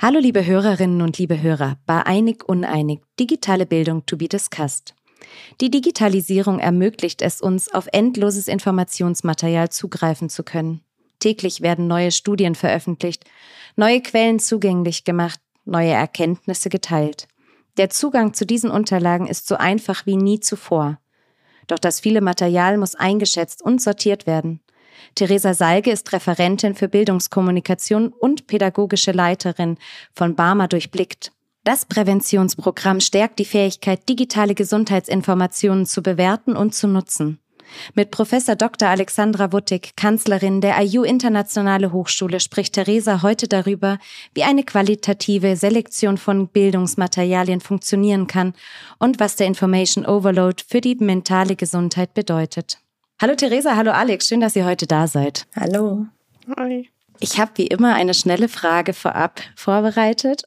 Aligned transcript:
Hallo 0.00 0.20
liebe 0.20 0.46
Hörerinnen 0.46 1.02
und 1.02 1.18
liebe 1.18 1.42
Hörer, 1.42 1.76
bei 1.84 2.06
Einig 2.06 2.48
Uneinig, 2.48 3.02
digitale 3.20 3.66
Bildung 3.66 4.06
to 4.06 4.16
be 4.16 4.26
discussed. 4.26 4.94
Die 5.60 5.70
Digitalisierung 5.70 6.60
ermöglicht 6.60 7.20
es 7.20 7.42
uns, 7.42 7.70
auf 7.74 7.88
endloses 7.92 8.48
Informationsmaterial 8.48 9.68
zugreifen 9.68 10.30
zu 10.30 10.44
können. 10.44 10.80
Täglich 11.18 11.60
werden 11.60 11.86
neue 11.86 12.12
Studien 12.12 12.54
veröffentlicht, 12.54 13.24
neue 13.76 14.00
Quellen 14.00 14.38
zugänglich 14.38 15.04
gemacht, 15.04 15.40
neue 15.64 15.90
Erkenntnisse 15.90 16.68
geteilt. 16.68 17.28
Der 17.76 17.90
Zugang 17.90 18.34
zu 18.34 18.44
diesen 18.44 18.70
Unterlagen 18.70 19.26
ist 19.26 19.46
so 19.46 19.56
einfach 19.56 20.06
wie 20.06 20.16
nie 20.16 20.40
zuvor. 20.40 20.98
Doch 21.68 21.78
das 21.78 22.00
viele 22.00 22.20
Material 22.20 22.78
muss 22.78 22.94
eingeschätzt 22.94 23.62
und 23.62 23.80
sortiert 23.80 24.26
werden. 24.26 24.60
Theresa 25.14 25.54
Salge 25.54 25.90
ist 25.90 26.12
Referentin 26.12 26.74
für 26.74 26.88
Bildungskommunikation 26.88 28.08
und 28.08 28.46
pädagogische 28.46 29.12
Leiterin 29.12 29.78
von 30.12 30.34
Barmer 30.34 30.66
durchblickt. 30.66 31.32
Das 31.64 31.84
Präventionsprogramm 31.84 33.00
stärkt 33.00 33.38
die 33.38 33.44
Fähigkeit, 33.44 34.08
digitale 34.08 34.54
Gesundheitsinformationen 34.54 35.86
zu 35.86 36.02
bewerten 36.02 36.56
und 36.56 36.74
zu 36.74 36.88
nutzen. 36.88 37.38
Mit 37.94 38.10
Professor 38.10 38.56
Dr. 38.56 38.88
Alexandra 38.88 39.52
Wuttig, 39.52 39.96
Kanzlerin 39.96 40.60
der 40.60 40.80
IU 40.82 41.02
Internationale 41.02 41.92
Hochschule, 41.92 42.40
spricht 42.40 42.74
Theresa 42.74 43.22
heute 43.22 43.48
darüber, 43.48 43.98
wie 44.34 44.44
eine 44.44 44.64
qualitative 44.64 45.56
Selektion 45.56 46.18
von 46.18 46.48
Bildungsmaterialien 46.48 47.60
funktionieren 47.60 48.26
kann 48.26 48.54
und 48.98 49.20
was 49.20 49.36
der 49.36 49.46
Information 49.46 50.06
Overload 50.06 50.62
für 50.68 50.80
die 50.80 50.96
mentale 50.96 51.56
Gesundheit 51.56 52.14
bedeutet. 52.14 52.78
Hallo 53.20 53.34
Theresa, 53.34 53.74
hallo 53.76 53.90
Alex, 53.90 54.28
schön, 54.28 54.40
dass 54.40 54.54
ihr 54.54 54.64
heute 54.64 54.86
da 54.86 55.06
seid. 55.08 55.46
Hallo. 55.56 56.06
Hi. 56.56 56.88
Ich 57.20 57.40
habe 57.40 57.50
wie 57.56 57.66
immer 57.66 57.94
eine 57.94 58.14
schnelle 58.14 58.48
Frage 58.48 58.92
vorab 58.92 59.40
vorbereitet. 59.56 60.44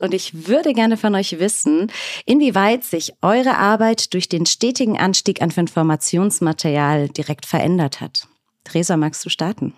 Und 0.00 0.14
ich 0.14 0.48
würde 0.48 0.72
gerne 0.72 0.96
von 0.96 1.14
euch 1.14 1.38
wissen, 1.38 1.92
inwieweit 2.24 2.84
sich 2.84 3.12
eure 3.22 3.56
Arbeit 3.56 4.14
durch 4.14 4.28
den 4.28 4.46
stetigen 4.46 4.98
Anstieg 4.98 5.42
an 5.42 5.50
Informationsmaterial 5.50 7.08
direkt 7.10 7.46
verändert 7.46 8.00
hat. 8.00 8.26
Theresa, 8.64 8.96
magst 8.96 9.24
du 9.24 9.28
starten? 9.28 9.74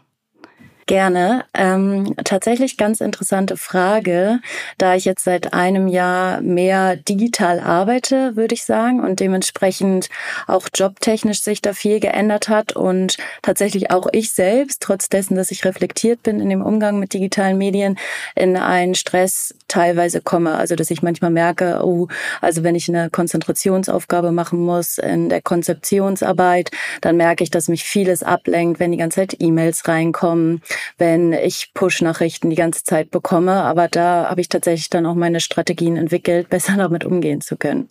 Gerne. 0.87 1.45
Ähm, 1.55 2.15
tatsächlich 2.25 2.77
ganz 2.77 3.01
interessante 3.01 3.57
Frage, 3.57 4.41
da 4.79 4.97
ich 4.97 5.05
jetzt 5.05 5.23
seit 5.23 5.55
einem 5.55 5.87
Jahr 5.87 6.41
mehr 6.41 6.97
digital 6.97 7.61
arbeite, 7.61 8.35
würde 8.35 8.55
ich 8.55 8.65
sagen, 8.65 9.01
und 9.01 9.21
dementsprechend 9.21 10.09
auch 10.49 10.69
jobtechnisch 10.75 11.41
sich 11.41 11.63
da 11.63 11.73
viel 11.73 12.01
geändert 12.01 12.49
hat 12.49 12.75
und 12.75 13.17
tatsächlich 13.43 13.93
auch 13.93 14.09
ich 14.11 14.33
selbst, 14.33 14.83
trotz 14.83 15.09
dessen, 15.09 15.37
dass 15.37 15.53
ich 15.53 15.65
reflektiert 15.65 16.25
bin 16.25 16.41
in 16.41 16.51
dem 16.51 16.63
Umgang 16.63 16.99
mit 16.99 17.13
digitalen 17.13 17.59
Medien, 17.59 17.97
in 18.35 18.57
einen 18.57 18.97
Stress 18.97 19.55
teilweise 19.69 20.21
komme. 20.21 20.57
Also 20.57 20.75
dass 20.75 20.91
ich 20.91 21.01
manchmal 21.01 21.31
merke, 21.31 21.81
oh, 21.85 22.09
also 22.41 22.65
wenn 22.65 22.75
ich 22.75 22.89
eine 22.89 23.09
Konzentrationsaufgabe 23.09 24.33
machen 24.33 24.59
muss 24.59 24.99
in 24.99 25.29
der 25.29 25.43
Konzeptionsarbeit, 25.43 26.73
dann 27.03 27.17
merke 27.17 27.45
ich, 27.45 27.51
dass 27.51 27.69
mich 27.69 27.85
vieles 27.85 28.25
ablenkt, 28.25 28.81
wenn 28.81 28.91
die 28.91 28.99
ganze 28.99 29.21
Zeit 29.21 29.37
E-Mails 29.39 29.87
reinkommen 29.87 30.61
wenn 30.99 31.33
ich 31.33 31.73
Push-Nachrichten 31.75 32.51
die 32.51 32.57
ganze 32.57 32.85
Zeit 32.85 33.11
bekomme. 33.11 33.63
Aber 33.63 33.89
da 33.89 34.29
habe 34.29 34.41
ich 34.41 34.49
tatsächlich 34.49 34.91
dann 34.91 35.07
auch 35.07 35.15
meine 35.15 35.41
Strategien 35.41 35.97
entwickelt, 35.97 36.49
besser 36.51 36.77
damit 36.77 37.05
umgehen 37.05 37.41
zu 37.41 37.57
können. 37.57 37.89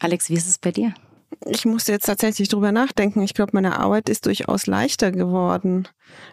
Alex, 0.00 0.30
wie 0.30 0.34
ist 0.34 0.48
es 0.48 0.58
bei 0.58 0.70
dir? 0.70 0.94
Ich 1.46 1.64
musste 1.64 1.92
jetzt 1.92 2.06
tatsächlich 2.06 2.48
drüber 2.48 2.72
nachdenken. 2.72 3.22
Ich 3.22 3.34
glaube, 3.34 3.52
meine 3.54 3.78
Arbeit 3.78 4.08
ist 4.08 4.26
durchaus 4.26 4.66
leichter 4.66 5.12
geworden 5.12 5.86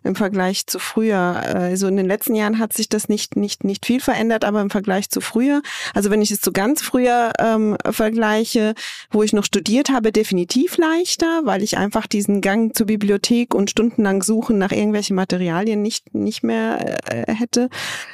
im 0.03 0.15
Vergleich 0.15 0.67
zu 0.67 0.79
früher. 0.79 1.17
Also 1.17 1.87
in 1.87 1.97
den 1.97 2.05
letzten 2.05 2.33
Jahren 2.35 2.59
hat 2.59 2.73
sich 2.73 2.87
das 2.87 3.09
nicht, 3.09 3.35
nicht, 3.35 3.63
nicht 3.63 3.85
viel 3.85 3.99
verändert, 3.99 4.45
aber 4.45 4.61
im 4.61 4.69
Vergleich 4.69 5.09
zu 5.09 5.21
früher. 5.21 5.61
Also 5.93 6.09
wenn 6.11 6.21
ich 6.21 6.31
es 6.31 6.41
zu 6.41 6.51
ganz 6.53 6.81
früher 6.81 7.33
ähm, 7.39 7.77
vergleiche, 7.89 8.73
wo 9.11 9.21
ich 9.21 9.33
noch 9.33 9.43
studiert 9.43 9.89
habe, 9.89 10.11
definitiv 10.11 10.77
leichter, 10.77 11.41
weil 11.43 11.61
ich 11.61 11.77
einfach 11.77 12.07
diesen 12.07 12.41
Gang 12.41 12.75
zur 12.75 12.87
Bibliothek 12.87 13.53
und 13.53 13.69
stundenlang 13.69 14.23
Suchen 14.23 14.57
nach 14.57 14.71
irgendwelchen 14.71 15.15
Materialien 15.15 15.81
nicht, 15.81 16.15
nicht 16.15 16.43
mehr 16.43 16.97
äh, 17.11 17.33
hätte. 17.33 17.69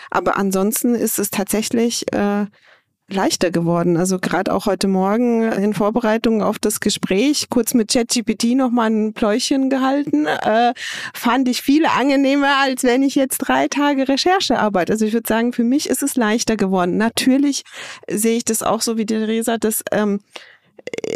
Aber 0.09 0.37
ansonsten 0.37 0.95
ist 0.95 1.19
es 1.19 1.29
tatsächlich 1.29 2.11
äh, 2.13 2.47
leichter 3.13 3.51
geworden. 3.51 3.97
Also 3.97 4.19
gerade 4.19 4.53
auch 4.53 4.65
heute 4.65 4.87
Morgen 4.87 5.43
in 5.51 5.73
Vorbereitung 5.73 6.41
auf 6.41 6.59
das 6.59 6.79
Gespräch, 6.79 7.47
kurz 7.49 7.73
mit 7.73 7.91
ChatGPT 7.91 8.55
nochmal 8.55 8.89
ein 8.89 9.13
Pläuschen 9.13 9.69
gehalten, 9.69 10.25
äh, 10.25 10.73
fand 11.13 11.47
ich 11.47 11.61
viel 11.61 11.85
angenehmer, 11.85 12.57
als 12.61 12.83
wenn 12.83 13.03
ich 13.03 13.15
jetzt 13.15 13.39
drei 13.39 13.67
Tage 13.67 14.07
Recherche 14.07 14.59
arbeite. 14.59 14.93
Also 14.93 15.05
ich 15.05 15.13
würde 15.13 15.27
sagen, 15.27 15.53
für 15.53 15.63
mich 15.63 15.89
ist 15.89 16.03
es 16.03 16.15
leichter 16.15 16.57
geworden. 16.57 16.97
Natürlich 16.97 17.63
sehe 18.09 18.37
ich 18.37 18.45
das 18.45 18.63
auch 18.63 18.81
so 18.81 18.97
wie 18.97 19.05
Theresa, 19.05 19.57
dass 19.57 19.83
ähm, 19.91 20.19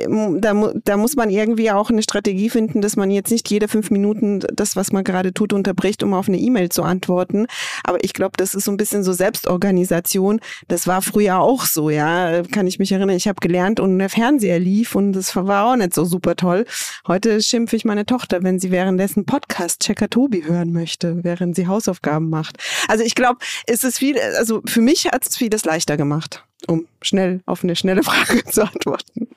da, 0.07 0.73
da 0.83 0.97
muss 0.97 1.15
man 1.15 1.29
irgendwie 1.29 1.71
auch 1.71 1.89
eine 1.89 2.03
Strategie 2.03 2.49
finden, 2.49 2.81
dass 2.81 2.95
man 2.95 3.11
jetzt 3.11 3.31
nicht 3.31 3.49
jede 3.49 3.67
fünf 3.67 3.91
Minuten 3.91 4.41
das, 4.53 4.75
was 4.75 4.91
man 4.91 5.03
gerade 5.03 5.33
tut, 5.33 5.53
unterbricht, 5.53 6.03
um 6.03 6.13
auf 6.13 6.27
eine 6.27 6.37
E-Mail 6.37 6.69
zu 6.69 6.83
antworten. 6.83 7.47
Aber 7.83 8.03
ich 8.03 8.13
glaube, 8.13 8.33
das 8.37 8.55
ist 8.55 8.65
so 8.65 8.71
ein 8.71 8.77
bisschen 8.77 9.03
so 9.03 9.13
Selbstorganisation. 9.13 10.39
Das 10.67 10.87
war 10.87 11.01
früher 11.01 11.39
auch 11.39 11.65
so, 11.65 11.89
ja. 11.89 12.43
Kann 12.43 12.67
ich 12.67 12.79
mich 12.79 12.91
erinnern. 12.91 13.15
Ich 13.15 13.27
habe 13.27 13.39
gelernt 13.39 13.79
und 13.79 13.97
der 13.99 14.09
Fernseher 14.09 14.59
lief 14.59 14.95
und 14.95 15.13
das 15.13 15.35
war 15.35 15.65
auch 15.65 15.75
nicht 15.75 15.93
so 15.93 16.05
super 16.05 16.35
toll. 16.35 16.65
Heute 17.07 17.41
schimpfe 17.41 17.75
ich 17.75 17.85
meine 17.85 18.05
Tochter, 18.05 18.43
wenn 18.43 18.59
sie 18.59 18.71
währenddessen 18.71 19.25
Podcast 19.25 19.81
Checker 19.81 20.09
Tobi 20.09 20.43
hören 20.45 20.73
möchte, 20.73 21.23
während 21.23 21.55
sie 21.55 21.67
Hausaufgaben 21.67 22.29
macht. 22.29 22.57
Also 22.87 23.03
ich 23.03 23.15
glaube, 23.15 23.39
es 23.67 23.83
ist 23.83 23.99
viel, 23.99 24.19
also 24.37 24.61
für 24.65 24.81
mich 24.81 25.05
hat 25.05 25.27
es 25.27 25.37
vieles 25.37 25.65
leichter 25.65 25.97
gemacht, 25.97 26.43
um 26.67 26.87
schnell 27.01 27.41
auf 27.45 27.63
eine 27.63 27.75
schnelle 27.75 28.03
Frage 28.03 28.43
zu 28.45 28.63
antworten. 28.63 29.27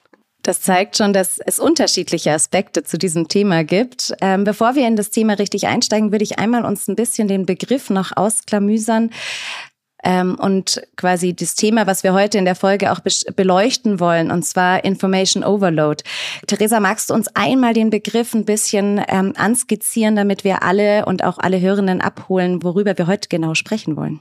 Das 0.48 0.62
zeigt 0.62 0.97
schon, 0.97 1.12
dass 1.12 1.36
es 1.36 1.59
unterschiedliche 1.59 2.32
Aspekte 2.32 2.82
zu 2.82 2.97
diesem 2.97 3.28
Thema 3.28 3.64
gibt. 3.64 4.14
Ähm, 4.22 4.44
bevor 4.44 4.76
wir 4.76 4.88
in 4.88 4.97
das 4.97 5.10
Thema 5.10 5.34
richtig 5.34 5.66
einsteigen, 5.66 6.10
würde 6.10 6.25
ich 6.25 6.38
einmal 6.38 6.64
uns 6.64 6.88
ein 6.88 6.97
bisschen 6.97 7.28
den 7.28 7.44
Begriff 7.44 7.91
noch 7.91 8.16
ausklamüsern. 8.16 9.10
Ähm, 10.03 10.38
und 10.41 10.81
quasi 10.97 11.34
das 11.34 11.54
Thema, 11.54 11.86
was 11.86 12.03
wir 12.03 12.14
heute 12.14 12.38
in 12.38 12.47
der 12.47 12.54
Folge 12.54 12.92
auch 12.92 13.00
beleuchten 13.36 14.00
wollen, 14.00 14.31
und 14.31 14.42
zwar 14.42 14.84
Information 14.84 15.44
Overload. 15.44 16.03
Theresa, 16.47 16.80
magst 16.80 17.10
du 17.10 17.15
uns 17.15 17.28
einmal 17.34 17.75
den 17.75 17.91
Begriff 17.91 18.32
ein 18.32 18.47
bisschen 18.47 19.03
ähm, 19.06 19.34
anskizzieren, 19.36 20.16
damit 20.16 20.44
wir 20.44 20.62
alle 20.62 21.04
und 21.04 21.25
auch 21.25 21.36
alle 21.36 21.60
Hörenden 21.60 22.00
abholen, 22.00 22.62
worüber 22.62 22.97
wir 22.97 23.06
heute 23.06 23.28
genau 23.28 23.53
sprechen 23.53 23.98
wollen? 23.98 24.20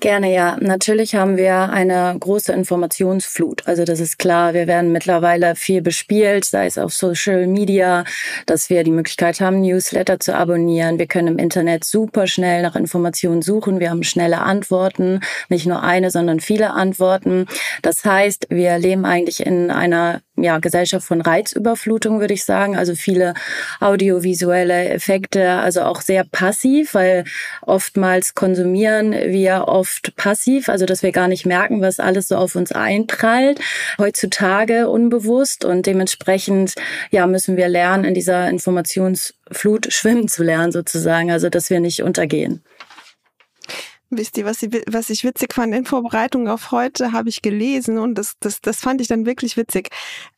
Gerne, 0.00 0.32
ja. 0.32 0.58
Natürlich 0.60 1.14
haben 1.14 1.38
wir 1.38 1.70
eine 1.70 2.14
große 2.20 2.52
Informationsflut. 2.52 3.66
Also 3.66 3.84
das 3.84 3.98
ist 3.98 4.18
klar. 4.18 4.52
Wir 4.52 4.66
werden 4.66 4.92
mittlerweile 4.92 5.56
viel 5.56 5.80
bespielt, 5.80 6.44
sei 6.44 6.66
es 6.66 6.76
auf 6.76 6.92
Social 6.92 7.46
Media, 7.46 8.04
dass 8.44 8.68
wir 8.68 8.84
die 8.84 8.90
Möglichkeit 8.90 9.40
haben, 9.40 9.62
Newsletter 9.62 10.20
zu 10.20 10.34
abonnieren. 10.34 10.98
Wir 10.98 11.06
können 11.06 11.28
im 11.28 11.38
Internet 11.38 11.84
super 11.84 12.26
schnell 12.26 12.60
nach 12.60 12.76
Informationen 12.76 13.40
suchen. 13.40 13.80
Wir 13.80 13.88
haben 13.88 14.02
schnelle 14.02 14.40
Antworten. 14.40 15.20
Nicht 15.48 15.64
nur 15.66 15.82
eine, 15.82 16.10
sondern 16.10 16.40
viele 16.40 16.72
Antworten. 16.72 17.46
Das 17.80 18.04
heißt, 18.04 18.48
wir 18.50 18.78
leben 18.78 19.06
eigentlich 19.06 19.46
in 19.46 19.70
einer 19.70 20.20
ja, 20.36 20.58
Gesellschaft 20.58 21.06
von 21.06 21.20
Reizüberflutung, 21.20 22.20
würde 22.20 22.34
ich 22.34 22.44
sagen. 22.44 22.76
Also 22.76 22.94
viele 22.94 23.34
audiovisuelle 23.80 24.88
Effekte, 24.90 25.50
also 25.50 25.82
auch 25.82 26.00
sehr 26.00 26.24
passiv, 26.24 26.94
weil 26.94 27.24
oftmals 27.62 28.34
konsumieren 28.34 29.12
wir 29.12 29.64
oft 29.68 30.14
passiv, 30.16 30.68
also 30.68 30.86
dass 30.86 31.02
wir 31.02 31.12
gar 31.12 31.28
nicht 31.28 31.46
merken, 31.46 31.80
was 31.80 32.00
alles 32.00 32.28
so 32.28 32.36
auf 32.36 32.54
uns 32.54 32.72
einprallt. 32.72 33.60
Heutzutage 33.98 34.88
unbewusst 34.88 35.64
und 35.64 35.86
dementsprechend, 35.86 36.74
ja, 37.10 37.26
müssen 37.26 37.56
wir 37.56 37.68
lernen, 37.68 38.04
in 38.04 38.14
dieser 38.14 38.48
Informationsflut 38.48 39.92
schwimmen 39.92 40.28
zu 40.28 40.42
lernen 40.42 40.72
sozusagen, 40.72 41.30
also 41.30 41.48
dass 41.48 41.70
wir 41.70 41.80
nicht 41.80 42.02
untergehen. 42.02 42.62
Wisst 44.08 44.38
ihr, 44.38 44.44
was 44.44 44.62
ich, 44.62 44.70
was 44.88 45.10
ich 45.10 45.24
witzig 45.24 45.52
fand? 45.52 45.74
In 45.74 45.84
Vorbereitung 45.84 46.46
auf 46.46 46.70
heute 46.70 47.10
habe 47.10 47.28
ich 47.28 47.42
gelesen 47.42 47.98
und 47.98 48.14
das, 48.14 48.34
das, 48.38 48.60
das 48.60 48.80
fand 48.80 49.00
ich 49.00 49.08
dann 49.08 49.26
wirklich 49.26 49.56
witzig. 49.56 49.88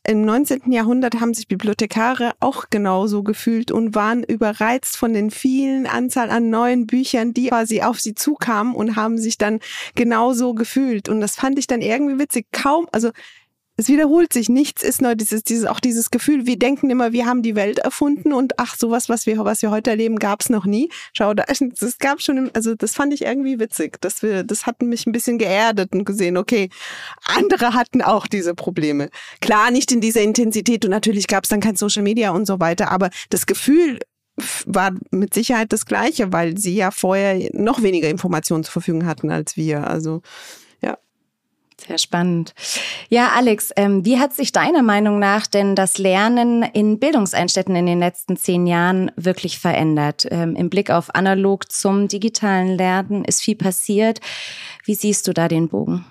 Im 0.05 0.23
19. 0.23 0.73
Jahrhundert 0.73 1.21
haben 1.21 1.35
sich 1.35 1.49
Bibliothekare 1.49 2.33
auch 2.41 2.71
genauso 2.71 3.23
gefühlt 3.23 3.71
und 3.71 3.95
waren 3.95 4.23
überreizt 4.23 4.97
von 4.97 5.13
den 5.13 5.31
vielen 5.31 5.87
Anzahl 5.87 6.31
an 6.31 6.49
neuen 6.49 6.87
Büchern, 6.87 7.35
die 7.35 7.49
quasi 7.49 7.83
auf 7.83 8.01
sie 8.01 8.15
zukamen 8.15 8.75
und 8.75 8.97
haben 8.97 9.19
sich 9.19 9.37
dann 9.37 9.61
genauso 9.95 10.55
gefühlt. 10.55 11.11
Und 11.11 11.21
das 11.21 11.37
fand 11.37 11.59
ich 11.59 11.67
dann 11.67 11.83
irgendwie 11.83 12.19
witzig. 12.19 12.47
Kaum, 12.53 12.89
also 12.91 13.11
es 13.79 13.89
wiederholt 13.89 14.33
sich. 14.33 14.49
Nichts 14.49 14.83
ist 14.83 15.01
neu. 15.01 15.15
Dieses, 15.15 15.45
dieses, 15.45 15.65
auch 15.65 15.79
dieses 15.79 16.11
Gefühl, 16.11 16.47
wir 16.47 16.59
denken 16.59 16.91
immer, 16.91 17.13
wir 17.13 17.27
haben 17.27 17.43
die 17.43 17.55
Welt 17.55 17.79
erfunden 17.79 18.33
und 18.33 18.59
ach, 18.59 18.77
sowas, 18.77 19.09
was 19.09 19.25
wir, 19.25 19.39
was 19.45 19.63
wir 19.63 19.71
heute 19.71 19.91
erleben, 19.91 20.19
gab 20.19 20.41
es 20.41 20.51
noch 20.51 20.67
nie. 20.67 20.91
Schau, 21.13 21.33
da, 21.33 21.45
das 21.81 21.99
gab 21.99 22.21
schon, 22.21 22.51
also 22.55 22.75
das 22.75 22.97
fand 22.97 23.15
ich 23.15 23.23
irgendwie 23.23 23.61
witzig. 23.61 24.01
Dass 24.01 24.21
wir, 24.23 24.43
das 24.43 24.67
hat 24.67 24.83
mich 24.83 25.07
ein 25.07 25.13
bisschen 25.13 25.39
geerdet 25.39 25.93
und 25.93 26.05
gesehen, 26.05 26.37
okay, 26.37 26.71
andere 27.25 27.73
hatten 27.73 28.03
auch 28.03 28.27
diese 28.27 28.57
Probleme. 28.57 29.11
Klar, 29.41 29.71
nicht 29.71 29.93
in 29.93 30.01
dieser 30.01 30.23
Intensität 30.23 30.85
und 30.85 30.91
natürlich 30.91 31.29
gab 31.29 31.45
es 31.45 31.51
dann 31.51 31.61
kein 31.61 31.77
Social 31.77 32.03
Media 32.03 32.33
und 32.33 32.47
so 32.47 32.59
weiter, 32.59 32.91
aber 32.91 33.11
das 33.31 33.47
Gefühl 33.47 34.01
war 34.67 34.93
mit 35.13 35.35
Sicherheit 35.35 35.73
das 35.73 35.87
gleiche, 35.87 36.33
weil 36.33 36.59
sie 36.59 36.75
ja 36.75 36.91
vorher 36.91 37.49
noch 37.53 37.83
weniger 37.83 38.09
Informationen 38.09 38.65
zur 38.65 38.73
Verfügung 38.73 39.07
hatten 39.07 39.31
als 39.31 39.57
wir. 39.57 39.87
Also 39.87 40.23
sehr 41.81 41.99
spannend. 41.99 42.55
Ja, 43.09 43.31
Alex, 43.35 43.71
ähm, 43.77 44.05
wie 44.05 44.19
hat 44.19 44.35
sich 44.35 44.53
deiner 44.53 44.83
Meinung 44.83 45.19
nach 45.19 45.47
denn 45.47 45.75
das 45.75 45.99
Lernen 45.99 46.63
in 46.63 46.99
Bildungseinstätten 46.99 47.75
in 47.77 47.87
den 47.87 47.99
letzten 47.99 48.37
zehn 48.37 48.67
Jahren 48.67 49.11
wirklich 49.17 49.59
verändert? 49.59 50.27
Ähm, 50.31 50.57
Im 50.57 50.71
Blick 50.71 50.91
auf 50.91 51.15
analog 51.15 51.71
zum 51.71 52.09
digitalen 52.09 52.77
Lernen 52.77 53.25
ist 53.25 53.43
viel 53.43 53.57
passiert. 53.57 54.21
Wie 54.85 54.95
siehst 54.95 55.27
du 55.29 55.33
da 55.33 55.49
den 55.49 55.69
Bogen? 55.69 56.05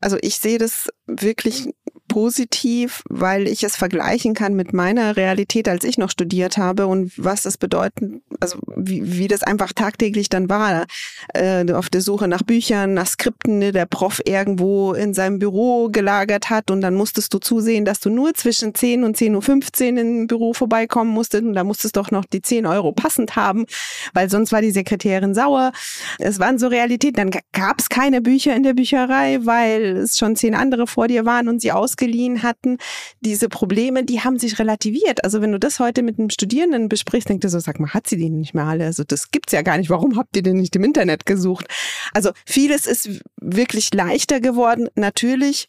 Also 0.00 0.16
ich 0.22 0.38
sehe 0.38 0.58
das 0.58 0.88
wirklich 1.06 1.68
positiv, 2.10 3.02
weil 3.08 3.46
ich 3.46 3.62
es 3.62 3.76
vergleichen 3.76 4.34
kann 4.34 4.54
mit 4.54 4.72
meiner 4.72 5.16
Realität, 5.16 5.68
als 5.68 5.84
ich 5.84 5.96
noch 5.96 6.10
studiert 6.10 6.58
habe 6.58 6.88
und 6.88 7.12
was 7.16 7.42
das 7.42 7.56
bedeutet, 7.56 8.20
also 8.40 8.58
wie, 8.76 9.16
wie 9.16 9.28
das 9.28 9.44
einfach 9.44 9.72
tagtäglich 9.72 10.28
dann 10.28 10.50
war, 10.50 10.86
äh, 11.34 11.72
auf 11.72 11.88
der 11.88 12.00
Suche 12.00 12.26
nach 12.26 12.42
Büchern, 12.42 12.94
nach 12.94 13.06
Skripten, 13.06 13.60
ne, 13.60 13.70
der 13.70 13.86
Prof 13.86 14.20
irgendwo 14.24 14.92
in 14.92 15.14
seinem 15.14 15.38
Büro 15.38 15.88
gelagert 15.88 16.50
hat 16.50 16.72
und 16.72 16.80
dann 16.80 16.94
musstest 16.94 17.32
du 17.32 17.38
zusehen, 17.38 17.84
dass 17.84 18.00
du 18.00 18.10
nur 18.10 18.34
zwischen 18.34 18.74
10 18.74 19.04
und 19.04 19.16
10.15 19.16 19.92
Uhr 19.92 20.00
im 20.00 20.26
Büro 20.26 20.52
vorbeikommen 20.52 21.12
musstest 21.12 21.44
und 21.44 21.52
da 21.52 21.62
musstest 21.62 21.96
du 21.96 22.00
doch 22.00 22.10
noch 22.10 22.24
die 22.24 22.42
10 22.42 22.66
Euro 22.66 22.90
passend 22.90 23.36
haben, 23.36 23.66
weil 24.14 24.28
sonst 24.28 24.50
war 24.50 24.62
die 24.62 24.72
Sekretärin 24.72 25.32
sauer. 25.32 25.70
Es 26.18 26.40
waren 26.40 26.58
so 26.58 26.66
Realitäten. 26.66 27.16
Dann 27.16 27.30
gab 27.52 27.78
es 27.78 27.88
keine 27.88 28.20
Bücher 28.20 28.56
in 28.56 28.64
der 28.64 28.74
Bücherei, 28.74 29.38
weil 29.42 29.98
es 29.98 30.18
schon 30.18 30.34
zehn 30.34 30.56
andere 30.56 30.88
vor 30.88 31.06
dir 31.06 31.24
waren 31.24 31.48
und 31.48 31.60
sie 31.60 31.70
aus 31.70 31.96
ausgeliehen 32.00 32.42
hatten, 32.42 32.78
diese 33.20 33.48
Probleme, 33.48 34.04
die 34.04 34.20
haben 34.20 34.38
sich 34.38 34.58
relativiert. 34.58 35.24
Also 35.24 35.40
wenn 35.40 35.52
du 35.52 35.58
das 35.58 35.78
heute 35.80 36.02
mit 36.02 36.18
einem 36.18 36.30
Studierenden 36.30 36.88
besprichst, 36.88 37.28
denkt 37.28 37.44
er 37.44 37.50
so, 37.50 37.58
sag 37.58 37.78
mal, 37.78 37.92
hat 37.92 38.06
sie 38.06 38.16
die 38.16 38.30
nicht 38.30 38.54
mehr 38.54 38.64
alle? 38.64 38.86
Also 38.86 39.04
das 39.04 39.30
gibt's 39.30 39.52
ja 39.52 39.62
gar 39.62 39.76
nicht. 39.78 39.90
Warum 39.90 40.16
habt 40.16 40.36
ihr 40.36 40.42
denn 40.42 40.56
nicht 40.56 40.74
im 40.76 40.84
Internet 40.84 41.26
gesucht? 41.26 41.66
Also 42.12 42.30
vieles 42.46 42.86
ist 42.86 43.22
wirklich 43.36 43.92
leichter 43.92 44.40
geworden. 44.40 44.88
Natürlich 44.94 45.68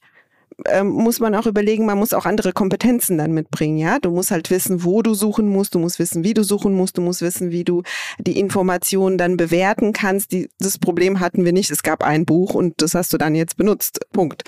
ähm, 0.66 0.90
muss 0.90 1.20
man 1.20 1.36
auch 1.36 1.46
überlegen, 1.46 1.86
man 1.86 1.98
muss 1.98 2.14
auch 2.14 2.26
andere 2.26 2.54
Kompetenzen 2.54 3.18
dann 3.18 3.32
mitbringen, 3.32 3.78
ja. 3.78 4.00
Du 4.00 4.12
musst 4.12 4.32
halt 4.32 4.50
wissen, 4.50 4.84
wo 4.84 5.02
du 5.02 5.14
suchen 5.14 5.48
musst, 5.48 5.76
du 5.76 5.80
musst 5.80 6.00
wissen, 6.00 6.24
wie 6.24 6.34
du 6.34 6.44
suchen 6.44 6.74
musst, 6.74 6.98
du 6.98 7.02
musst 7.02 7.22
wissen, 7.22 7.52
wie 7.52 7.64
du 7.64 7.84
die 8.20 8.40
Informationen 8.40 9.18
dann 9.18 9.38
bewerten 9.38 9.94
kannst. 9.94 10.32
Die, 10.32 10.50
das 10.60 10.78
Problem 10.78 11.20
hatten 11.20 11.46
wir 11.46 11.54
nicht. 11.54 11.72
Es 11.72 11.84
gab 11.84 12.04
ein 12.04 12.26
Buch 12.26 12.54
und 12.54 12.82
das 12.82 12.94
hast 12.94 13.14
du 13.14 13.18
dann 13.18 13.36
jetzt 13.36 13.58
benutzt. 13.58 14.00
Punkt. 14.14 14.44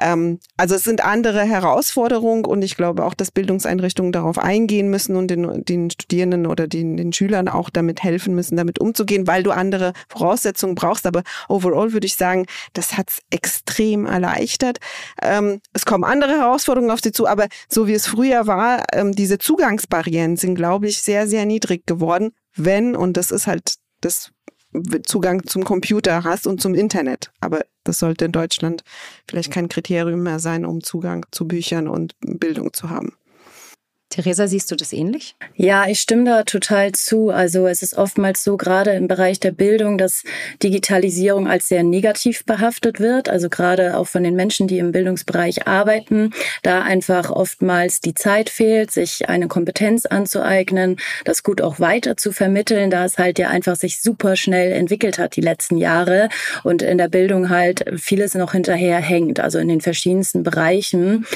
Ähm, 0.00 0.38
also 0.56 0.74
es 0.74 0.84
sind 0.84 1.04
andere 1.04 1.42
Herausforderungen 1.42 2.44
und 2.44 2.62
ich 2.62 2.76
glaube 2.76 3.04
auch, 3.04 3.14
dass 3.14 3.30
Bildungseinrichtungen 3.30 4.12
darauf 4.12 4.38
eingehen 4.38 4.90
müssen 4.90 5.16
und 5.16 5.28
den, 5.28 5.64
den 5.64 5.90
Studierenden 5.90 6.46
oder 6.46 6.66
den, 6.66 6.96
den 6.96 7.12
Schülern 7.12 7.48
auch 7.48 7.70
damit 7.70 8.02
helfen 8.02 8.34
müssen, 8.34 8.56
damit 8.56 8.78
umzugehen, 8.78 9.26
weil 9.26 9.42
du 9.42 9.50
andere 9.50 9.92
Voraussetzungen 10.08 10.74
brauchst. 10.74 11.06
Aber 11.06 11.22
overall 11.48 11.92
würde 11.92 12.06
ich 12.06 12.16
sagen, 12.16 12.46
das 12.72 12.96
hat 12.96 13.10
es 13.10 13.18
extrem 13.30 14.06
erleichtert. 14.06 14.78
Ähm, 15.22 15.35
ähm, 15.36 15.60
es 15.72 15.84
kommen 15.84 16.04
andere 16.04 16.32
Herausforderungen 16.38 16.90
auf 16.90 17.00
sie 17.02 17.12
zu, 17.12 17.26
aber 17.26 17.46
so 17.68 17.86
wie 17.86 17.94
es 17.94 18.06
früher 18.06 18.46
war, 18.46 18.84
ähm, 18.92 19.12
diese 19.12 19.38
Zugangsbarrieren 19.38 20.36
sind, 20.36 20.54
glaube 20.54 20.88
ich, 20.88 21.02
sehr, 21.02 21.26
sehr 21.26 21.46
niedrig 21.46 21.86
geworden, 21.86 22.32
wenn, 22.54 22.96
und 22.96 23.16
das 23.16 23.30
ist 23.30 23.46
halt 23.46 23.74
das 24.00 24.30
Zugang 25.04 25.46
zum 25.46 25.64
Computer 25.64 26.24
hast 26.24 26.46
und 26.46 26.60
zum 26.60 26.74
Internet. 26.74 27.30
Aber 27.40 27.60
das 27.84 27.98
sollte 27.98 28.26
in 28.26 28.32
Deutschland 28.32 28.82
vielleicht 29.28 29.50
kein 29.50 29.68
Kriterium 29.68 30.22
mehr 30.22 30.38
sein, 30.38 30.66
um 30.66 30.82
Zugang 30.82 31.24
zu 31.30 31.48
Büchern 31.48 31.88
und 31.88 32.14
Bildung 32.20 32.72
zu 32.72 32.90
haben. 32.90 33.14
Theresa, 34.08 34.46
siehst 34.46 34.70
du 34.70 34.76
das 34.76 34.92
ähnlich? 34.92 35.34
Ja, 35.56 35.88
ich 35.88 36.00
stimme 36.00 36.24
da 36.24 36.44
total 36.44 36.92
zu. 36.92 37.30
Also 37.30 37.66
es 37.66 37.82
ist 37.82 37.98
oftmals 37.98 38.44
so, 38.44 38.56
gerade 38.56 38.92
im 38.92 39.08
Bereich 39.08 39.40
der 39.40 39.50
Bildung, 39.50 39.98
dass 39.98 40.22
Digitalisierung 40.62 41.48
als 41.48 41.68
sehr 41.68 41.82
negativ 41.82 42.44
behaftet 42.44 43.00
wird. 43.00 43.28
Also 43.28 43.48
gerade 43.48 43.96
auch 43.96 44.06
von 44.06 44.22
den 44.22 44.36
Menschen, 44.36 44.68
die 44.68 44.78
im 44.78 44.92
Bildungsbereich 44.92 45.66
arbeiten, 45.66 46.30
da 46.62 46.82
einfach 46.82 47.30
oftmals 47.30 48.00
die 48.00 48.14
Zeit 48.14 48.48
fehlt, 48.48 48.92
sich 48.92 49.28
eine 49.28 49.48
Kompetenz 49.48 50.06
anzueignen, 50.06 50.98
das 51.24 51.42
gut 51.42 51.60
auch 51.60 51.80
weiter 51.80 52.16
zu 52.16 52.30
vermitteln, 52.30 52.90
da 52.90 53.04
es 53.04 53.18
halt 53.18 53.40
ja 53.40 53.48
einfach 53.48 53.74
sich 53.74 54.00
super 54.00 54.36
schnell 54.36 54.70
entwickelt 54.70 55.18
hat 55.18 55.34
die 55.34 55.40
letzten 55.40 55.78
Jahre 55.78 56.28
und 56.62 56.80
in 56.80 56.98
der 56.98 57.08
Bildung 57.08 57.50
halt 57.50 57.84
vieles 57.96 58.34
noch 58.34 58.52
hinterher 58.52 58.98
hängt, 58.98 59.40
also 59.40 59.58
in 59.58 59.68
den 59.68 59.80
verschiedensten 59.80 60.44
Bereichen. 60.44 61.26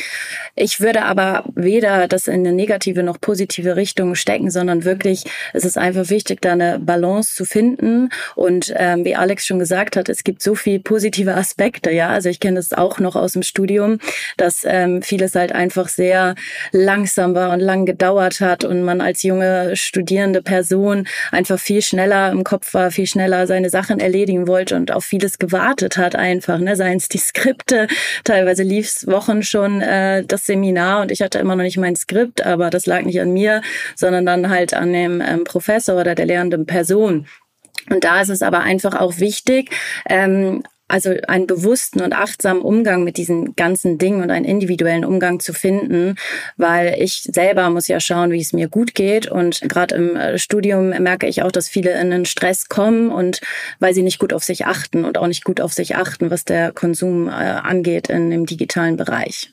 Ich 0.55 0.81
würde 0.81 1.03
aber 1.03 1.45
weder 1.55 2.07
das 2.07 2.29
in 2.29 2.45
den 2.45 2.60
negative 2.61 3.03
noch 3.03 3.21
positive 3.21 3.77
Richtung 3.77 4.15
stecken, 4.15 4.51
sondern 4.51 4.85
wirklich, 4.85 5.25
es 5.55 5.65
ist 5.65 5.79
einfach 5.79 6.11
wichtig, 6.11 6.43
da 6.43 6.53
eine 6.53 6.79
Balance 6.79 7.35
zu 7.35 7.45
finden. 7.45 8.11
Und 8.35 8.73
ähm, 8.77 9.05
wie 9.05 9.17
Alex 9.17 9.47
schon 9.47 9.59
gesagt 9.59 9.97
hat, 9.97 10.09
es 10.09 10.25
gibt 10.25 10.43
so 10.43 10.55
viel 10.55 10.79
positive 10.81 11.35
Aspekte, 11.35 11.91
ja. 11.91 12.09
Also 12.11 12.29
ich 12.29 12.41
kenne 12.41 12.57
das 12.57 12.73
auch 12.73 12.99
noch 12.99 13.17
aus 13.17 13.33
dem 13.33 13.43
Studium, 13.43 13.99
dass 14.37 14.63
ähm, 14.67 15.03
vieles 15.03 15.35
halt 15.35 15.53
einfach 15.53 15.89
sehr 15.89 16.35
langsam 16.73 17.35
war 17.35 17.53
und 17.53 17.61
lang 17.61 17.87
gedauert 17.87 18.41
hat 18.41 18.65
und 18.65 18.83
man 18.83 19.01
als 19.01 19.23
junge 19.23 19.77
studierende 19.77 20.43
Person 20.43 21.07
einfach 21.33 21.59
viel 21.59 21.83
schneller 21.83 22.31
im 22.31 22.45
Kopf 22.45 22.75
war, 22.75 22.91
viel 22.91 23.07
schneller 23.07 23.47
seine 23.47 23.71
Sachen 23.71 24.01
erledigen 24.01 24.47
wollte 24.47 24.77
und 24.77 24.93
auf 24.93 25.05
vieles 25.05 25.39
gewartet 25.39 25.97
hat 25.97 26.15
einfach, 26.15 26.59
ne? 26.59 26.77
Seien 26.77 26.99
es 26.99 27.09
die 27.09 27.19
Skripte, 27.19 27.87
teilweise 28.25 28.63
lief 28.63 28.87
es 28.87 29.07
Wochen 29.07 29.43
schon 29.43 29.81
äh, 29.81 30.25
das 30.25 30.47
Seminar 30.47 31.03
und 31.03 31.11
ich 31.11 31.23
hatte 31.23 31.39
immer 31.39 31.57
noch 31.57 31.65
nicht 31.65 31.79
mein 31.79 31.97
Skript, 31.97 32.43
aber 32.51 32.71
das 32.71 32.87
lag 32.87 33.03
nicht 33.03 33.21
an 33.21 33.33
mir, 33.33 33.63
sondern 33.97 34.27
dann 34.27 34.51
halt 34.51 34.75
an 34.75 34.93
dem 34.93 35.21
ähm, 35.21 35.45
Professor 35.45 35.99
oder 35.99 36.15
der 36.15 36.27
lehrenden 36.27 36.67
Person. 36.67 37.27
Und 37.89 38.05
da 38.05 38.21
ist 38.21 38.29
es 38.29 38.43
aber 38.43 38.61
einfach 38.61 38.95
auch 39.01 39.19
wichtig, 39.19 39.71
ähm, 40.09 40.63
also 40.91 41.15
einen 41.29 41.47
bewussten 41.47 42.03
und 42.03 42.13
achtsamen 42.13 42.63
Umgang 42.63 43.05
mit 43.05 43.17
diesen 43.17 43.55
ganzen 43.55 43.97
Dingen 43.97 44.23
und 44.23 44.31
einen 44.31 44.45
individuellen 44.45 45.05
Umgang 45.05 45.39
zu 45.39 45.53
finden, 45.53 46.17
weil 46.57 46.97
ich 46.99 47.23
selber 47.33 47.71
muss 47.71 47.89
ja 47.89 48.01
schauen, 48.01 48.33
wie 48.33 48.41
es 48.41 48.53
mir 48.53 48.69
gut 48.69 48.95
geht 48.95 49.29
und 49.29 49.61
gerade 49.63 49.95
im 49.95 50.17
äh, 50.17 50.39
Studium 50.39 50.89
merke 50.89 51.29
ich 51.29 51.43
auch, 51.43 51.53
dass 51.53 51.69
viele 51.69 51.93
in 51.93 52.13
einen 52.13 52.25
Stress 52.25 52.69
kommen 52.69 53.11
und 53.11 53.41
weil 53.79 53.95
sie 53.95 54.03
nicht 54.03 54.19
gut 54.19 54.33
auf 54.33 54.43
sich 54.43 54.67
achten 54.67 55.05
und 55.05 55.17
auch 55.17 55.29
nicht 55.29 55.45
gut 55.45 55.61
auf 55.61 55.73
sich 55.73 55.97
achten, 55.97 56.31
was 56.31 56.45
der 56.45 56.73
Konsum 56.73 57.29
äh, 57.29 57.31
angeht 57.31 58.09
in 58.09 58.31
dem 58.31 58.47
digitalen 58.47 58.97
Bereich. 58.97 59.53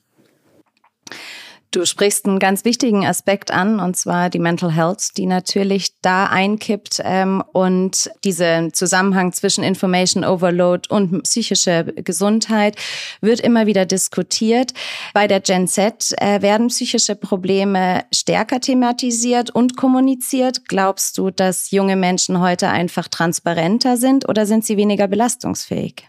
Du 1.72 1.86
sprichst 1.86 2.26
einen 2.26 2.40
ganz 2.40 2.64
wichtigen 2.64 3.06
Aspekt 3.06 3.52
an, 3.52 3.80
und 3.82 3.98
zwar 3.98 4.30
die 4.30 4.40
Mental 4.40 4.72
Health, 4.72 5.18
die 5.18 5.26
natürlich 5.26 6.00
da 6.02 6.28
einkippt 6.28 7.02
ähm, 7.04 7.44
und 7.52 8.10
dieser 8.24 8.72
Zusammenhang 8.72 9.34
zwischen 9.34 9.66
Information 9.66 10.24
Overload 10.24 10.88
und 10.90 11.24
psychische 11.24 11.84
Gesundheit 11.84 12.78
wird 13.20 13.42
immer 13.42 13.66
wieder 13.66 13.86
diskutiert. 13.86 14.74
Bei 15.14 15.28
der 15.28 15.42
Gen 15.42 15.68
Z 15.68 16.14
äh, 16.18 16.42
werden 16.42 16.68
psychische 16.68 17.16
Probleme 17.16 18.06
stärker 18.14 18.62
thematisiert 18.62 19.50
und 19.50 19.76
kommuniziert. 19.76 20.70
Glaubst 20.70 21.18
du, 21.18 21.32
dass 21.32 21.72
junge 21.72 21.98
Menschen 21.98 22.40
heute 22.40 22.70
einfach 22.70 23.10
transparenter 23.10 23.98
sind 23.98 24.28
oder 24.30 24.46
sind 24.46 24.64
sie 24.64 24.78
weniger 24.78 25.08
belastungsfähig? 25.08 26.08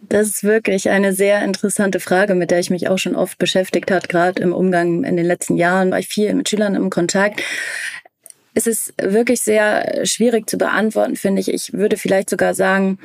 Das 0.00 0.28
ist 0.28 0.44
wirklich 0.44 0.88
eine 0.90 1.12
sehr 1.12 1.42
interessante 1.44 2.00
Frage, 2.00 2.34
mit 2.34 2.50
der 2.50 2.60
ich 2.60 2.70
mich 2.70 2.88
auch 2.88 2.98
schon 2.98 3.16
oft 3.16 3.38
beschäftigt 3.38 3.90
hat. 3.90 4.08
Gerade 4.08 4.42
im 4.42 4.52
Umgang 4.52 5.04
in 5.04 5.16
den 5.16 5.26
letzten 5.26 5.56
Jahren 5.56 5.90
war 5.90 5.98
ich 5.98 6.08
viel 6.08 6.32
mit 6.34 6.48
Schülern 6.48 6.74
im 6.74 6.88
Kontakt. 6.88 7.42
Es 8.54 8.66
ist 8.66 8.94
wirklich 9.00 9.40
sehr 9.40 10.04
schwierig 10.04 10.48
zu 10.48 10.56
beantworten, 10.56 11.16
finde 11.16 11.40
ich. 11.40 11.52
Ich 11.52 11.72
würde 11.72 11.96
vielleicht 11.96 12.30
sogar 12.30 12.54
sagen, 12.54 12.98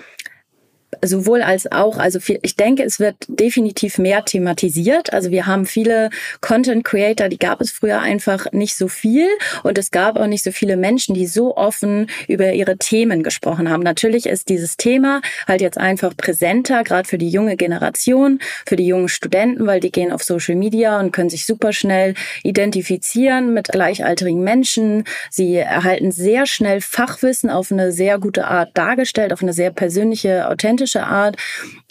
sowohl 1.03 1.41
als 1.41 1.71
auch, 1.71 1.97
also 1.97 2.19
viel, 2.19 2.39
ich 2.41 2.55
denke, 2.55 2.83
es 2.83 3.00
wird 3.00 3.15
definitiv 3.27 3.97
mehr 3.97 4.23
thematisiert. 4.23 5.13
Also 5.13 5.31
wir 5.31 5.45
haben 5.47 5.65
viele 5.65 6.09
Content 6.41 6.83
Creator, 6.83 7.29
die 7.29 7.39
gab 7.39 7.62
es 7.62 7.71
früher 7.71 8.00
einfach 8.00 8.51
nicht 8.51 8.75
so 8.75 8.88
viel 8.88 9.27
und 9.63 9.77
es 9.77 9.91
gab 9.91 10.17
auch 10.17 10.27
nicht 10.27 10.43
so 10.43 10.51
viele 10.51 10.77
Menschen, 10.77 11.15
die 11.15 11.27
so 11.27 11.55
offen 11.57 12.07
über 12.27 12.53
ihre 12.53 12.77
Themen 12.77 13.23
gesprochen 13.23 13.69
haben. 13.69 13.83
Natürlich 13.83 14.25
ist 14.25 14.50
dieses 14.50 14.77
Thema 14.77 15.21
halt 15.47 15.62
jetzt 15.62 15.77
einfach 15.77 16.15
präsenter, 16.15 16.83
gerade 16.83 17.07
für 17.07 17.17
die 17.17 17.29
junge 17.29 17.57
Generation, 17.57 18.39
für 18.65 18.75
die 18.75 18.88
jungen 18.88 19.09
Studenten, 19.09 19.65
weil 19.67 19.79
die 19.79 19.91
gehen 19.91 20.12
auf 20.12 20.23
Social 20.23 20.55
Media 20.55 21.00
und 21.00 21.12
können 21.12 21.29
sich 21.29 21.45
super 21.45 21.73
schnell 21.73 22.13
identifizieren 22.43 23.53
mit 23.53 23.69
gleichaltrigen 23.69 24.43
Menschen. 24.43 25.05
Sie 25.29 25.55
erhalten 25.55 26.12
sehr 26.12 26.45
schnell 26.45 26.81
Fachwissen 26.81 27.50
auf 27.50 27.71
eine 27.71 27.91
sehr 27.91 28.19
gute 28.19 28.45
Art 28.45 28.71
dargestellt, 28.73 29.33
auf 29.33 29.41
eine 29.41 29.53
sehr 29.53 29.71
persönliche, 29.71 30.47
authentische 30.50 30.82
romantische 30.83 31.03
Art. 31.03 31.37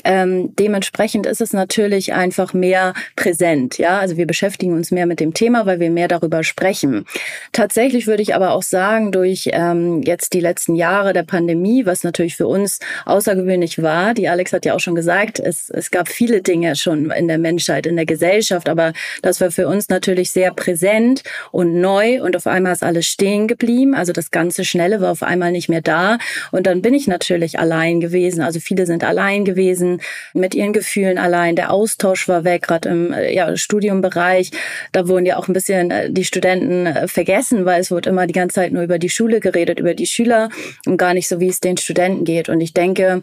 Ähm, 0.04 0.54
dementsprechend 0.56 1.26
ist 1.26 1.40
es 1.40 1.52
natürlich 1.52 2.12
einfach 2.12 2.54
mehr 2.54 2.92
präsent. 3.14 3.78
Ja, 3.78 4.00
also 4.00 4.16
wir 4.16 4.26
beschäftigen 4.26 4.74
uns 4.74 4.90
mehr 4.90 5.06
mit 5.06 5.20
dem 5.20 5.32
Thema, 5.32 5.64
weil 5.64 5.78
wir 5.78 5.90
mehr 5.90 6.08
darüber 6.08 6.42
sprechen. 6.42 7.06
Tatsächlich 7.52 8.08
würde 8.08 8.22
ich 8.22 8.34
aber 8.34 8.50
auch 8.50 8.64
sagen, 8.64 9.12
durch 9.12 9.48
ähm, 9.52 10.02
jetzt 10.02 10.32
die 10.32 10.40
letzten 10.40 10.74
Jahre 10.74 11.12
der 11.12 11.22
Pandemie, 11.22 11.86
was 11.86 12.02
natürlich 12.02 12.36
für 12.36 12.48
uns 12.48 12.80
außergewöhnlich 13.04 13.80
war, 13.80 14.14
die 14.14 14.28
Alex 14.28 14.52
hat 14.52 14.64
ja 14.64 14.74
auch 14.74 14.80
schon 14.80 14.96
gesagt, 14.96 15.38
es, 15.38 15.70
es 15.70 15.92
gab 15.92 16.08
viele 16.08 16.42
Dinge 16.42 16.74
schon 16.74 17.12
in 17.12 17.28
der 17.28 17.38
Menschheit, 17.38 17.86
in 17.86 17.94
der 17.94 18.06
Gesellschaft, 18.06 18.68
aber 18.68 18.92
das 19.22 19.40
war 19.40 19.52
für 19.52 19.68
uns 19.68 19.88
natürlich 19.88 20.32
sehr 20.32 20.52
präsent 20.52 21.22
und 21.52 21.80
neu 21.80 22.20
und 22.22 22.36
auf 22.36 22.48
einmal 22.48 22.72
ist 22.72 22.82
alles 22.82 23.06
stehen 23.06 23.46
geblieben. 23.46 23.94
Also 23.94 24.12
das 24.12 24.32
ganze 24.32 24.64
Schnelle 24.64 25.00
war 25.00 25.12
auf 25.12 25.22
einmal 25.22 25.52
nicht 25.52 25.68
mehr 25.68 25.80
da. 25.80 26.18
Und 26.50 26.66
dann 26.66 26.82
bin 26.82 26.92
ich 26.92 27.06
natürlich 27.06 27.60
allein 27.60 28.00
gewesen. 28.00 28.42
Also 28.42 28.58
viele 28.58 28.81
sind 28.86 29.04
allein 29.04 29.44
gewesen, 29.44 30.00
mit 30.32 30.54
ihren 30.54 30.72
Gefühlen 30.72 31.18
allein. 31.18 31.56
Der 31.56 31.72
Austausch 31.72 32.28
war 32.28 32.44
weg, 32.44 32.62
gerade 32.62 32.88
im 32.88 33.12
äh, 33.12 33.32
ja, 33.32 33.56
Studiumbereich. 33.56 34.50
Da 34.92 35.08
wurden 35.08 35.26
ja 35.26 35.36
auch 35.36 35.48
ein 35.48 35.52
bisschen 35.52 35.90
äh, 35.90 36.10
die 36.10 36.24
Studenten 36.24 36.86
äh, 36.86 37.08
vergessen, 37.08 37.64
weil 37.64 37.80
es 37.80 37.90
wurde 37.90 38.10
immer 38.10 38.26
die 38.26 38.32
ganze 38.32 38.56
Zeit 38.56 38.72
nur 38.72 38.82
über 38.82 38.98
die 38.98 39.10
Schule 39.10 39.40
geredet, 39.40 39.80
über 39.80 39.94
die 39.94 40.06
Schüler 40.06 40.48
und 40.86 40.96
gar 40.96 41.14
nicht 41.14 41.28
so, 41.28 41.40
wie 41.40 41.48
es 41.48 41.60
den 41.60 41.76
Studenten 41.76 42.24
geht. 42.24 42.48
Und 42.48 42.60
ich 42.60 42.72
denke, 42.72 43.22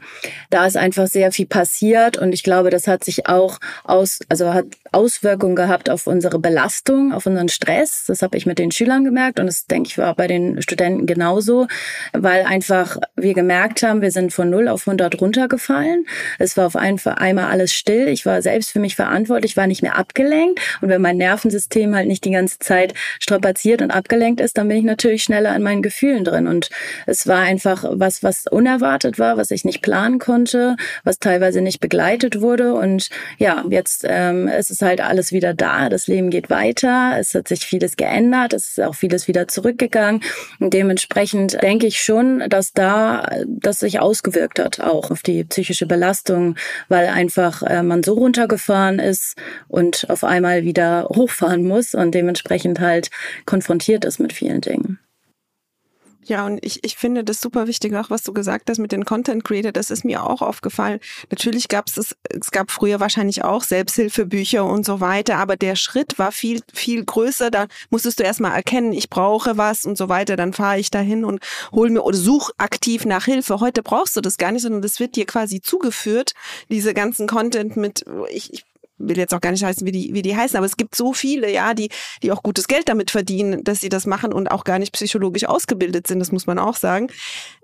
da 0.50 0.66
ist 0.66 0.78
einfach 0.78 1.08
sehr 1.08 1.32
viel 1.32 1.46
passiert 1.48 2.18
und 2.18 2.34
ich 2.34 2.44
glaube, 2.44 2.70
das 2.70 2.88
hat 2.88 3.04
sich 3.04 3.28
auch 3.28 3.60
aus, 3.84 4.20
also 4.30 4.54
hat 4.54 4.66
Auswirkungen 4.92 5.56
gehabt 5.56 5.90
auf 5.90 6.08
unsere 6.08 6.40
Belastung, 6.40 7.14
auf 7.14 7.26
unseren 7.26 7.50
Stress. 7.50 8.06
Das 8.08 8.22
habe 8.22 8.38
ich 8.38 8.46
mit 8.46 8.60
den 8.60 8.72
Schülern 8.72 9.04
gemerkt 9.04 9.40
und 9.40 9.46
das 9.46 9.66
denke 9.66 9.90
ich 9.90 9.98
war 9.98 10.16
bei 10.16 10.28
den 10.28 10.62
Studenten 10.62 11.06
genauso, 11.06 11.68
weil 12.14 12.44
einfach 12.46 12.98
wir 13.16 13.34
gemerkt 13.34 13.84
haben, 13.84 14.02
wir 14.02 14.12
sind 14.12 14.34
von 14.34 14.50
0 14.50 14.68
auf 14.68 14.88
100 14.88 15.22
runtergefallen. 15.22 16.06
Es 16.38 16.58
war 16.58 16.66
auf 16.66 16.76
einmal 16.76 17.46
alles 17.46 17.74
still. 17.74 18.08
Ich 18.08 18.26
war 18.26 18.42
selbst 18.42 18.72
für 18.72 18.80
mich 18.80 18.96
verantwortlich, 18.96 19.58
war 19.58 19.68
nicht 19.68 19.82
mehr 19.82 19.98
abgelenkt 19.98 20.60
und 20.82 20.90
wenn 20.90 21.02
mein 21.02 21.18
Nervensystem 21.18 21.96
halt 21.96 22.08
nicht 22.08 22.26
die 22.26 22.32
ganze 22.32 22.60
Zeit 22.60 22.94
strapaziert 23.20 23.82
und 23.82 23.92
abgelenkt 23.92 24.42
ist, 24.42 24.58
dann 24.58 24.68
bin 24.68 24.78
ich 24.78 24.84
natürlich 24.84 25.24
schneller 25.24 25.56
in 25.56 25.64
meinen 25.64 25.82
Gefühlen 25.82 26.24
drin 26.24 26.48
und 26.48 26.70
es 27.06 27.28
war 27.28 27.42
einfach 27.42 27.86
was, 27.90 28.24
was 28.24 28.48
unerwartet 28.48 29.20
war, 29.20 29.38
was 29.38 29.52
ich 29.52 29.66
nicht 29.66 29.82
planen 29.82 30.20
konnte, 30.20 30.76
was 31.04 31.20
teilweise 31.20 31.62
nicht 31.62 31.80
begleitet 31.80 32.42
wurde 32.42 32.74
und 32.74 33.10
ja, 33.38 33.64
jetzt 33.70 34.06
ähm, 34.08 34.48
ist 34.48 34.72
es 34.72 34.79
halt 34.82 35.02
alles 35.02 35.32
wieder 35.32 35.54
da. 35.54 35.90
Das 35.90 36.08
Leben 36.08 36.30
geht 36.30 36.50
weiter. 36.50 37.16
Es 37.20 37.34
hat 37.34 37.48
sich 37.48 37.66
vieles 37.66 37.98
geändert. 37.98 38.54
Es 38.54 38.70
ist 38.70 38.82
auch 38.82 38.96
vieles 38.96 39.28
wieder 39.28 39.48
zurückgegangen. 39.48 40.22
Und 40.60 40.74
dementsprechend 40.74 41.62
denke 41.62 41.88
ich 41.88 42.02
schon, 42.02 42.44
dass 42.50 42.74
da 42.74 43.30
das 43.48 43.80
sich 43.80 44.00
ausgewirkt 44.00 44.60
hat, 44.60 44.80
auch 44.80 45.12
auf 45.12 45.22
die 45.22 45.44
psychische 45.44 45.86
Belastung, 45.86 46.56
weil 46.88 47.08
einfach 47.08 47.64
äh, 47.64 47.84
man 47.84 48.04
so 48.04 48.14
runtergefahren 48.14 49.00
ist 49.00 49.36
und 49.68 50.10
auf 50.10 50.24
einmal 50.24 50.64
wieder 50.64 51.10
hochfahren 51.10 51.64
muss 51.66 51.96
und 51.96 52.14
dementsprechend 52.14 52.80
halt 52.80 53.10
konfrontiert 53.46 54.06
ist 54.06 54.20
mit 54.20 54.34
vielen 54.34 54.62
Dingen. 54.62 55.00
Ja, 56.30 56.46
und 56.46 56.64
ich, 56.64 56.84
ich 56.84 56.96
finde 56.96 57.24
das 57.24 57.42
super 57.42 57.66
wichtig, 57.66 57.96
auch 57.96 58.12
was 58.12 58.22
du 58.22 58.34
gesagt 58.34 58.70
hast 58.70 58.78
mit 58.78 58.92
den 58.92 59.04
Content 59.04 59.44
Creator, 59.44 59.72
das 59.72 59.90
ist 59.90 60.06
mir 60.06 60.24
auch 60.24 60.44
aufgefallen. 60.44 61.00
Natürlich 61.32 61.68
gab 61.70 61.88
es 61.88 62.16
es 62.30 62.52
gab 62.52 62.70
früher 62.70 63.00
wahrscheinlich 63.00 63.44
auch 63.44 63.64
Selbsthilfebücher 63.64 64.64
und 64.64 64.86
so 64.86 65.02
weiter, 65.02 65.38
aber 65.38 65.58
der 65.58 65.76
Schritt 65.76 66.20
war 66.20 66.32
viel, 66.32 66.62
viel 66.72 67.04
größer. 67.04 67.50
Da 67.50 67.66
musstest 67.90 68.20
du 68.20 68.24
erstmal 68.24 68.54
erkennen, 68.54 68.94
ich 68.94 69.10
brauche 69.10 69.58
was 69.58 69.86
und 69.86 69.98
so 69.98 70.08
weiter, 70.08 70.36
dann 70.36 70.54
fahre 70.54 70.78
ich 70.80 70.92
dahin 70.92 71.26
und 71.26 71.44
hol 71.72 71.90
mir 71.90 72.04
oder 72.04 72.18
such 72.18 72.52
aktiv 72.60 73.06
nach 73.06 73.26
Hilfe. 73.26 73.60
Heute 73.60 73.82
brauchst 73.82 74.16
du 74.16 74.22
das 74.22 74.38
gar 74.38 74.52
nicht, 74.52 74.62
sondern 74.62 74.84
das 74.84 75.00
wird 75.00 75.16
dir 75.16 75.26
quasi 75.26 75.62
zugeführt, 75.62 76.34
diese 76.70 76.94
ganzen 76.94 77.26
Content 77.26 77.76
mit, 77.76 78.06
ich, 78.30 78.54
ich 78.54 78.66
will 79.00 79.18
jetzt 79.18 79.34
auch 79.34 79.42
gar 79.42 79.52
nicht 79.52 79.64
heißen, 79.64 79.86
wie 79.86 79.92
die, 79.92 80.14
wie 80.14 80.22
die 80.22 80.36
heißen, 80.36 80.58
aber 80.58 80.66
es 80.66 80.78
gibt 80.78 80.96
so 80.96 81.14
viele, 81.14 81.52
ja, 81.52 81.74
die, 81.74 81.90
die 82.22 82.32
auch 82.32 82.44
gutes 82.44 82.68
Geld 82.68 82.90
damit 82.90 83.12
verdienen, 83.12 83.64
dass 83.64 83.82
sie 83.82 83.90
das 83.90 84.06
machen 84.06 84.34
und 84.34 84.52
auch 84.52 84.64
gar 84.64 84.80
nicht 84.80 84.94
psychologisch 84.94 85.46
ausgebildet 85.46 86.08
sind, 86.08 86.20
das 86.20 86.32
muss 86.32 86.46
man 86.46 86.60
auch 86.60 86.76
sagen. 86.76 87.10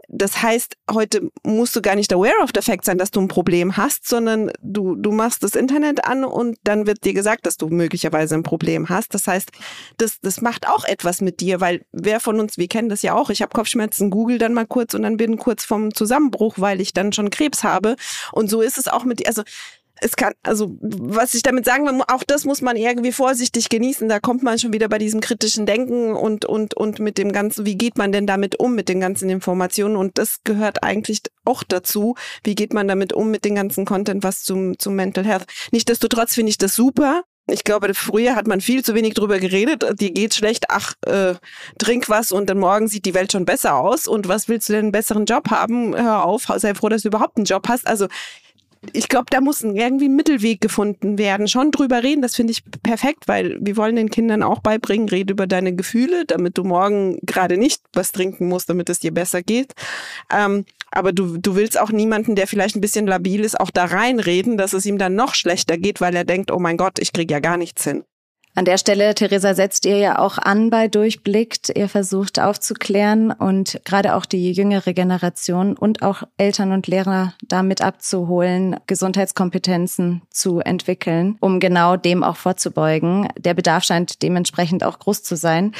Das 0.07 0.41
heißt, 0.41 0.77
heute 0.91 1.31
musst 1.43 1.75
du 1.75 1.81
gar 1.81 1.95
nicht 1.95 2.13
aware 2.13 2.43
of 2.43 2.51
the 2.53 2.61
fact 2.61 2.85
sein, 2.85 2.97
dass 2.97 3.11
du 3.11 3.19
ein 3.21 3.27
Problem 3.27 3.75
hast, 3.75 4.07
sondern 4.07 4.51
du, 4.61 4.95
du 4.95 5.11
machst 5.11 5.43
das 5.43 5.55
Internet 5.55 6.05
an 6.05 6.23
und 6.23 6.57
dann 6.63 6.85
wird 6.85 7.03
dir 7.05 7.13
gesagt, 7.13 7.45
dass 7.45 7.57
du 7.57 7.69
möglicherweise 7.69 8.35
ein 8.35 8.43
Problem 8.43 8.89
hast. 8.89 9.13
Das 9.13 9.27
heißt, 9.27 9.51
das, 9.97 10.19
das 10.21 10.41
macht 10.41 10.67
auch 10.67 10.85
etwas 10.85 11.21
mit 11.21 11.39
dir, 11.39 11.59
weil 11.59 11.85
wer 11.91 12.19
von 12.19 12.39
uns, 12.39 12.57
wir 12.57 12.67
kennen 12.67 12.89
das 12.89 13.01
ja 13.01 13.15
auch, 13.15 13.29
ich 13.29 13.41
habe 13.41 13.53
Kopfschmerzen, 13.53 14.11
google 14.11 14.37
dann 14.37 14.53
mal 14.53 14.67
kurz 14.67 14.93
und 14.93 15.01
dann 15.01 15.17
bin 15.17 15.37
kurz 15.37 15.65
vom 15.65 15.93
Zusammenbruch, 15.93 16.55
weil 16.57 16.81
ich 16.81 16.93
dann 16.93 17.11
schon 17.11 17.31
Krebs 17.31 17.63
habe. 17.63 17.95
Und 18.31 18.49
so 18.49 18.61
ist 18.61 18.77
es 18.77 18.87
auch 18.87 19.05
mit, 19.05 19.27
also 19.27 19.41
es 20.01 20.15
kann, 20.15 20.33
also 20.43 20.77
was 20.81 21.33
ich 21.33 21.43
damit 21.43 21.65
sagen 21.65 21.85
will, 21.85 22.01
auch 22.07 22.23
das 22.23 22.45
muss 22.45 22.61
man 22.61 22.75
irgendwie 22.75 23.11
vorsichtig 23.11 23.69
genießen. 23.69 24.09
Da 24.09 24.19
kommt 24.19 24.43
man 24.43 24.59
schon 24.59 24.73
wieder 24.73 24.89
bei 24.89 24.97
diesem 24.97 25.21
kritischen 25.21 25.65
Denken 25.65 26.13
und, 26.13 26.45
und, 26.45 26.73
und 26.75 26.99
mit 26.99 27.17
dem 27.17 27.31
ganzen, 27.31 27.65
wie 27.65 27.77
geht 27.77 27.97
man 27.97 28.11
denn 28.11 28.27
damit 28.27 28.59
um 28.59 28.75
mit 28.75 28.89
den 28.89 28.99
ganzen 28.99 29.29
Informationen? 29.29 29.95
Und 29.95 30.17
das 30.17 30.39
gehört 30.43 30.83
eigentlich 30.83 31.21
auch 31.45 31.63
dazu. 31.63 32.15
Wie 32.43 32.55
geht 32.55 32.73
man 32.73 32.87
damit 32.87 33.13
um 33.13 33.31
mit 33.31 33.45
dem 33.45 33.55
ganzen 33.55 33.85
Content, 33.85 34.23
was 34.23 34.43
zum, 34.43 34.77
zum 34.77 34.95
Mental 34.95 35.25
Health? 35.25 35.45
Nichtsdestotrotz 35.71 36.33
finde 36.33 36.49
ich 36.49 36.57
das 36.57 36.75
super. 36.75 37.23
Ich 37.47 37.63
glaube, 37.63 37.93
früher 37.93 38.35
hat 38.35 38.47
man 38.47 38.59
viel 38.59 38.83
zu 38.83 38.95
wenig 38.95 39.13
drüber 39.13 39.37
geredet. 39.37 39.85
Dir 39.99 40.11
geht's 40.11 40.35
schlecht, 40.35 40.65
ach, 40.69 40.93
äh, 41.05 41.35
trink 41.77 42.09
was 42.09 42.31
und 42.31 42.49
dann 42.49 42.57
morgen 42.57 42.87
sieht 42.87 43.05
die 43.05 43.13
Welt 43.13 43.31
schon 43.31 43.45
besser 43.45 43.75
aus. 43.75 44.07
Und 44.07 44.27
was 44.27 44.49
willst 44.49 44.67
du 44.67 44.73
denn 44.73 44.85
einen 44.85 44.91
besseren 44.91 45.25
Job 45.25 45.51
haben? 45.51 45.95
Hör 45.95 46.25
auf, 46.25 46.47
sei 46.57 46.73
froh, 46.73 46.89
dass 46.89 47.03
du 47.03 47.09
überhaupt 47.09 47.37
einen 47.37 47.45
Job 47.45 47.67
hast. 47.69 47.85
Also 47.85 48.07
ich 48.93 49.07
glaube, 49.07 49.25
da 49.29 49.41
muss 49.41 49.61
irgendwie 49.61 50.05
ein 50.05 50.15
Mittelweg 50.15 50.61
gefunden 50.61 51.17
werden. 51.17 51.47
Schon 51.47 51.71
drüber 51.71 52.03
reden, 52.03 52.21
das 52.21 52.35
finde 52.35 52.51
ich 52.51 52.63
perfekt, 52.83 53.27
weil 53.27 53.57
wir 53.61 53.77
wollen 53.77 53.95
den 53.95 54.09
Kindern 54.09 54.43
auch 54.43 54.59
beibringen, 54.59 55.09
rede 55.09 55.33
über 55.33 55.47
deine 55.47 55.75
Gefühle, 55.75 56.25
damit 56.25 56.57
du 56.57 56.63
morgen 56.63 57.19
gerade 57.23 57.57
nicht 57.57 57.81
was 57.93 58.11
trinken 58.11 58.47
musst, 58.47 58.69
damit 58.69 58.89
es 58.89 58.99
dir 58.99 59.13
besser 59.13 59.41
geht. 59.41 59.73
Ähm, 60.31 60.65
aber 60.91 61.11
du, 61.11 61.37
du 61.37 61.55
willst 61.55 61.79
auch 61.79 61.91
niemanden, 61.91 62.35
der 62.35 62.47
vielleicht 62.47 62.75
ein 62.75 62.81
bisschen 62.81 63.07
labil 63.07 63.43
ist, 63.43 63.59
auch 63.59 63.71
da 63.71 63.85
reinreden, 63.85 64.57
dass 64.57 64.73
es 64.73 64.85
ihm 64.85 64.97
dann 64.97 65.15
noch 65.15 65.35
schlechter 65.35 65.77
geht, 65.77 66.01
weil 66.01 66.15
er 66.15 66.23
denkt, 66.23 66.51
oh 66.51 66.59
mein 66.59 66.77
Gott, 66.77 66.99
ich 66.99 67.11
kriege 67.11 67.33
ja 67.33 67.39
gar 67.39 67.57
nichts 67.57 67.83
hin. 67.83 68.03
An 68.57 68.63
der 68.63 68.77
Stelle, 68.77 69.13
Theresa, 69.13 69.53
setzt 69.53 69.85
ihr 69.85 69.97
ja 69.97 70.17
auch 70.17 70.37
an 70.37 70.69
bei 70.69 70.87
Durchblickt. 70.87 71.73
Ihr 71.75 71.89
versucht 71.89 72.39
aufzuklären 72.39 73.31
und 73.31 73.81
gerade 73.83 74.15
auch 74.15 74.25
die 74.25 74.53
jüngere 74.53 74.93
Generation 74.93 75.75
und 75.75 76.01
auch 76.01 76.23
Eltern 76.37 76.71
und 76.71 76.87
Lehrer 76.87 77.33
damit 77.45 77.81
abzuholen, 77.81 78.77
Gesundheitskompetenzen 78.87 80.21
zu 80.29 80.59
entwickeln, 80.59 81.35
um 81.41 81.59
genau 81.59 81.97
dem 81.97 82.23
auch 82.23 82.37
vorzubeugen. 82.37 83.27
Der 83.37 83.55
Bedarf 83.55 83.83
scheint 83.83 84.23
dementsprechend 84.23 84.85
auch 84.85 84.99
groß 84.99 85.23
zu 85.23 85.35
sein. 85.35 85.73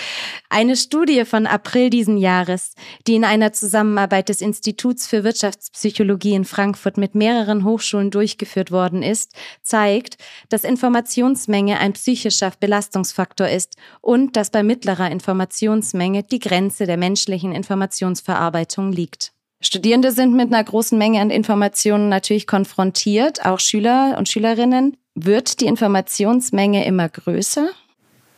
Eine 0.49 0.75
Studie 0.75 1.23
von 1.23 1.47
April 1.47 1.89
diesen 1.89 2.17
Jahres, 2.17 2.73
die 3.07 3.15
in 3.15 3.23
einer 3.23 3.53
Zusammenarbeit 3.53 4.27
des 4.27 4.41
Instituts 4.41 5.07
für 5.07 5.23
Wirtschaftspsychologie 5.23 6.33
in 6.33 6.43
Frankfurt 6.43 6.97
mit 6.97 7.15
mehreren 7.15 7.63
Hochschulen 7.63 8.11
durchgeführt 8.11 8.69
worden 8.69 9.01
ist, 9.01 9.31
zeigt, 9.63 10.17
dass 10.49 10.65
Informationsmenge 10.65 11.79
ein 11.79 11.93
psychischer 11.93 12.51
Belastungsfaktor 12.65 13.47
ist 13.47 13.75
und 14.01 14.35
dass 14.35 14.49
bei 14.49 14.63
mittlerer 14.63 15.11
Informationsmenge 15.11 16.23
die 16.23 16.39
Grenze 16.39 16.87
der 16.87 16.97
menschlichen 16.97 17.51
Informationsverarbeitung 17.51 18.91
liegt. 18.91 19.33
Studierende 19.61 20.11
sind 20.11 20.35
mit 20.35 20.51
einer 20.51 20.63
großen 20.63 20.97
Menge 20.97 21.21
an 21.21 21.29
Informationen 21.29 22.09
natürlich 22.09 22.47
konfrontiert, 22.47 23.45
auch 23.45 23.59
Schüler 23.59 24.15
und 24.17 24.27
Schülerinnen. 24.27 24.97
Wird 25.13 25.61
die 25.61 25.67
Informationsmenge 25.67 26.85
immer 26.85 27.07
größer? 27.07 27.67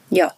Ja, 0.10 0.34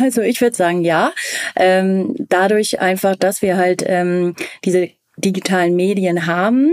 also 0.00 0.22
ich 0.22 0.40
würde 0.40 0.56
sagen 0.56 0.82
ja. 0.82 1.12
Ähm, 1.56 2.14
dadurch 2.18 2.80
einfach, 2.80 3.16
dass 3.16 3.42
wir 3.42 3.56
halt 3.56 3.82
ähm, 3.84 4.36
diese 4.64 4.90
digitalen 5.16 5.76
Medien 5.76 6.26
haben 6.26 6.72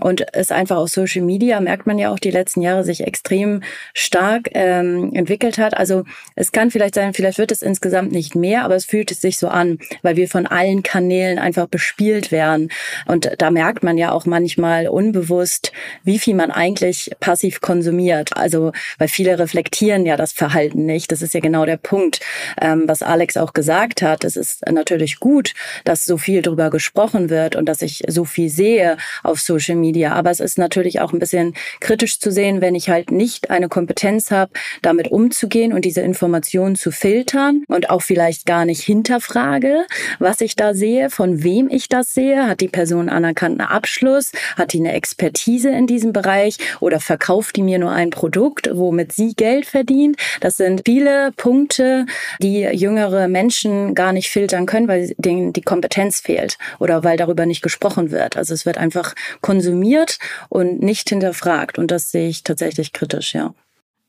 und 0.00 0.26
es 0.34 0.50
einfach 0.50 0.76
auf 0.76 0.88
Social 0.88 1.22
Media 1.22 1.60
merkt 1.60 1.86
man 1.86 1.98
ja 1.98 2.12
auch 2.12 2.18
die 2.18 2.30
letzten 2.30 2.60
Jahre 2.60 2.84
sich 2.84 3.02
extrem 3.06 3.62
stark 3.92 4.50
ähm, 4.52 5.12
entwickelt 5.14 5.58
hat. 5.58 5.76
Also 5.76 6.04
es 6.34 6.52
kann 6.52 6.70
vielleicht 6.70 6.94
sein, 6.94 7.14
vielleicht 7.14 7.38
wird 7.38 7.52
es 7.52 7.62
insgesamt 7.62 8.12
nicht 8.12 8.34
mehr, 8.34 8.64
aber 8.64 8.74
es 8.74 8.84
fühlt 8.84 9.10
es 9.10 9.20
sich 9.20 9.38
so 9.38 9.48
an, 9.48 9.78
weil 10.02 10.16
wir 10.16 10.28
von 10.28 10.46
allen 10.46 10.82
Kanälen 10.82 11.38
einfach 11.38 11.66
bespielt 11.66 12.32
werden 12.32 12.70
und 13.06 13.30
da 13.38 13.50
merkt 13.50 13.82
man 13.82 13.96
ja 13.98 14.12
auch 14.12 14.26
manchmal 14.26 14.88
unbewusst, 14.88 15.72
wie 16.02 16.18
viel 16.18 16.34
man 16.34 16.50
eigentlich 16.50 17.10
passiv 17.20 17.60
konsumiert. 17.60 18.36
Also 18.36 18.72
weil 18.98 19.08
viele 19.08 19.38
reflektieren 19.38 20.06
ja 20.06 20.16
das 20.16 20.32
Verhalten 20.32 20.86
nicht. 20.86 21.12
Das 21.12 21.22
ist 21.22 21.34
ja 21.34 21.40
genau 21.40 21.64
der 21.64 21.76
Punkt, 21.76 22.20
ähm, 22.60 22.84
was 22.86 23.02
Alex 23.02 23.36
auch 23.36 23.52
gesagt 23.52 24.02
hat. 24.02 24.24
Es 24.24 24.36
ist 24.36 24.66
natürlich 24.70 25.20
gut, 25.20 25.54
dass 25.84 26.04
so 26.04 26.18
viel 26.18 26.42
drüber 26.42 26.70
gesprochen 26.70 27.30
wird 27.30 27.56
und 27.56 27.66
dass 27.66 27.82
ich 27.84 28.02
so 28.08 28.24
viel 28.24 28.48
sehe 28.48 28.96
auf 29.22 29.40
Social 29.40 29.76
Media. 29.76 30.12
Aber 30.12 30.30
es 30.30 30.40
ist 30.40 30.58
natürlich 30.58 31.00
auch 31.00 31.12
ein 31.12 31.18
bisschen 31.18 31.54
kritisch 31.80 32.18
zu 32.18 32.32
sehen, 32.32 32.60
wenn 32.60 32.74
ich 32.74 32.88
halt 32.88 33.10
nicht 33.10 33.50
eine 33.50 33.68
Kompetenz 33.68 34.30
habe, 34.30 34.52
damit 34.82 35.10
umzugehen 35.10 35.72
und 35.72 35.84
diese 35.84 36.00
Informationen 36.00 36.74
zu 36.76 36.90
filtern 36.90 37.64
und 37.68 37.90
auch 37.90 38.02
vielleicht 38.02 38.46
gar 38.46 38.64
nicht 38.64 38.82
hinterfrage, 38.82 39.86
was 40.18 40.40
ich 40.40 40.56
da 40.56 40.74
sehe, 40.74 41.10
von 41.10 41.42
wem 41.42 41.68
ich 41.70 41.88
das 41.88 42.14
sehe. 42.14 42.46
Hat 42.46 42.60
die 42.60 42.68
Person 42.68 43.08
anerkannten 43.08 43.60
Abschluss? 43.60 44.32
Hat 44.56 44.72
die 44.72 44.80
eine 44.80 44.92
Expertise 44.92 45.70
in 45.70 45.86
diesem 45.86 46.12
Bereich? 46.12 46.58
Oder 46.80 47.00
verkauft 47.00 47.56
die 47.56 47.62
mir 47.62 47.78
nur 47.78 47.92
ein 47.92 48.10
Produkt, 48.10 48.70
womit 48.72 49.12
sie 49.12 49.34
Geld 49.34 49.66
verdient? 49.66 50.16
Das 50.40 50.56
sind 50.56 50.82
viele 50.84 51.32
Punkte, 51.36 52.06
die 52.40 52.60
jüngere 52.60 53.28
Menschen 53.28 53.94
gar 53.94 54.12
nicht 54.12 54.30
filtern 54.30 54.66
können, 54.66 54.88
weil 54.88 55.14
denen 55.18 55.52
die 55.52 55.62
Kompetenz 55.62 56.20
fehlt 56.20 56.58
oder 56.78 57.04
weil 57.04 57.16
darüber 57.16 57.46
nicht 57.46 57.62
gesprochen 57.62 57.73
wird. 57.80 58.36
Also 58.36 58.54
es 58.54 58.66
wird 58.66 58.78
einfach 58.78 59.14
konsumiert 59.40 60.18
und 60.48 60.80
nicht 60.82 61.08
hinterfragt. 61.08 61.78
Und 61.78 61.90
das 61.90 62.10
sehe 62.10 62.28
ich 62.28 62.44
tatsächlich 62.44 62.92
kritisch, 62.92 63.34
ja. 63.34 63.54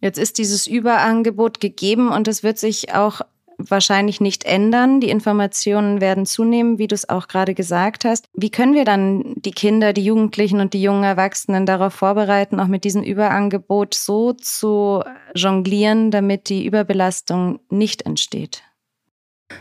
Jetzt 0.01 0.19
ist 0.19 0.37
dieses 0.37 0.67
Überangebot 0.67 1.59
gegeben 1.59 2.11
und 2.11 2.27
es 2.27 2.43
wird 2.43 2.57
sich 2.59 2.93
auch 2.93 3.21
wahrscheinlich 3.57 4.21
nicht 4.21 4.43
ändern. 4.43 4.99
Die 4.99 5.09
Informationen 5.09 6.01
werden 6.01 6.25
zunehmen, 6.25 6.77
wie 6.77 6.87
du 6.87 6.95
es 6.95 7.07
auch 7.07 7.27
gerade 7.27 7.53
gesagt 7.53 8.05
hast. 8.05 8.27
Wie 8.33 8.49
können 8.49 8.73
wir 8.73 8.85
dann 8.85 9.35
die 9.37 9.51
Kinder, 9.51 9.93
die 9.93 10.03
Jugendlichen 10.03 10.59
und 10.59 10.73
die 10.73 10.81
jungen 10.81 11.03
Erwachsenen 11.03 11.65
darauf 11.65 11.93
vorbereiten, 11.93 12.59
auch 12.59 12.67
mit 12.67 12.83
diesem 12.83 13.03
Überangebot 13.03 13.93
so 13.93 14.33
zu 14.33 15.03
jonglieren, 15.33 16.11
damit 16.11 16.49
die 16.49 16.65
Überbelastung 16.65 17.59
nicht 17.69 18.05
entsteht? 18.05 18.63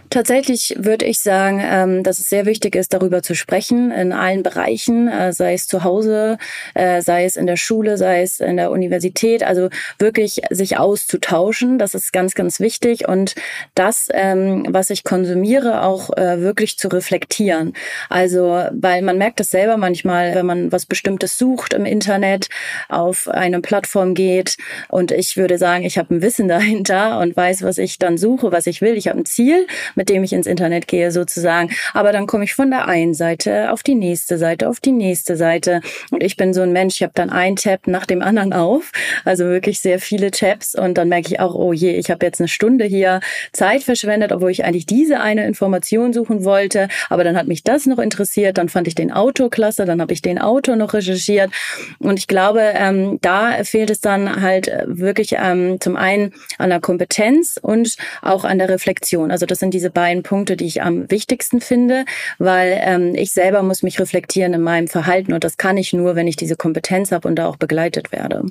Tatsächlich 0.09 0.77
würde 0.79 1.05
ich 1.05 1.19
sagen, 1.19 1.61
ähm, 1.61 2.03
dass 2.05 2.21
es 2.21 2.29
sehr 2.29 2.47
wichtig 2.47 2.77
ist, 2.77 2.95
darüber 2.95 3.21
zu 3.21 3.35
sprechen 3.35 3.91
in 3.91 4.13
allen 4.13 4.45
Bereichen, 4.45 5.09
äh, 5.09 5.33
sei 5.33 5.55
es 5.55 5.67
zu 5.67 5.83
Hause, 5.83 6.39
äh, 6.75 7.03
sei 7.03 7.25
es 7.25 7.35
in 7.35 7.47
der 7.47 7.57
Schule, 7.57 7.99
sei 7.99 8.23
es 8.23 8.39
in 8.39 8.57
der 8.57 8.71
Universität. 8.71 9.43
Also 9.43 9.71
wirklich 9.99 10.41
sich 10.51 10.79
auszutauschen, 10.79 11.79
das 11.79 11.95
ist 11.95 12.13
ganz, 12.13 12.35
ganz 12.35 12.61
wichtig 12.61 13.09
und 13.09 13.35
das, 13.75 14.09
ähm, 14.13 14.65
was 14.69 14.91
ich 14.91 15.03
konsumiere, 15.03 15.83
auch 15.83 16.17
äh, 16.17 16.41
wirklich 16.41 16.79
zu 16.79 16.89
reflektieren. 16.89 17.73
Also, 18.09 18.67
weil 18.71 19.03
man 19.03 19.19
merkt 19.19 19.41
das 19.41 19.51
selber 19.51 19.77
manchmal, 19.77 20.37
wenn 20.37 20.47
man 20.47 20.71
was 20.71 20.87
Bestimmtes 20.87 21.37
sucht 21.39 21.75
im 21.75 21.85
Internet, 21.87 22.49
auf 22.89 23.27
eine 23.27 23.61
Plattform 23.61 24.15
geht 24.15 24.57
und 24.89 25.11
ich 25.11 25.37
würde 25.37 25.59
sagen, 25.59 25.85
ich 25.85 25.99
habe 25.99 26.15
ein 26.15 26.23
Wissen 26.23 26.47
dahinter 26.55 27.19
und 27.19 27.37
weiß, 27.37 27.63
was 27.65 27.79
ich 27.79 27.99
dann 27.99 28.17
suche, 28.17 28.53
was 28.53 28.69
ich 28.69 28.81
will. 28.81 28.97
Ich 28.97 29.09
habe 29.09 29.19
ein 29.19 29.27
Ziel 29.27 29.67
mit 29.95 30.09
dem 30.09 30.25
ich 30.25 30.33
ins 30.33 30.47
Internet 30.47 30.89
gehe 30.89 31.11
sozusagen. 31.11 31.71
Aber 31.93 32.13
dann 32.13 32.27
komme 32.27 32.45
ich 32.45 32.55
von 32.55 32.71
der 32.71 32.87
einen 32.89 33.15
Seite 33.15 33.71
auf 33.73 33.83
die 33.83 33.95
nächste 33.95 34.39
Seite, 34.39 34.69
auf 34.69 34.81
die 34.81 34.93
nächste 34.93 35.37
Seite. 35.37 35.81
Und 36.11 36.23
ich 36.23 36.37
bin 36.37 36.55
so 36.55 36.63
ein 36.63 36.73
Mensch, 36.73 36.97
ich 36.97 37.03
habe 37.03 37.13
dann 37.15 37.31
einen 37.31 37.57
Tab 37.57 37.87
nach 37.87 38.07
dem 38.07 38.23
anderen 38.23 38.53
auf. 38.53 38.93
Also 39.25 39.45
wirklich 39.45 39.81
sehr 39.81 39.99
viele 39.99 40.31
Tabs. 40.31 40.75
Und 40.75 40.99
dann 40.99 41.09
merke 41.09 41.29
ich 41.29 41.41
auch, 41.41 41.55
oh 41.55 41.73
je, 41.73 41.93
ich 41.97 42.11
habe 42.11 42.25
jetzt 42.25 42.41
eine 42.41 42.49
Stunde 42.49 42.85
hier 42.85 43.21
Zeit 43.53 43.83
verschwendet, 43.83 44.33
obwohl 44.33 44.51
ich 44.51 44.65
eigentlich 44.65 44.87
diese 44.87 45.21
eine 45.21 45.47
Information 45.47 46.13
suchen 46.13 46.45
wollte. 46.45 46.89
Aber 47.09 47.25
dann 47.25 47.37
hat 47.37 47.47
mich 47.47 47.63
das 47.63 47.87
noch 47.87 47.99
interessiert. 47.99 48.59
Dann 48.59 48.69
fand 48.69 48.89
ich 48.89 48.95
den 48.95 49.13
Autor 49.13 49.51
klasse. 49.51 49.85
Dann 49.85 50.01
habe 50.01 50.13
ich 50.13 50.23
den 50.23 50.39
Autor 50.39 50.77
noch 50.77 50.95
recherchiert. 50.95 51.51
Und 51.99 52.19
ich 52.19 52.27
glaube, 52.27 52.63
ähm, 52.75 53.19
da 53.21 53.65
fehlt 53.65 53.91
es 53.91 54.01
dann 54.01 54.43
halt 54.43 54.71
wirklich 54.87 55.37
ähm, 55.39 55.81
zum 55.81 55.97
einen 55.97 56.33
an 56.59 56.71
der 56.71 56.81
Kompetenz 56.81 57.59
und 57.61 57.97
auch 58.23 58.45
an 58.45 58.59
der 58.59 58.69
Reflexion. 58.69 59.31
Also 59.31 59.47
das 59.47 59.59
sind 59.65 59.75
diese 59.75 59.91
beiden 59.91 60.23
Punkte, 60.23 60.57
die 60.57 60.67
ich 60.67 60.83
am 60.83 61.11
wichtigsten 61.11 61.61
finde, 61.61 62.05
weil 62.39 62.79
ähm, 62.83 63.15
ich 63.15 63.33
selber 63.33 63.63
muss 63.63 63.83
mich 63.83 63.99
reflektieren 63.99 64.53
in 64.53 64.61
meinem 64.61 64.89
Verhalten 64.89 65.33
und 65.33 65.43
das 65.43 65.57
kann 65.57 65.79
ich 65.79 65.95
nur, 65.95 66.17
wenn 66.17 66.29
ich 66.29 66.37
diese 66.37 66.57
Kompetenz 66.57 67.13
habe 67.13 67.27
und 67.27 67.37
da 67.37 67.49
auch 67.49 67.57
begleitet 67.57 68.13
werde. 68.13 68.45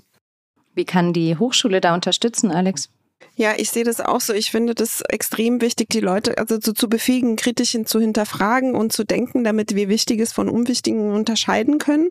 Wie 0.73 0.85
kann 0.85 1.13
die 1.13 1.37
Hochschule 1.37 1.81
da 1.81 1.93
unterstützen, 1.93 2.49
Alex? 2.49 2.89
Ja, 3.35 3.53
ich 3.57 3.69
sehe 3.69 3.83
das 3.83 4.01
auch 4.01 4.21
so. 4.21 4.33
Ich 4.33 4.49
finde 4.49 4.73
das 4.73 5.01
extrem 5.07 5.61
wichtig, 5.61 5.89
die 5.89 5.99
Leute 5.99 6.37
also 6.39 6.57
zu, 6.57 6.73
zu 6.73 6.89
befähigen, 6.89 7.35
kritisch 7.35 7.77
zu 7.85 7.99
hinterfragen 7.99 8.75
und 8.75 8.91
zu 8.91 9.03
denken, 9.03 9.43
damit 9.43 9.75
wir 9.75 9.89
Wichtiges 9.89 10.33
von 10.33 10.49
Unwichtigen 10.49 11.11
unterscheiden 11.11 11.77
können 11.77 12.09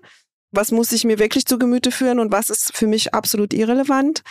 was 0.53 0.71
muss 0.71 0.93
ich 0.93 1.05
mir 1.05 1.19
wirklich 1.19 1.47
zu 1.47 1.59
Gemüte 1.59 1.91
führen 1.91 2.19
und 2.19 2.31
was 2.31 2.51
ist 2.51 2.77
für 2.77 2.87
mich 2.87 3.15
absolut 3.15 3.55
irrelevant. 3.55 4.23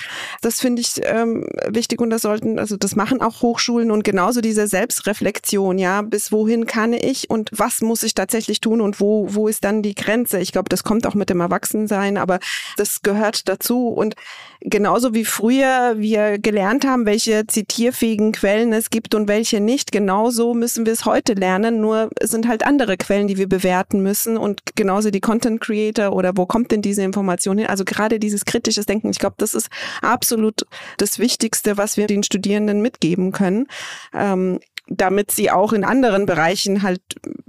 Das 0.42 0.62
finde 0.62 0.82
ich 0.82 1.01
ähm, 1.04 1.48
wichtig 1.68 2.00
und 2.00 2.12
das 2.12 2.22
sollten, 2.22 2.60
also 2.60 2.78
das 2.78 2.96
machen 2.96 3.22
auch 3.22 3.42
Hochschulen 3.42 3.92
und 3.92 4.04
genauso 4.04 4.40
diese 4.40 4.68
Selbstreflexion, 4.68 5.79
ja, 5.79 6.03
bis 6.03 6.31
wohin 6.31 6.68
kann 6.68 6.94
ich 6.94 7.29
und 7.29 7.50
was 7.51 7.81
muss 7.81 8.03
ich 8.03 8.14
tatsächlich 8.14 8.62
tun 8.62 8.81
und 8.81 9.00
wo, 9.00 9.27
wo 9.34 9.48
ist 9.48 9.64
dann 9.64 9.81
die 9.81 9.96
Grenze? 9.96 10.40
Ich 10.40 10.51
glaube, 10.51 10.70
das 10.70 10.84
kommt 10.84 11.07
auch 11.07 11.16
mit 11.16 11.29
dem 11.29 11.42
Erwachsensein, 11.42 12.18
aber 12.18 12.40
das 12.77 13.01
gehört 13.01 13.50
dazu 13.50 13.88
und 13.88 14.16
genauso 14.62 15.16
wie 15.16 15.25
früher 15.25 15.96
wir 15.98 16.38
gelernt 16.38 16.86
haben, 16.86 17.07
welche 17.07 17.48
zitierfähigen 17.48 18.31
Quellen 18.31 18.74
es 18.74 18.92
gibt 18.92 19.16
und 19.16 19.27
welche 19.27 19.60
nicht, 19.60 19.92
genauso 19.92 20.53
müssen 20.53 20.86
wir 20.86 20.94
es 20.94 21.05
heute 21.05 21.34
lernen, 21.34 21.81
nur 21.81 22.10
es 22.20 22.29
sind 22.29 22.48
halt 22.48 22.64
andere 22.66 22.98
Quellen, 22.98 23.27
die 23.27 23.38
wir 23.38 23.50
bewerten 23.50 24.03
müssen 24.03 24.38
und 24.38 24.62
genauso 24.75 25.10
die 25.10 25.20
Content 25.20 25.62
Creator 25.62 26.11
oder 26.12 26.34
wo 26.36 26.46
kommt 26.46 26.72
denn 26.72 26.82
diese 26.82 27.04
Information 27.04 27.58
hin? 27.58 27.68
Also 27.68 27.86
gerade 27.86 28.20
dieses 28.20 28.46
kritisches 28.46 28.86
Denken, 28.86 29.10
ich 29.10 29.20
glaube, 29.20 29.36
das 29.38 29.54
ist 29.54 29.70
absolut 30.02 30.66
das 30.98 31.20
Wichtigste, 31.20 31.78
was 31.78 31.98
wir 31.98 32.08
den 32.08 32.24
Studierenden 32.24 32.82
mitgeben 32.82 33.32
können. 33.32 33.68
Ähm, 34.14 34.60
damit 34.88 35.32
sie 35.32 35.52
auch 35.52 35.74
in 35.74 35.84
anderen 35.84 36.26
Bereichen 36.26 36.82
halt 36.82 37.02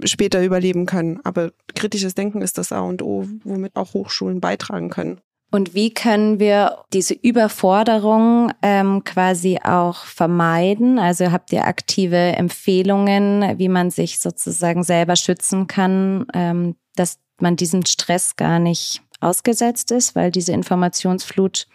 später 0.05 0.43
überleben 0.43 0.85
können. 0.85 1.19
Aber 1.23 1.51
kritisches 1.75 2.15
Denken 2.15 2.41
ist 2.41 2.57
das 2.57 2.71
A 2.71 2.79
und 2.81 3.01
O, 3.01 3.27
womit 3.43 3.75
auch 3.75 3.93
Hochschulen 3.93 4.39
beitragen 4.39 4.89
können. 4.89 5.19
Und 5.53 5.75
wie 5.75 5.93
können 5.93 6.39
wir 6.39 6.79
diese 6.93 7.13
Überforderung 7.13 8.51
ähm, 8.63 9.03
quasi 9.03 9.59
auch 9.63 10.05
vermeiden? 10.05 10.97
Also 10.97 11.31
habt 11.31 11.53
ihr 11.53 11.65
aktive 11.65 12.17
Empfehlungen, 12.17 13.59
wie 13.59 13.69
man 13.69 13.91
sich 13.91 14.19
sozusagen 14.19 14.83
selber 14.83 15.15
schützen 15.15 15.67
kann, 15.67 16.25
ähm, 16.33 16.75
dass 16.95 17.19
man 17.39 17.55
diesem 17.55 17.85
Stress 17.85 18.35
gar 18.35 18.59
nicht 18.59 19.01
ausgesetzt 19.19 19.91
ist, 19.91 20.15
weil 20.15 20.31
diese 20.31 20.51
Informationsflut 20.51 21.67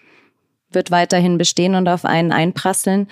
wird 0.71 0.91
weiterhin 0.91 1.39
bestehen 1.39 1.75
und 1.75 1.89
auf 1.89 2.05
einen 2.05 2.33
einprasseln. 2.33 3.09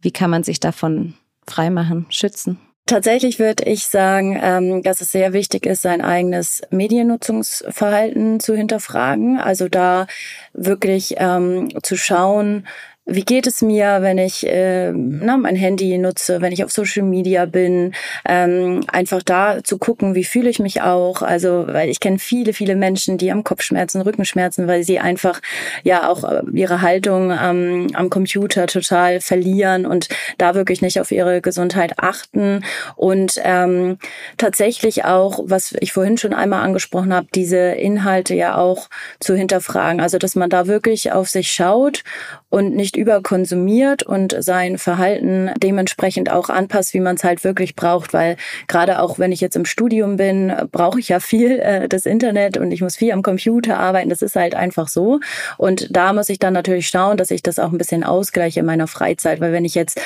Wie 0.00 0.10
kann 0.10 0.30
man 0.30 0.44
sich 0.44 0.60
davon 0.60 1.14
freimachen, 1.46 2.06
schützen? 2.10 2.58
Tatsächlich 2.88 3.38
würde 3.38 3.64
ich 3.64 3.86
sagen, 3.86 4.38
ähm, 4.42 4.82
dass 4.82 5.02
es 5.02 5.12
sehr 5.12 5.34
wichtig 5.34 5.66
ist, 5.66 5.82
sein 5.82 6.00
eigenes 6.00 6.62
Mediennutzungsverhalten 6.70 8.40
zu 8.40 8.54
hinterfragen. 8.54 9.38
Also 9.38 9.68
da 9.68 10.06
wirklich 10.54 11.16
ähm, 11.18 11.68
zu 11.82 11.96
schauen, 11.96 12.66
wie 13.10 13.24
geht 13.24 13.46
es 13.46 13.62
mir, 13.62 13.98
wenn 14.02 14.18
ich 14.18 14.46
äh, 14.46 14.92
na, 14.92 15.38
mein 15.38 15.56
Handy 15.56 15.96
nutze, 15.96 16.42
wenn 16.42 16.52
ich 16.52 16.62
auf 16.62 16.70
Social 16.70 17.04
Media 17.04 17.46
bin, 17.46 17.94
ähm, 18.28 18.84
einfach 18.88 19.22
da 19.22 19.64
zu 19.64 19.78
gucken, 19.78 20.14
wie 20.14 20.24
fühle 20.24 20.50
ich 20.50 20.58
mich 20.58 20.82
auch. 20.82 21.22
Also, 21.22 21.64
weil 21.68 21.88
ich 21.88 22.00
kenne 22.00 22.18
viele, 22.18 22.52
viele 22.52 22.76
Menschen, 22.76 23.16
die 23.16 23.32
am 23.32 23.44
Kopfschmerzen, 23.44 24.02
Rückenschmerzen, 24.02 24.68
weil 24.68 24.82
sie 24.84 24.98
einfach 24.98 25.40
ja 25.84 26.06
auch 26.06 26.22
äh, 26.22 26.42
ihre 26.52 26.82
Haltung 26.82 27.30
ähm, 27.30 27.86
am 27.94 28.10
Computer 28.10 28.66
total 28.66 29.22
verlieren 29.22 29.86
und 29.86 30.08
da 30.36 30.54
wirklich 30.54 30.82
nicht 30.82 31.00
auf 31.00 31.10
ihre 31.10 31.40
Gesundheit 31.40 31.94
achten. 31.98 32.62
Und 32.94 33.40
ähm, 33.42 33.96
tatsächlich 34.36 35.06
auch, 35.06 35.40
was 35.44 35.74
ich 35.80 35.94
vorhin 35.94 36.18
schon 36.18 36.34
einmal 36.34 36.62
angesprochen 36.62 37.14
habe, 37.14 37.28
diese 37.34 37.56
Inhalte 37.56 38.34
ja 38.34 38.56
auch 38.56 38.90
zu 39.18 39.34
hinterfragen. 39.34 40.02
Also, 40.02 40.18
dass 40.18 40.36
man 40.36 40.50
da 40.50 40.66
wirklich 40.66 41.10
auf 41.10 41.30
sich 41.30 41.50
schaut 41.50 42.04
und 42.50 42.76
nicht 42.76 42.97
überkonsumiert 42.98 44.02
und 44.02 44.36
sein 44.38 44.76
Verhalten 44.78 45.50
dementsprechend 45.56 46.30
auch 46.30 46.48
anpasst, 46.48 46.94
wie 46.94 47.00
man 47.00 47.16
es 47.16 47.24
halt 47.24 47.44
wirklich 47.44 47.76
braucht. 47.76 48.12
Weil 48.12 48.36
gerade 48.66 49.00
auch 49.00 49.18
wenn 49.18 49.32
ich 49.32 49.40
jetzt 49.40 49.56
im 49.56 49.64
Studium 49.64 50.16
bin, 50.16 50.52
brauche 50.72 51.00
ich 51.00 51.08
ja 51.08 51.20
viel 51.20 51.58
äh, 51.60 51.88
das 51.88 52.06
Internet 52.06 52.56
und 52.56 52.72
ich 52.72 52.82
muss 52.82 52.96
viel 52.96 53.12
am 53.12 53.22
Computer 53.22 53.78
arbeiten. 53.78 54.10
Das 54.10 54.22
ist 54.22 54.36
halt 54.36 54.54
einfach 54.54 54.88
so. 54.88 55.20
Und 55.56 55.96
da 55.96 56.12
muss 56.12 56.28
ich 56.28 56.38
dann 56.38 56.52
natürlich 56.52 56.88
schauen, 56.88 57.16
dass 57.16 57.30
ich 57.30 57.42
das 57.42 57.58
auch 57.58 57.72
ein 57.72 57.78
bisschen 57.78 58.04
ausgleiche 58.04 58.60
in 58.60 58.66
meiner 58.66 58.86
Freizeit. 58.86 59.40
Weil 59.40 59.52
wenn 59.52 59.64
ich 59.64 59.74
jetzt 59.74 60.00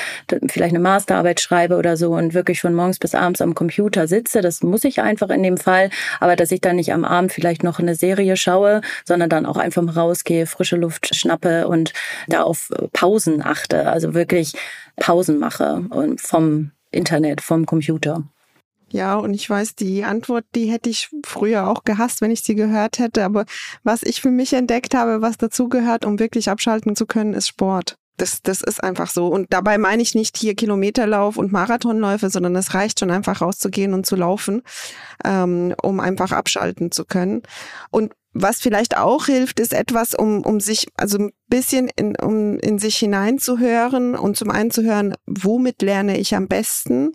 vielleicht 0.47 0.73
eine 0.73 0.79
Masterarbeit 0.79 1.39
schreibe 1.39 1.77
oder 1.77 1.97
so 1.97 2.13
und 2.13 2.33
wirklich 2.33 2.61
von 2.61 2.73
morgens 2.73 2.99
bis 2.99 3.15
abends 3.15 3.41
am 3.41 3.55
Computer 3.55 4.07
sitze, 4.07 4.41
das 4.41 4.61
muss 4.61 4.83
ich 4.83 5.01
einfach 5.01 5.29
in 5.29 5.43
dem 5.43 5.57
Fall. 5.57 5.89
Aber 6.19 6.35
dass 6.35 6.51
ich 6.51 6.61
dann 6.61 6.75
nicht 6.75 6.93
am 6.93 7.05
Abend 7.05 7.31
vielleicht 7.31 7.63
noch 7.63 7.79
eine 7.79 7.95
Serie 7.95 8.37
schaue, 8.37 8.81
sondern 9.05 9.29
dann 9.29 9.45
auch 9.45 9.57
einfach 9.57 9.81
mal 9.81 9.93
rausgehe, 9.93 10.45
frische 10.45 10.75
Luft 10.75 11.15
schnappe 11.15 11.67
und 11.67 11.93
da 12.27 12.43
auf 12.43 12.69
Pausen 12.91 13.41
achte, 13.41 13.89
also 13.89 14.13
wirklich 14.13 14.53
Pausen 14.97 15.39
mache 15.39 15.83
vom 16.17 16.71
Internet, 16.91 17.41
vom 17.41 17.65
Computer. 17.65 18.23
Ja, 18.93 19.15
und 19.15 19.33
ich 19.33 19.49
weiß, 19.49 19.73
die 19.73 20.03
Antwort, 20.03 20.45
die 20.53 20.65
hätte 20.67 20.87
ich 20.87 21.09
früher 21.25 21.67
auch 21.67 21.83
gehasst, 21.83 22.21
wenn 22.21 22.29
ich 22.29 22.43
sie 22.43 22.53
gehört 22.53 22.99
hätte. 22.99 23.25
Aber 23.25 23.45
was 23.83 24.03
ich 24.03 24.21
für 24.21 24.29
mich 24.29 24.53
entdeckt 24.53 24.93
habe, 24.93 25.19
was 25.19 25.37
dazugehört, 25.37 26.05
um 26.05 26.19
wirklich 26.19 26.47
abschalten 26.47 26.95
zu 26.95 27.07
können, 27.07 27.33
ist 27.33 27.47
Sport. 27.47 27.97
Das, 28.17 28.43
das 28.43 28.61
ist 28.61 28.83
einfach 28.83 29.09
so. 29.09 29.27
Und 29.29 29.51
dabei 29.51 29.79
meine 29.79 30.03
ich 30.03 30.13
nicht 30.13 30.37
hier 30.37 30.53
Kilometerlauf 30.53 31.37
und 31.37 31.51
Marathonläufe, 31.51 32.29
sondern 32.29 32.55
es 32.55 32.75
reicht 32.75 32.99
schon 32.99 33.09
einfach 33.09 33.41
rauszugehen 33.41 33.95
und 33.95 34.05
zu 34.05 34.15
laufen, 34.15 34.61
ähm, 35.25 35.73
um 35.81 35.99
einfach 35.99 36.31
abschalten 36.31 36.91
zu 36.91 37.05
können. 37.05 37.41
Und 37.89 38.13
was 38.33 38.59
vielleicht 38.59 38.97
auch 38.97 39.25
hilft, 39.25 39.59
ist 39.59 39.73
etwas, 39.73 40.15
um, 40.15 40.41
um 40.41 40.59
sich, 40.59 40.87
also 40.97 41.17
ein 41.19 41.31
bisschen 41.47 41.89
in, 41.95 42.15
um 42.15 42.57
in 42.59 42.79
sich 42.79 42.97
hineinzuhören 42.97 44.15
und 44.15 44.37
zum 44.37 44.49
einen 44.49 44.71
zu 44.71 44.83
hören, 44.83 45.15
womit 45.25 45.81
lerne 45.81 46.17
ich 46.17 46.35
am 46.35 46.47
besten 46.47 47.11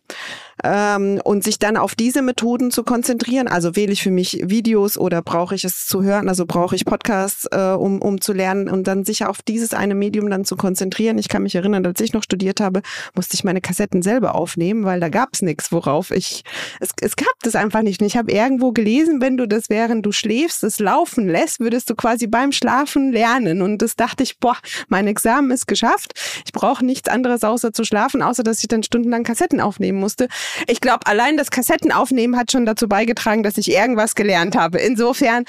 ähm, 0.63 1.21
und 1.25 1.43
sich 1.43 1.59
dann 1.59 1.77
auf 1.77 1.95
diese 1.95 2.23
Methoden 2.23 2.71
zu 2.71 2.85
konzentrieren. 2.85 3.49
Also 3.49 3.75
wähle 3.75 3.93
ich 3.93 4.03
für 4.03 4.13
mich 4.13 4.41
Videos 4.45 4.97
oder 4.97 5.23
brauche 5.23 5.57
ich 5.57 5.65
es 5.65 5.87
zu 5.87 6.03
hören, 6.03 6.29
also 6.29 6.47
brauche 6.47 6.77
ich 6.77 6.85
Podcasts, 6.85 7.47
äh, 7.51 7.73
um, 7.73 8.01
um 8.01 8.21
zu 8.21 8.33
lernen 8.33 8.69
und 8.69 8.87
dann 8.87 9.05
sich 9.05 9.25
auf 9.25 9.43
dieses 9.43 9.75
eine 9.75 9.95
Medium 9.97 10.31
dann 10.31 10.45
zu 10.45 10.57
konzentrieren. 10.57 11.19
Ich 11.19 11.29
kann 11.29 11.43
mich 11.43 11.57
erinnern, 11.57 11.85
als 11.85 12.01
ich 12.01 12.13
noch 12.13 12.23
studiert 12.23 12.61
habe, 12.61 12.83
musste 13.15 13.35
ich 13.35 13.43
meine 13.43 13.61
Kassetten 13.61 14.03
selber 14.03 14.37
aufnehmen, 14.37 14.85
weil 14.85 15.01
da 15.01 15.09
gab 15.09 15.31
es 15.33 15.43
nichts, 15.43 15.73
worauf 15.73 16.13
ich, 16.13 16.45
es, 16.79 16.91
es 17.01 17.17
gab 17.17 17.35
das 17.43 17.57
einfach 17.57 17.83
nicht. 17.83 18.01
Ich 18.03 18.17
habe 18.17 18.31
irgendwo 18.31 18.71
gelesen, 18.71 19.21
wenn 19.21 19.37
du 19.37 19.49
das 19.49 19.69
während 19.69 20.07
du 20.07 20.13
schläfst, 20.13 20.63
es 20.63 20.79
laufen 20.79 21.29
lässt, 21.29 21.59
würdest 21.59 21.91
du 21.91 21.97
quasi 21.97 22.29
beim 22.29 22.53
Schlafen 22.53 23.13
lernen 23.13 23.63
und 23.63 23.83
das 23.83 23.97
dachte 23.97 24.23
ich, 24.23 24.29
ich, 24.29 24.39
boah, 24.39 24.57
mein 24.89 25.07
Examen 25.07 25.51
ist 25.51 25.67
geschafft. 25.67 26.13
Ich 26.45 26.53
brauche 26.53 26.85
nichts 26.85 27.09
anderes 27.09 27.45
außer 27.45 27.73
zu 27.73 27.85
schlafen, 27.85 28.23
außer 28.23 28.43
dass 28.43 28.61
ich 28.61 28.69
dann 28.69 28.83
stundenlang 28.83 29.25
Kassetten 29.25 29.61
aufnehmen 29.61 29.99
musste. 29.99 30.29
Ich 30.67 30.81
glaube, 30.81 31.07
allein 31.07 31.37
das 31.37 31.51
Kassettenaufnehmen 31.51 32.39
hat 32.39 32.53
schon 32.53 32.67
dazu 32.67 32.89
beigetragen, 32.89 33.43
dass 33.43 33.59
ich 33.59 33.71
irgendwas 33.71 34.15
gelernt 34.15 34.57
habe. 34.57 34.79
Insofern, 34.79 35.45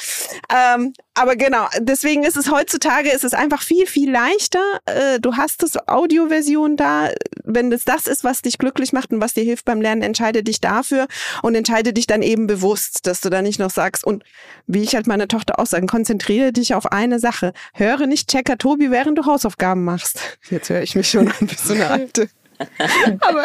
ähm, 0.54 0.94
aber 1.14 1.36
genau, 1.36 1.68
deswegen 1.80 2.24
ist 2.24 2.38
es 2.38 2.50
heutzutage, 2.50 3.10
ist 3.10 3.24
es 3.24 3.34
einfach 3.34 3.62
viel, 3.62 3.86
viel 3.88 4.10
leichter. 4.10 4.64
Äh, 4.86 5.20
du 5.20 5.36
hast 5.36 5.64
das 5.64 5.76
Audioversion 5.88 6.78
da. 6.78 7.10
Wenn 7.44 7.72
das 7.72 7.84
das 7.84 8.08
ist, 8.08 8.24
was 8.24 8.42
dich 8.42 8.58
glücklich 8.58 8.94
macht 8.94 9.12
und 9.12 9.22
was 9.22 9.34
dir 9.34 9.44
hilft 9.44 9.66
beim 9.66 9.82
Lernen, 9.82 10.02
entscheide 10.02 10.44
dich 10.44 10.62
dafür 10.62 11.08
und 11.42 11.56
entscheide 11.56 11.92
dich 11.92 12.08
dann 12.08 12.22
eben 12.22 12.48
bewusst, 12.48 13.06
dass 13.06 13.22
du 13.22 13.30
da 13.30 13.42
nicht 13.42 13.60
noch 13.60 13.70
sagst, 13.70 14.06
und 14.06 14.24
wie 14.66 14.82
ich 14.82 14.96
halt 14.96 15.08
meine 15.08 15.28
Tochter 15.28 15.60
auch 15.60 15.66
sagen, 15.66 15.88
konzentriere 15.88 16.54
dich 16.54 16.74
auf 16.74 16.92
eine 16.92 17.20
Sache. 17.20 17.54
Höre 17.74 18.08
nicht 18.08 18.30
Checker 18.30 18.58
Tobi, 18.58 18.92
während 18.92 19.18
du 19.18 19.26
Hausaufgaben 19.26 19.84
machst. 19.84 20.40
Jetzt 20.50 20.70
höre 20.70 20.82
ich 20.82 20.96
mich 20.96 21.10
schon 21.10 21.28
an 21.28 21.50
wie 21.50 21.56
so 21.56 21.74
eine 21.74 21.90
alte. 21.90 22.30
Aber 23.22 23.44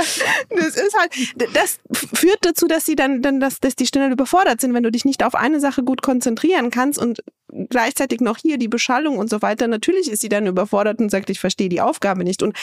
das 0.50 0.76
ist 0.76 0.96
halt, 0.98 1.12
das 1.54 1.78
führt 2.14 2.38
dazu, 2.42 2.66
dass 2.66 2.84
sie 2.84 2.96
dann, 2.96 3.22
dann 3.22 3.40
dass, 3.40 3.60
dass 3.60 3.76
die 3.76 3.86
schnell 3.86 4.10
überfordert 4.10 4.60
sind, 4.60 4.74
wenn 4.74 4.82
du 4.82 4.90
dich 4.90 5.04
nicht 5.04 5.22
auf 5.22 5.34
eine 5.34 5.60
Sache 5.60 5.82
gut 5.82 6.02
konzentrieren 6.02 6.70
kannst 6.70 6.98
und 6.98 7.22
gleichzeitig 7.70 8.20
noch 8.20 8.38
hier 8.38 8.58
die 8.58 8.68
Beschallung 8.68 9.18
und 9.18 9.30
so 9.30 9.42
weiter. 9.42 9.68
Natürlich 9.68 10.10
ist 10.10 10.20
sie 10.20 10.28
dann 10.28 10.46
überfordert 10.46 10.98
und 10.98 11.10
sagt, 11.10 11.30
ich 11.30 11.40
verstehe 11.40 11.68
die 11.68 11.80
Aufgabe 11.80 12.24
nicht. 12.24 12.42
Und 12.42 12.56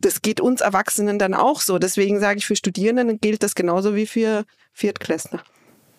das 0.00 0.20
geht 0.20 0.40
uns 0.40 0.60
Erwachsenen 0.60 1.18
dann 1.18 1.34
auch 1.34 1.60
so. 1.60 1.78
Deswegen 1.78 2.20
sage 2.20 2.38
ich, 2.38 2.46
für 2.46 2.56
Studierenden 2.56 3.18
gilt 3.20 3.42
das 3.42 3.54
genauso 3.54 3.94
wie 3.94 4.06
für 4.06 4.44
Viertklässler. 4.72 5.42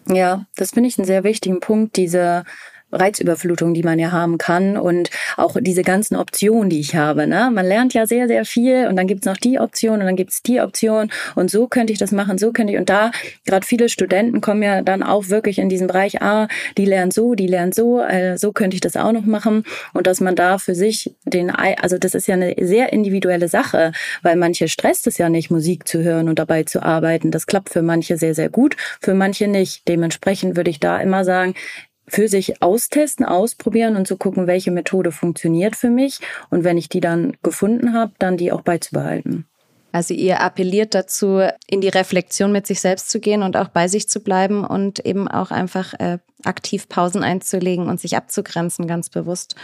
Ja, 0.07 0.45
das 0.55 0.71
finde 0.71 0.89
ich 0.89 0.97
einen 0.97 1.07
sehr 1.07 1.23
wichtigen 1.23 1.59
Punkt, 1.59 1.97
diese 1.97 2.45
Reizüberflutung, 2.91 3.73
die 3.73 3.83
man 3.83 3.99
ja 3.99 4.11
haben 4.11 4.37
kann 4.37 4.77
und 4.77 5.09
auch 5.35 5.57
diese 5.59 5.83
ganzen 5.83 6.15
Optionen, 6.15 6.69
die 6.69 6.79
ich 6.79 6.95
habe. 6.95 7.27
Ne? 7.27 7.51
Man 7.53 7.65
lernt 7.65 7.93
ja 7.93 8.05
sehr, 8.05 8.27
sehr 8.27 8.45
viel 8.45 8.87
und 8.87 8.95
dann 8.95 9.07
gibt's 9.07 9.25
noch 9.25 9.37
die 9.37 9.59
Option 9.59 9.99
und 9.99 10.05
dann 10.05 10.15
gibt's 10.15 10.41
die 10.41 10.61
Option 10.61 11.11
und 11.35 11.51
so 11.51 11.67
könnte 11.67 11.91
ich 11.91 11.99
das 11.99 12.11
machen, 12.11 12.37
so 12.37 12.51
könnte 12.51 12.73
ich. 12.73 12.79
Und 12.79 12.89
da, 12.89 13.11
gerade 13.45 13.65
viele 13.65 13.89
Studenten 13.89 14.41
kommen 14.41 14.63
ja 14.63 14.81
dann 14.81 15.03
auch 15.03 15.29
wirklich 15.29 15.59
in 15.59 15.69
diesen 15.69 15.87
Bereich, 15.87 16.21
ah, 16.21 16.47
die 16.77 16.85
lernen 16.85 17.11
so, 17.11 17.35
die 17.35 17.47
lernen 17.47 17.73
so, 17.73 18.01
äh, 18.01 18.37
so 18.37 18.51
könnte 18.53 18.75
ich 18.75 18.81
das 18.81 18.95
auch 18.95 19.11
noch 19.11 19.25
machen. 19.25 19.63
Und 19.93 20.07
dass 20.07 20.21
man 20.21 20.35
da 20.35 20.57
für 20.57 20.75
sich 20.75 21.15
den, 21.25 21.49
also 21.49 21.97
das 21.97 22.15
ist 22.15 22.27
ja 22.27 22.35
eine 22.35 22.55
sehr 22.59 22.93
individuelle 22.93 23.49
Sache, 23.49 23.91
weil 24.21 24.35
manche 24.35 24.67
stresst 24.67 25.07
es 25.07 25.17
ja 25.17 25.29
nicht, 25.29 25.51
Musik 25.51 25.87
zu 25.87 26.03
hören 26.03 26.29
und 26.29 26.39
dabei 26.39 26.63
zu 26.63 26.81
arbeiten. 26.81 27.31
Das 27.31 27.47
klappt 27.47 27.69
für 27.69 27.81
manche 27.81 28.17
sehr, 28.17 28.33
sehr 28.33 28.49
gut, 28.49 28.75
für 29.01 29.13
manche 29.13 29.47
nicht. 29.47 29.87
Dementsprechend 29.87 30.55
würde 30.55 30.69
ich 30.69 30.79
da 30.79 30.99
immer 30.99 31.25
sagen, 31.25 31.53
für 32.07 32.27
sich 32.27 32.61
austesten, 32.61 33.25
ausprobieren 33.25 33.95
und 33.95 34.07
zu 34.07 34.17
gucken, 34.17 34.47
welche 34.47 34.71
Methode 34.71 35.11
funktioniert 35.11 35.75
für 35.75 35.89
mich. 35.89 36.19
Und 36.49 36.63
wenn 36.63 36.77
ich 36.77 36.89
die 36.89 37.01
dann 37.01 37.35
gefunden 37.43 37.93
habe, 37.93 38.13
dann 38.19 38.37
die 38.37 38.51
auch 38.51 38.61
beizubehalten. 38.61 39.45
Also 39.91 40.13
ihr 40.13 40.41
appelliert 40.41 40.93
dazu, 40.93 41.41
in 41.67 41.81
die 41.81 41.89
Reflexion 41.89 42.51
mit 42.51 42.67
sich 42.67 42.81
selbst 42.81 43.09
zu 43.09 43.19
gehen 43.19 43.41
und 43.41 43.57
auch 43.57 43.69
bei 43.69 43.87
sich 43.87 44.07
zu 44.07 44.19
bleiben 44.19 44.63
und 44.63 45.05
eben 45.05 45.27
auch 45.27 45.49
einfach 45.49 45.93
äh, 45.95 46.19
aktiv 46.43 46.87
Pausen 46.87 47.23
einzulegen 47.23 47.87
und 47.87 47.99
sich 47.99 48.15
abzugrenzen, 48.15 48.87
ganz 48.87 49.09
bewusst 49.09 49.55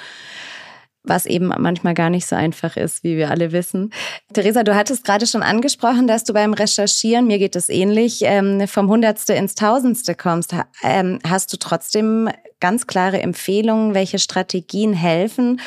was 1.03 1.25
eben 1.25 1.47
manchmal 1.57 1.93
gar 1.93 2.09
nicht 2.09 2.25
so 2.25 2.35
einfach 2.35 2.77
ist, 2.77 3.03
wie 3.03 3.17
wir 3.17 3.29
alle 3.29 3.51
wissen. 3.51 3.91
Theresa, 4.33 4.63
du 4.63 4.75
hattest 4.75 5.03
gerade 5.03 5.27
schon 5.27 5.43
angesprochen, 5.43 6.07
dass 6.07 6.23
du 6.23 6.33
beim 6.33 6.53
Recherchieren, 6.53 7.27
mir 7.27 7.39
geht 7.39 7.55
es 7.55 7.69
ähnlich, 7.69 8.21
ähm, 8.23 8.67
vom 8.67 8.89
Hundertste 8.89 9.33
ins 9.33 9.55
Tausendste 9.55 10.15
kommst. 10.15 10.55
Ähm, 10.81 11.19
hast 11.27 11.51
du 11.51 11.57
trotzdem 11.57 12.29
ganz 12.59 12.87
klare 12.87 13.21
Empfehlungen, 13.21 13.93
welche 13.93 14.19
Strategien 14.19 14.93
helfen, 14.93 15.59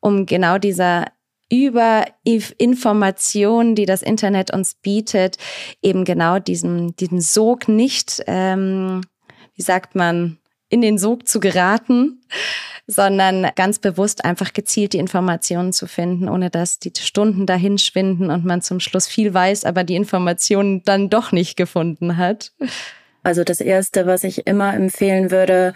um 0.00 0.26
genau 0.26 0.58
dieser 0.58 1.06
über 1.52 2.04
Informationen, 2.24 3.74
die 3.74 3.86
das 3.86 4.02
Internet 4.02 4.52
uns 4.52 4.74
bietet, 4.74 5.36
eben 5.82 6.04
genau 6.04 6.38
diesen, 6.38 6.94
diesen 6.96 7.20
Sog 7.20 7.68
nicht, 7.68 8.22
ähm, 8.26 9.02
wie 9.54 9.62
sagt 9.62 9.94
man, 9.96 10.39
in 10.70 10.80
den 10.80 10.96
Sog 10.96 11.28
zu 11.28 11.40
geraten, 11.40 12.22
sondern 12.86 13.48
ganz 13.56 13.78
bewusst 13.78 14.24
einfach 14.24 14.52
gezielt 14.52 14.94
die 14.94 14.98
Informationen 14.98 15.72
zu 15.72 15.86
finden, 15.86 16.28
ohne 16.28 16.48
dass 16.48 16.78
die 16.78 16.92
Stunden 16.98 17.44
dahin 17.44 17.76
schwinden 17.76 18.30
und 18.30 18.44
man 18.44 18.62
zum 18.62 18.80
Schluss 18.80 19.06
viel 19.06 19.34
weiß, 19.34 19.64
aber 19.64 19.84
die 19.84 19.96
Informationen 19.96 20.82
dann 20.84 21.10
doch 21.10 21.32
nicht 21.32 21.56
gefunden 21.56 22.16
hat? 22.16 22.52
Also 23.22 23.44
das 23.44 23.60
Erste, 23.60 24.06
was 24.06 24.24
ich 24.24 24.46
immer 24.46 24.72
empfehlen 24.74 25.30
würde, 25.30 25.74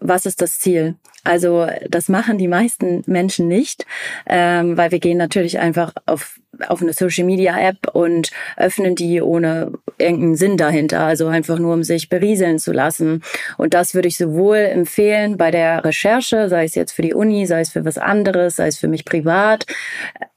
was 0.00 0.26
ist 0.26 0.40
das 0.40 0.58
Ziel? 0.58 0.94
Also 1.26 1.66
das 1.88 2.08
machen 2.08 2.38
die 2.38 2.48
meisten 2.48 3.02
Menschen 3.06 3.48
nicht, 3.48 3.84
ähm, 4.26 4.76
weil 4.76 4.90
wir 4.90 5.00
gehen 5.00 5.18
natürlich 5.18 5.58
einfach 5.58 5.92
auf 6.06 6.38
auf 6.68 6.80
eine 6.80 6.92
Social 6.92 7.24
Media 7.24 7.58
App 7.58 7.88
und 7.92 8.30
öffnen 8.56 8.94
die 8.94 9.20
ohne 9.20 9.72
irgendeinen 9.98 10.36
Sinn 10.36 10.56
dahinter, 10.56 11.00
also 11.00 11.26
einfach 11.26 11.58
nur 11.58 11.74
um 11.74 11.82
sich 11.82 12.08
berieseln 12.08 12.58
zu 12.58 12.72
lassen. 12.72 13.22
Und 13.56 13.74
das 13.74 13.94
würde 13.94 14.08
ich 14.08 14.16
sowohl 14.16 14.56
empfehlen 14.56 15.36
bei 15.36 15.50
der 15.50 15.84
Recherche, 15.84 16.48
sei 16.48 16.64
es 16.64 16.74
jetzt 16.74 16.92
für 16.92 17.02
die 17.02 17.14
Uni, 17.14 17.46
sei 17.46 17.60
es 17.60 17.70
für 17.70 17.84
was 17.84 17.98
anderes, 17.98 18.56
sei 18.56 18.68
es 18.68 18.78
für 18.78 18.88
mich 18.88 19.04
privat, 19.04 19.66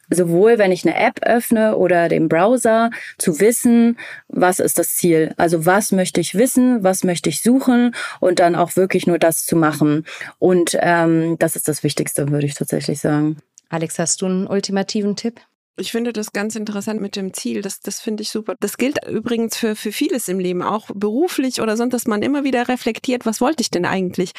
sowohl 0.09 0.57
wenn 0.57 0.71
ich 0.71 0.85
eine 0.85 0.95
App 0.95 1.19
öffne 1.23 1.75
oder 1.75 2.09
den 2.09 2.29
Browser, 2.29 2.89
zu 3.17 3.39
wissen, 3.39 3.97
was 4.27 4.59
ist 4.59 4.77
das 4.79 4.95
Ziel? 4.95 5.33
Also 5.37 5.65
was 5.65 5.91
möchte 5.91 6.21
ich 6.21 6.35
wissen, 6.35 6.83
was 6.83 7.03
möchte 7.03 7.29
ich 7.29 7.41
suchen 7.41 7.95
und 8.19 8.39
dann 8.39 8.55
auch 8.55 8.75
wirklich 8.75 9.07
nur 9.07 9.19
das 9.19 9.45
zu 9.45 9.55
machen. 9.55 10.05
Und 10.39 10.77
ähm, 10.79 11.37
das 11.39 11.55
ist 11.55 11.67
das 11.67 11.83
Wichtigste, 11.83 12.29
würde 12.29 12.45
ich 12.45 12.55
tatsächlich 12.55 12.99
sagen. 12.99 13.37
Alex, 13.69 13.99
hast 13.99 14.21
du 14.21 14.25
einen 14.25 14.47
ultimativen 14.47 15.15
Tipp? 15.15 15.41
Ich 15.79 15.91
finde 15.91 16.13
das 16.13 16.31
ganz 16.33 16.55
interessant 16.55 17.01
mit 17.01 17.15
dem 17.15 17.33
Ziel. 17.33 17.61
Das, 17.61 17.79
das 17.79 17.99
finde 17.99 18.23
ich 18.23 18.29
super. 18.29 18.55
Das 18.59 18.77
gilt 18.77 18.97
übrigens 19.07 19.57
für, 19.57 19.75
für 19.75 19.91
vieles 19.91 20.27
im 20.27 20.39
Leben, 20.39 20.61
auch 20.61 20.89
beruflich 20.93 21.61
oder 21.61 21.77
sonst, 21.77 21.93
dass 21.93 22.07
man 22.07 22.21
immer 22.21 22.43
wieder 22.43 22.67
reflektiert, 22.67 23.25
was 23.25 23.41
wollte 23.41 23.61
ich 23.61 23.71
denn 23.71 23.85
eigentlich? 23.85 24.33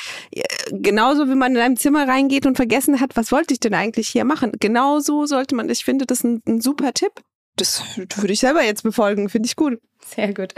Genauso 0.70 1.28
wie 1.28 1.34
man 1.34 1.52
in 1.52 1.62
ein 1.62 1.76
Zimmer 1.76 2.06
reingeht 2.06 2.46
und 2.46 2.56
vergessen 2.56 3.00
hat, 3.00 3.16
was 3.16 3.32
wollte 3.32 3.54
ich 3.54 3.60
denn 3.60 3.74
eigentlich 3.74 4.08
hier 4.08 4.24
machen? 4.24 4.52
Genauso 4.60 5.26
sollte 5.26 5.54
man, 5.54 5.68
ich 5.70 5.84
finde 5.84 6.06
das 6.06 6.22
ein, 6.24 6.42
ein 6.46 6.60
super 6.60 6.92
Tipp. 6.92 7.12
Das 7.60 7.82
würde 7.96 8.32
ich 8.32 8.40
selber 8.40 8.62
jetzt 8.62 8.82
befolgen, 8.82 9.28
finde 9.28 9.46
ich 9.46 9.54
gut. 9.54 9.78
Sehr 10.02 10.32
gut. 10.32 10.54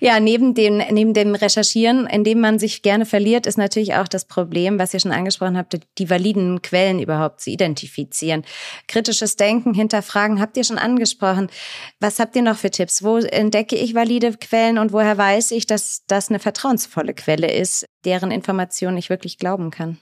Ja, 0.00 0.20
neben 0.20 0.52
dem, 0.52 0.82
neben 0.90 1.14
dem 1.14 1.34
Recherchieren, 1.34 2.06
in 2.06 2.24
dem 2.24 2.40
man 2.40 2.58
sich 2.58 2.82
gerne 2.82 3.06
verliert, 3.06 3.46
ist 3.46 3.56
natürlich 3.56 3.94
auch 3.94 4.06
das 4.06 4.26
Problem, 4.26 4.78
was 4.78 4.92
ihr 4.92 5.00
schon 5.00 5.12
angesprochen 5.12 5.56
habt, 5.56 5.80
die 5.96 6.10
validen 6.10 6.60
Quellen 6.60 7.00
überhaupt 7.00 7.40
zu 7.40 7.50
identifizieren. 7.50 8.44
Kritisches 8.86 9.36
Denken, 9.36 9.72
hinterfragen, 9.72 10.38
habt 10.38 10.58
ihr 10.58 10.64
schon 10.64 10.76
angesprochen. 10.76 11.48
Was 12.00 12.18
habt 12.18 12.36
ihr 12.36 12.42
noch 12.42 12.58
für 12.58 12.70
Tipps? 12.70 13.02
Wo 13.02 13.16
entdecke 13.16 13.76
ich 13.76 13.94
valide 13.94 14.32
Quellen 14.32 14.76
und 14.76 14.92
woher 14.92 15.16
weiß 15.16 15.52
ich, 15.52 15.66
dass 15.66 16.02
das 16.06 16.28
eine 16.28 16.38
vertrauensvolle 16.38 17.14
Quelle 17.14 17.50
ist, 17.50 17.86
deren 18.04 18.30
Informationen 18.30 18.98
ich 18.98 19.08
wirklich 19.08 19.38
glauben 19.38 19.70
kann? 19.70 19.98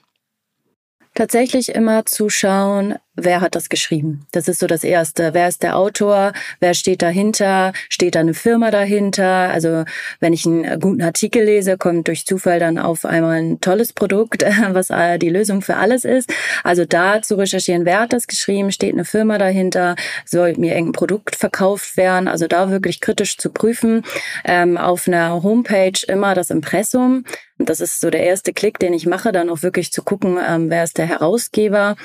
Tatsächlich 1.15 1.73
immer 1.73 2.05
zu 2.05 2.29
schauen, 2.29 2.95
wer 3.15 3.39
hat 3.39 3.55
das 3.55 3.69
geschrieben. 3.69 4.27
Das 4.33 4.49
ist 4.49 4.59
so 4.59 4.67
das 4.67 4.83
Erste. 4.83 5.33
Wer 5.33 5.47
ist 5.47 5.63
der 5.63 5.77
Autor? 5.77 6.33
Wer 6.59 6.73
steht 6.73 7.01
dahinter? 7.01 7.71
Steht 7.87 8.15
da 8.15 8.19
eine 8.19 8.33
Firma 8.33 8.69
dahinter? 8.69 9.25
Also 9.25 9.85
wenn 10.19 10.33
ich 10.33 10.45
einen 10.45 10.77
guten 10.81 11.01
Artikel 11.01 11.45
lese, 11.45 11.77
kommt 11.77 12.09
durch 12.09 12.25
Zufall 12.25 12.59
dann 12.59 12.77
auf 12.77 13.05
einmal 13.05 13.37
ein 13.37 13.61
tolles 13.61 13.93
Produkt, 13.93 14.43
was 14.71 14.89
die 15.21 15.29
Lösung 15.29 15.61
für 15.61 15.77
alles 15.77 16.03
ist. 16.03 16.33
Also 16.65 16.83
da 16.83 17.21
zu 17.21 17.35
recherchieren, 17.35 17.85
wer 17.85 18.01
hat 18.01 18.11
das 18.11 18.27
geschrieben? 18.27 18.73
Steht 18.73 18.93
eine 18.93 19.05
Firma 19.05 19.37
dahinter? 19.37 19.95
Soll 20.25 20.55
mir 20.57 20.73
irgendein 20.73 20.91
Produkt 20.91 21.37
verkauft 21.37 21.95
werden? 21.95 22.27
Also 22.27 22.47
da 22.47 22.69
wirklich 22.69 22.99
kritisch 22.99 23.37
zu 23.37 23.51
prüfen. 23.51 24.03
Ähm, 24.43 24.77
auf 24.77 25.07
einer 25.07 25.41
Homepage 25.43 26.05
immer 26.09 26.35
das 26.35 26.49
Impressum 26.49 27.23
Das 27.57 27.79
ist 27.79 28.01
so 28.01 28.09
der 28.09 28.23
erste 28.23 28.51
Klick, 28.51 28.79
den 28.79 28.93
ich 28.93 29.05
mache, 29.05 29.31
dann 29.31 29.49
auch 29.49 29.63
wirklich 29.63 29.93
zu 29.93 30.03
gucken, 30.03 30.37
ähm, 30.45 30.69
wer 30.69 30.83
ist 30.83 30.97
der 30.97 31.05
Herausgeber, 31.05 31.95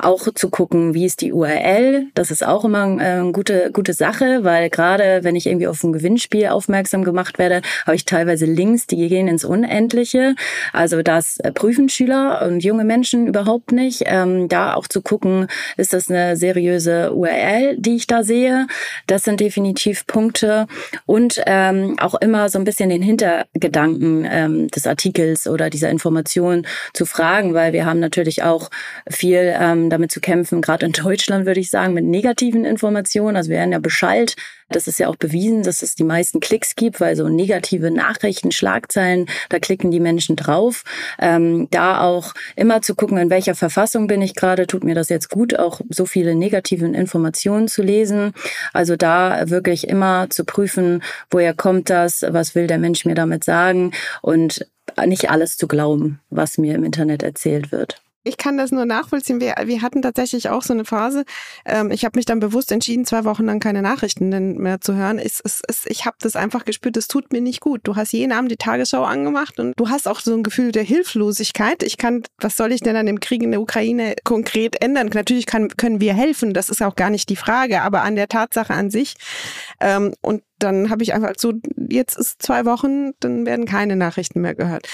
auch 0.00 0.26
zu 0.34 0.50
gucken, 0.50 0.94
wie 0.94 1.04
ist 1.04 1.20
die 1.20 1.32
URL. 1.32 2.06
Das 2.14 2.32
ist 2.32 2.44
auch 2.44 2.64
immer 2.64 3.00
äh, 3.00 3.20
eine 3.20 3.30
gute, 3.30 3.70
gute 3.72 3.92
Sache, 3.92 4.42
weil 4.42 4.68
gerade 4.68 5.20
wenn 5.22 5.36
ich 5.36 5.46
irgendwie 5.46 5.68
auf 5.68 5.84
ein 5.84 5.92
Gewinnspiel 5.92 6.48
aufmerksam 6.48 7.04
gemacht 7.04 7.38
werde, 7.38 7.62
habe 7.84 7.94
ich 7.94 8.04
teilweise 8.04 8.46
Links, 8.46 8.88
die 8.88 9.08
gehen 9.08 9.28
ins 9.28 9.44
Unendliche. 9.44 10.34
Also 10.72 11.02
das 11.02 11.38
äh, 11.38 11.52
prüfen 11.52 11.88
Schüler 11.88 12.44
und 12.44 12.64
junge 12.64 12.84
Menschen 12.84 13.28
überhaupt 13.28 13.70
nicht. 13.70 14.02
Ähm, 14.06 14.48
da 14.48 14.74
auch 14.74 14.88
zu 14.88 15.02
gucken, 15.02 15.46
ist 15.76 15.92
das 15.92 16.10
eine 16.10 16.36
seriöse 16.36 17.12
URL, 17.12 17.76
die 17.78 17.94
ich 17.94 18.08
da 18.08 18.24
sehe. 18.24 18.66
Das 19.06 19.22
sind 19.22 19.38
definitiv 19.38 20.04
Punkte. 20.08 20.66
Und 21.06 21.40
ähm, 21.46 21.96
auch 22.00 22.16
immer 22.16 22.48
so 22.48 22.58
ein 22.58 22.64
bisschen 22.64 22.90
den 22.90 23.02
Hintergedanken 23.02 24.26
ähm, 24.28 24.66
des 24.68 24.86
Artikels 24.96 25.46
oder 25.46 25.68
dieser 25.68 25.90
Information 25.90 26.66
zu 26.94 27.04
fragen, 27.04 27.52
weil 27.52 27.74
wir 27.74 27.84
haben 27.84 28.00
natürlich 28.00 28.42
auch 28.42 28.70
viel 29.10 29.54
ähm, 29.54 29.90
damit 29.90 30.10
zu 30.10 30.20
kämpfen, 30.20 30.62
gerade 30.62 30.86
in 30.86 30.92
Deutschland 30.92 31.44
würde 31.44 31.60
ich 31.60 31.68
sagen, 31.68 31.92
mit 31.92 32.04
negativen 32.04 32.64
Informationen. 32.64 33.36
Also 33.36 33.50
wir 33.50 33.58
werden 33.58 33.72
ja 33.72 33.78
beschallt 33.78 34.36
das 34.68 34.88
ist 34.88 34.98
ja 34.98 35.08
auch 35.08 35.16
bewiesen, 35.16 35.62
dass 35.62 35.82
es 35.82 35.94
die 35.94 36.04
meisten 36.04 36.40
Klicks 36.40 36.74
gibt, 36.74 37.00
weil 37.00 37.14
so 37.16 37.28
negative 37.28 37.90
Nachrichten, 37.90 38.50
Schlagzeilen, 38.50 39.26
da 39.48 39.58
klicken 39.58 39.90
die 39.90 40.00
Menschen 40.00 40.36
drauf. 40.36 40.82
Ähm, 41.18 41.68
da 41.70 42.00
auch 42.00 42.34
immer 42.56 42.82
zu 42.82 42.94
gucken, 42.94 43.18
in 43.18 43.30
welcher 43.30 43.54
Verfassung 43.54 44.06
bin 44.06 44.22
ich 44.22 44.34
gerade, 44.34 44.66
tut 44.66 44.84
mir 44.84 44.94
das 44.94 45.08
jetzt 45.08 45.30
gut, 45.30 45.58
auch 45.58 45.80
so 45.88 46.06
viele 46.06 46.34
negative 46.34 46.86
Informationen 46.86 47.68
zu 47.68 47.82
lesen. 47.82 48.32
Also 48.72 48.96
da 48.96 49.48
wirklich 49.48 49.88
immer 49.88 50.28
zu 50.30 50.44
prüfen, 50.44 51.02
woher 51.30 51.54
kommt 51.54 51.90
das, 51.90 52.24
was 52.28 52.54
will 52.54 52.66
der 52.66 52.78
Mensch 52.78 53.04
mir 53.04 53.14
damit 53.14 53.44
sagen 53.44 53.92
und 54.22 54.66
nicht 55.04 55.30
alles 55.30 55.56
zu 55.56 55.68
glauben, 55.68 56.20
was 56.30 56.58
mir 56.58 56.74
im 56.74 56.84
Internet 56.84 57.22
erzählt 57.22 57.72
wird. 57.72 58.00
Ich 58.26 58.38
kann 58.38 58.58
das 58.58 58.72
nur 58.72 58.86
nachvollziehen. 58.86 59.40
Wir, 59.40 59.54
wir 59.66 59.82
hatten 59.82 60.02
tatsächlich 60.02 60.48
auch 60.48 60.62
so 60.62 60.72
eine 60.72 60.84
Phase. 60.84 61.24
Ähm, 61.64 61.92
ich 61.92 62.04
habe 62.04 62.18
mich 62.18 62.26
dann 62.26 62.40
bewusst 62.40 62.72
entschieden, 62.72 63.04
zwei 63.04 63.24
Wochen 63.24 63.44
lang 63.44 63.60
keine 63.60 63.82
Nachrichten 63.82 64.30
mehr 64.58 64.80
zu 64.80 64.94
hören. 64.96 65.20
Es, 65.20 65.40
es, 65.44 65.62
ich 65.86 66.06
habe 66.06 66.16
das 66.20 66.34
einfach 66.34 66.64
gespürt, 66.64 66.96
es 66.96 67.06
tut 67.06 67.32
mir 67.32 67.40
nicht 67.40 67.60
gut. 67.60 67.82
Du 67.84 67.94
hast 67.94 68.12
jeden 68.12 68.32
Abend 68.32 68.50
die 68.50 68.56
Tagesschau 68.56 69.04
angemacht 69.04 69.60
und 69.60 69.74
du 69.78 69.90
hast 69.90 70.08
auch 70.08 70.18
so 70.18 70.34
ein 70.34 70.42
Gefühl 70.42 70.72
der 70.72 70.82
Hilflosigkeit. 70.82 71.84
Ich 71.84 71.98
kann, 71.98 72.24
was 72.38 72.56
soll 72.56 72.72
ich 72.72 72.80
denn 72.80 72.96
an 72.96 73.06
dem 73.06 73.20
Krieg 73.20 73.44
in 73.44 73.52
der 73.52 73.60
Ukraine 73.60 74.16
konkret 74.24 74.82
ändern? 74.82 75.08
Natürlich 75.14 75.46
kann, 75.46 75.68
können 75.68 76.00
wir 76.00 76.12
helfen, 76.12 76.52
das 76.52 76.68
ist 76.68 76.82
auch 76.82 76.96
gar 76.96 77.10
nicht 77.10 77.28
die 77.28 77.36
Frage, 77.36 77.82
aber 77.82 78.02
an 78.02 78.16
der 78.16 78.26
Tatsache 78.26 78.74
an 78.74 78.90
sich. 78.90 79.14
Ähm, 79.80 80.14
und 80.20 80.42
dann 80.58 80.90
habe 80.90 81.04
ich 81.04 81.14
einfach 81.14 81.34
so, 81.36 81.52
jetzt 81.76 82.18
ist 82.18 82.42
zwei 82.42 82.64
Wochen, 82.64 83.12
dann 83.20 83.46
werden 83.46 83.66
keine 83.66 83.94
Nachrichten 83.94 84.40
mehr 84.40 84.56
gehört 84.56 84.88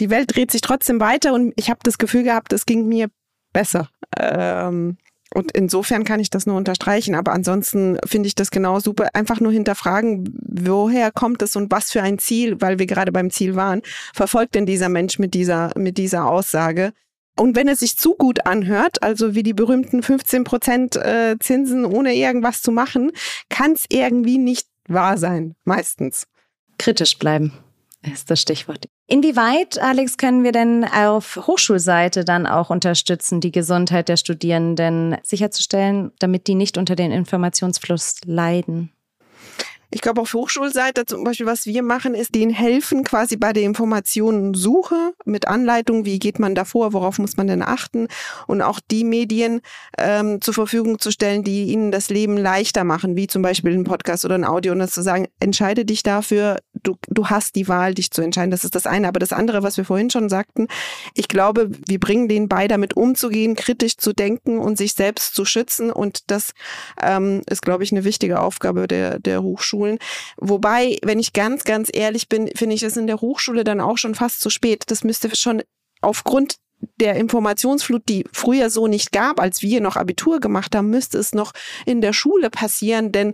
die 0.00 0.10
Welt 0.10 0.34
dreht 0.34 0.50
sich 0.50 0.60
trotzdem 0.60 1.00
weiter 1.00 1.32
und 1.34 1.52
ich 1.56 1.70
habe 1.70 1.80
das 1.82 1.98
Gefühl 1.98 2.22
gehabt, 2.22 2.52
es 2.52 2.66
ging 2.66 2.86
mir 2.86 3.08
besser. 3.52 3.88
Ähm, 4.18 4.98
und 5.34 5.52
insofern 5.52 6.04
kann 6.04 6.20
ich 6.20 6.30
das 6.30 6.46
nur 6.46 6.56
unterstreichen. 6.56 7.14
Aber 7.14 7.32
ansonsten 7.32 7.98
finde 8.06 8.28
ich 8.28 8.34
das 8.34 8.50
genau 8.50 8.80
super. 8.80 9.08
Einfach 9.14 9.40
nur 9.40 9.52
hinterfragen, 9.52 10.32
woher 10.46 11.10
kommt 11.10 11.42
es 11.42 11.56
und 11.56 11.70
was 11.70 11.90
für 11.90 12.02
ein 12.02 12.18
Ziel, 12.18 12.60
weil 12.60 12.78
wir 12.78 12.86
gerade 12.86 13.12
beim 13.12 13.30
Ziel 13.30 13.56
waren, 13.56 13.82
verfolgt 14.14 14.54
denn 14.54 14.66
dieser 14.66 14.88
Mensch 14.88 15.18
mit 15.18 15.34
dieser, 15.34 15.72
mit 15.76 15.98
dieser 15.98 16.26
Aussage? 16.26 16.92
Und 17.38 17.54
wenn 17.54 17.68
es 17.68 17.80
sich 17.80 17.98
zu 17.98 18.14
gut 18.14 18.46
anhört, 18.46 19.02
also 19.02 19.34
wie 19.34 19.42
die 19.42 19.52
berühmten 19.52 20.02
15 20.02 20.44
Prozent 20.44 20.96
äh, 20.96 21.36
Zinsen 21.38 21.84
ohne 21.84 22.14
irgendwas 22.14 22.62
zu 22.62 22.72
machen, 22.72 23.12
kann 23.50 23.72
es 23.72 23.84
irgendwie 23.90 24.38
nicht 24.38 24.68
wahr 24.88 25.18
sein, 25.18 25.54
meistens. 25.64 26.26
Kritisch 26.78 27.18
bleiben 27.18 27.52
ist 28.02 28.30
das 28.30 28.40
Stichwort. 28.40 28.86
Inwieweit, 29.06 29.78
Alex, 29.78 30.16
können 30.16 30.42
wir 30.42 30.52
denn 30.52 30.84
auf 30.84 31.36
Hochschulseite 31.46 32.24
dann 32.24 32.46
auch 32.46 32.70
unterstützen, 32.70 33.40
die 33.40 33.52
Gesundheit 33.52 34.08
der 34.08 34.16
Studierenden 34.16 35.16
sicherzustellen, 35.22 36.12
damit 36.18 36.46
die 36.48 36.54
nicht 36.54 36.76
unter 36.76 36.96
den 36.96 37.12
Informationsfluss 37.12 38.20
leiden? 38.24 38.90
Ich 39.96 40.02
glaube, 40.02 40.20
auf 40.20 40.34
Hochschulseite 40.34 41.06
zum 41.06 41.24
Beispiel, 41.24 41.46
was 41.46 41.64
wir 41.64 41.82
machen, 41.82 42.14
ist 42.14 42.34
denen 42.34 42.52
helfen 42.52 43.02
quasi 43.02 43.38
bei 43.38 43.54
der 43.54 43.62
Informationensuche 43.62 45.14
mit 45.24 45.48
Anleitung, 45.48 46.04
wie 46.04 46.18
geht 46.18 46.38
man 46.38 46.54
davor, 46.54 46.92
worauf 46.92 47.18
muss 47.18 47.38
man 47.38 47.46
denn 47.46 47.62
achten 47.62 48.08
und 48.46 48.60
auch 48.60 48.78
die 48.90 49.04
Medien 49.04 49.62
ähm, 49.96 50.42
zur 50.42 50.52
Verfügung 50.52 50.98
zu 50.98 51.10
stellen, 51.10 51.44
die 51.44 51.68
ihnen 51.68 51.92
das 51.92 52.10
Leben 52.10 52.36
leichter 52.36 52.84
machen, 52.84 53.16
wie 53.16 53.26
zum 53.26 53.40
Beispiel 53.40 53.72
ein 53.72 53.84
Podcast 53.84 54.26
oder 54.26 54.34
ein 54.34 54.44
Audio 54.44 54.72
und 54.72 54.80
das 54.80 54.92
zu 54.92 55.00
sagen, 55.00 55.28
entscheide 55.40 55.86
dich 55.86 56.02
dafür, 56.02 56.58
du, 56.74 56.96
du 57.08 57.28
hast 57.28 57.56
die 57.56 57.66
Wahl, 57.66 57.94
dich 57.94 58.10
zu 58.10 58.20
entscheiden. 58.20 58.50
Das 58.50 58.64
ist 58.64 58.74
das 58.74 58.86
eine. 58.86 59.08
Aber 59.08 59.18
das 59.18 59.32
andere, 59.32 59.62
was 59.62 59.78
wir 59.78 59.86
vorhin 59.86 60.10
schon 60.10 60.28
sagten, 60.28 60.68
ich 61.14 61.26
glaube, 61.26 61.70
wir 61.86 61.98
bringen 61.98 62.28
denen 62.28 62.50
bei, 62.50 62.68
damit 62.68 62.98
umzugehen, 62.98 63.56
kritisch 63.56 63.96
zu 63.96 64.12
denken 64.12 64.58
und 64.58 64.76
sich 64.76 64.92
selbst 64.92 65.34
zu 65.34 65.46
schützen 65.46 65.90
und 65.90 66.30
das 66.30 66.52
ähm, 67.00 67.40
ist, 67.48 67.62
glaube 67.62 67.82
ich, 67.82 67.92
eine 67.92 68.04
wichtige 68.04 68.40
Aufgabe 68.40 68.86
der, 68.88 69.18
der 69.20 69.42
Hochschule. 69.42 69.85
Hochschulen. 69.86 69.98
Wobei, 70.36 70.98
wenn 71.02 71.18
ich 71.18 71.32
ganz, 71.32 71.64
ganz 71.64 71.90
ehrlich 71.92 72.28
bin, 72.28 72.50
finde 72.54 72.74
ich 72.74 72.82
es 72.82 72.96
in 72.96 73.06
der 73.06 73.20
Hochschule 73.20 73.64
dann 73.64 73.80
auch 73.80 73.98
schon 73.98 74.14
fast 74.14 74.40
zu 74.40 74.50
spät. 74.50 74.84
Das 74.88 75.04
müsste 75.04 75.34
schon 75.34 75.62
aufgrund 76.00 76.56
der 77.00 77.16
Informationsflut, 77.16 78.02
die 78.08 78.24
früher 78.32 78.68
so 78.68 78.86
nicht 78.86 79.10
gab, 79.10 79.40
als 79.40 79.62
wir 79.62 79.80
noch 79.80 79.96
Abitur 79.96 80.40
gemacht 80.40 80.76
haben, 80.76 80.90
müsste 80.90 81.18
es 81.18 81.32
noch 81.32 81.52
in 81.86 82.02
der 82.02 82.12
Schule 82.12 82.50
passieren, 82.50 83.12
denn 83.12 83.32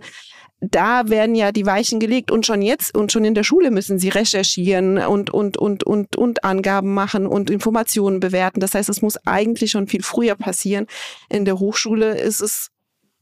da 0.61 1.09
werden 1.09 1.35
ja 1.35 1.51
die 1.51 1.65
Weichen 1.65 1.99
gelegt 1.99 2.31
und 2.31 2.45
schon 2.45 2.61
jetzt 2.61 2.95
und 2.95 3.11
schon 3.11 3.25
in 3.25 3.35
der 3.35 3.43
Schule 3.43 3.69
müssen 3.69 3.99
sie 3.99 4.07
recherchieren 4.07 4.97
und, 4.97 5.29
und, 5.29 5.57
und, 5.57 5.83
und, 5.83 6.15
und 6.15 6.45
Angaben 6.45 6.93
machen 6.93 7.27
und 7.27 7.49
Informationen 7.49 8.21
bewerten. 8.21 8.61
Das 8.61 8.73
heißt, 8.73 8.87
es 8.87 9.01
muss 9.01 9.17
eigentlich 9.27 9.71
schon 9.71 9.87
viel 9.87 10.03
früher 10.03 10.35
passieren. 10.35 10.87
In 11.27 11.43
der 11.43 11.59
Hochschule 11.59 12.17
ist 12.17 12.39
es 12.39 12.71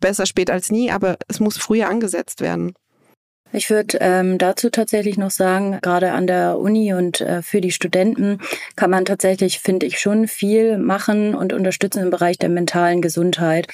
besser 0.02 0.26
spät 0.26 0.50
als 0.50 0.70
nie, 0.70 0.92
aber 0.92 1.18
es 1.30 1.40
muss 1.40 1.58
früher 1.58 1.88
angesetzt 1.88 2.42
werden. 2.42 2.74
Ich 3.54 3.70
würde 3.70 3.98
ähm, 4.00 4.38
dazu 4.38 4.70
tatsächlich 4.70 5.18
noch 5.18 5.32
sagen, 5.32 5.80
gerade 5.82 6.12
an 6.12 6.26
der 6.26 6.58
Uni 6.58 6.94
und 6.94 7.22
äh, 7.22 7.42
für 7.42 7.60
die 7.60 7.72
Studenten 7.72 8.40
kann 8.76 8.90
man 8.90 9.06
tatsächlich, 9.06 9.60
finde 9.60 9.86
ich, 9.86 10.00
schon 10.00 10.28
viel 10.28 10.78
machen 10.78 11.36
und 11.36 11.52
unterstützen 11.52 12.04
im 12.04 12.10
Bereich 12.10 12.38
der 12.38 12.50
mentalen 12.50 13.02
Gesundheit. 13.02 13.68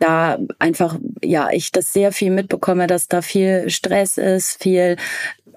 Da 0.00 0.38
einfach, 0.58 0.98
ja, 1.22 1.48
ich 1.50 1.72
das 1.72 1.92
sehr 1.92 2.12
viel 2.12 2.30
mitbekomme, 2.30 2.86
dass 2.86 3.08
da 3.08 3.22
viel 3.22 3.70
Stress 3.70 4.18
ist, 4.18 4.62
viel 4.62 4.96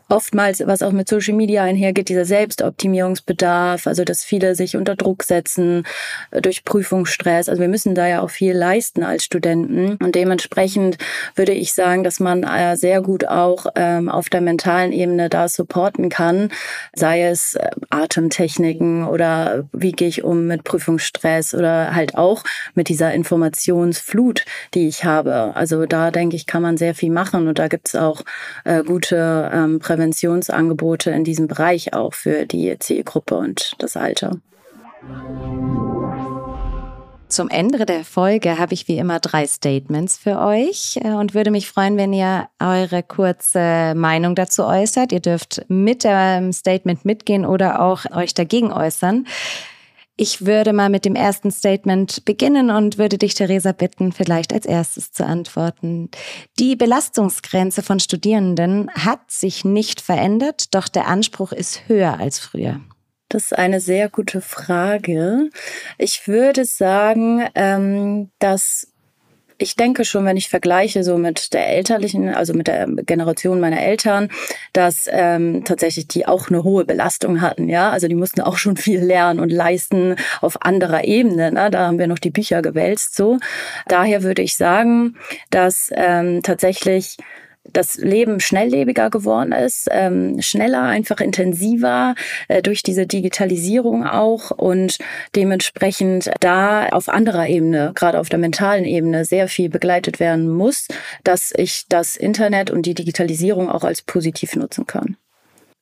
oftmals, 0.09 0.63
was 0.65 0.81
auch 0.81 0.91
mit 0.91 1.09
Social 1.09 1.33
Media 1.33 1.63
einhergeht, 1.63 2.09
dieser 2.09 2.25
Selbstoptimierungsbedarf, 2.25 3.87
also 3.87 4.03
dass 4.03 4.23
viele 4.23 4.55
sich 4.55 4.75
unter 4.75 4.95
Druck 4.95 5.23
setzen 5.23 5.83
äh, 6.31 6.41
durch 6.41 6.63
Prüfungsstress. 6.63 7.49
Also 7.49 7.61
wir 7.61 7.67
müssen 7.67 7.95
da 7.95 8.07
ja 8.07 8.21
auch 8.21 8.29
viel 8.29 8.53
leisten 8.53 9.03
als 9.03 9.25
Studenten. 9.25 9.97
Und 9.97 10.15
dementsprechend 10.15 10.97
würde 11.35 11.53
ich 11.53 11.73
sagen, 11.73 12.03
dass 12.03 12.19
man 12.19 12.43
äh, 12.43 12.77
sehr 12.77 13.01
gut 13.01 13.27
auch 13.27 13.65
ähm, 13.75 14.09
auf 14.09 14.29
der 14.29 14.41
mentalen 14.41 14.91
Ebene 14.91 15.29
da 15.29 15.47
supporten 15.47 16.09
kann, 16.09 16.49
sei 16.95 17.23
es 17.23 17.55
äh, 17.55 17.69
Atemtechniken 17.89 19.07
oder 19.07 19.67
wie 19.73 19.91
gehe 19.91 20.07
ich 20.07 20.23
um 20.23 20.45
mit 20.45 20.63
Prüfungsstress 20.63 21.53
oder 21.55 21.95
halt 21.95 22.15
auch 22.15 22.43
mit 22.75 22.89
dieser 22.89 23.13
Informationsflut, 23.13 24.45
die 24.73 24.87
ich 24.87 25.03
habe. 25.03 25.55
Also 25.55 25.85
da 25.85 26.11
denke 26.11 26.35
ich, 26.35 26.45
kann 26.45 26.61
man 26.61 26.77
sehr 26.77 26.93
viel 26.93 27.11
machen 27.11 27.47
und 27.47 27.57
da 27.57 27.67
gibt 27.67 27.87
es 27.87 27.95
auch 27.95 28.23
gute 28.85 29.51
ähm, 29.53 29.79
Präventionsangebote 29.95 31.11
in 31.11 31.23
diesem 31.23 31.47
Bereich 31.47 31.93
auch 31.93 32.13
für 32.13 32.45
die 32.45 32.77
Zielgruppe 32.79 33.35
und 33.35 33.75
das 33.79 33.95
Alter. 33.95 34.39
Zum 37.27 37.49
Ende 37.49 37.85
der 37.85 38.03
Folge 38.03 38.59
habe 38.59 38.73
ich 38.73 38.87
wie 38.87 38.97
immer 38.97 39.19
drei 39.19 39.47
Statements 39.47 40.17
für 40.17 40.39
euch 40.39 40.99
äh, 41.01 41.09
und 41.09 41.33
würde 41.33 41.49
mich 41.49 41.67
freuen, 41.67 41.97
wenn 41.97 42.13
ihr 42.13 42.47
eure 42.59 43.03
kurze 43.03 43.93
Meinung 43.95 44.35
dazu 44.35 44.63
äußert. 44.63 45.11
Ihr 45.11 45.21
dürft 45.21 45.65
mit 45.67 46.03
dem 46.03 46.53
Statement 46.53 47.03
mitgehen 47.03 47.45
oder 47.45 47.81
auch 47.81 48.05
euch 48.11 48.33
dagegen 48.33 48.71
äußern. 48.71 49.25
Ich 50.17 50.45
würde 50.45 50.71
mal 50.71 50.89
mit 50.89 51.03
dem 51.03 51.15
ersten 51.15 51.51
Statement 51.51 52.23
beginnen 52.23 52.69
und 52.69 52.97
würde 52.97 53.17
dich, 53.17 53.33
Theresa, 53.33 53.73
bitten, 53.73 54.13
vielleicht 54.13 54.53
als 54.53 54.65
erstes 54.65 55.11
zu 55.11 55.25
antworten. 55.25 56.09
Die 56.57 56.77
Belastungsgrenze 56.77 57.83
von 57.83 57.99
Studierenden 57.99 58.89
hat 58.91 59.29
sich 59.29 59.65
nicht 59.65 59.99
verändert, 59.99 60.73
doch 60.73 60.87
der 60.87 61.07
Anspruch 61.07 61.51
ist 61.51 61.89
höher 61.89 62.17
als 62.17 62.39
früher. 62.39 62.79
Das 63.27 63.45
ist 63.45 63.57
eine 63.57 63.81
sehr 63.81 64.07
gute 64.07 64.39
Frage. 64.39 65.49
Ich 65.97 66.27
würde 66.27 66.63
sagen, 66.63 67.45
ähm, 67.55 68.29
dass 68.39 68.87
ich 69.57 69.75
denke 69.75 70.05
schon, 70.05 70.25
wenn 70.25 70.37
ich 70.37 70.49
vergleiche 70.49 71.03
so 71.03 71.17
mit 71.17 71.53
der 71.53 71.69
elterlichen, 71.69 72.33
also 72.33 72.53
mit 72.53 72.67
der 72.67 72.87
Generation 72.87 73.59
meiner 73.59 73.81
Eltern, 73.81 74.29
dass 74.73 75.07
ähm, 75.11 75.63
tatsächlich 75.65 76.07
die 76.07 76.27
auch 76.27 76.49
eine 76.49 76.63
hohe 76.63 76.85
Belastung 76.85 77.41
hatten, 77.41 77.69
ja. 77.69 77.89
Also 77.89 78.07
die 78.07 78.15
mussten 78.15 78.41
auch 78.41 78.57
schon 78.57 78.77
viel 78.77 78.99
lernen 78.99 79.39
und 79.39 79.51
leisten 79.51 80.15
auf 80.41 80.61
anderer 80.61 81.03
Ebene. 81.03 81.51
Ne? 81.51 81.69
Da 81.71 81.87
haben 81.87 81.99
wir 81.99 82.07
noch 82.07 82.19
die 82.19 82.31
Bücher 82.31 82.61
gewälzt 82.61 83.15
so. 83.15 83.39
Daher 83.87 84.23
würde 84.23 84.41
ich 84.41 84.55
sagen, 84.55 85.15
dass 85.49 85.89
ähm, 85.95 86.41
tatsächlich 86.43 87.17
das 87.71 87.97
Leben 87.97 88.39
schnelllebiger 88.39 89.09
geworden 89.09 89.51
ist, 89.51 89.87
ähm, 89.91 90.41
schneller, 90.41 90.83
einfach 90.83 91.19
intensiver 91.19 92.15
äh, 92.47 92.61
durch 92.61 92.83
diese 92.83 93.07
Digitalisierung 93.07 94.05
auch 94.05 94.51
und 94.51 94.97
dementsprechend 95.35 96.31
da 96.39 96.87
auf 96.89 97.09
anderer 97.09 97.47
Ebene, 97.47 97.91
gerade 97.95 98.19
auf 98.19 98.29
der 98.29 98.39
mentalen 98.39 98.85
Ebene, 98.85 99.25
sehr 99.25 99.47
viel 99.47 99.69
begleitet 99.69 100.19
werden 100.19 100.49
muss, 100.49 100.87
dass 101.23 101.53
ich 101.55 101.85
das 101.89 102.15
Internet 102.15 102.71
und 102.71 102.85
die 102.85 102.93
Digitalisierung 102.93 103.69
auch 103.69 103.83
als 103.83 104.01
positiv 104.01 104.55
nutzen 104.55 104.85
kann. 104.87 105.17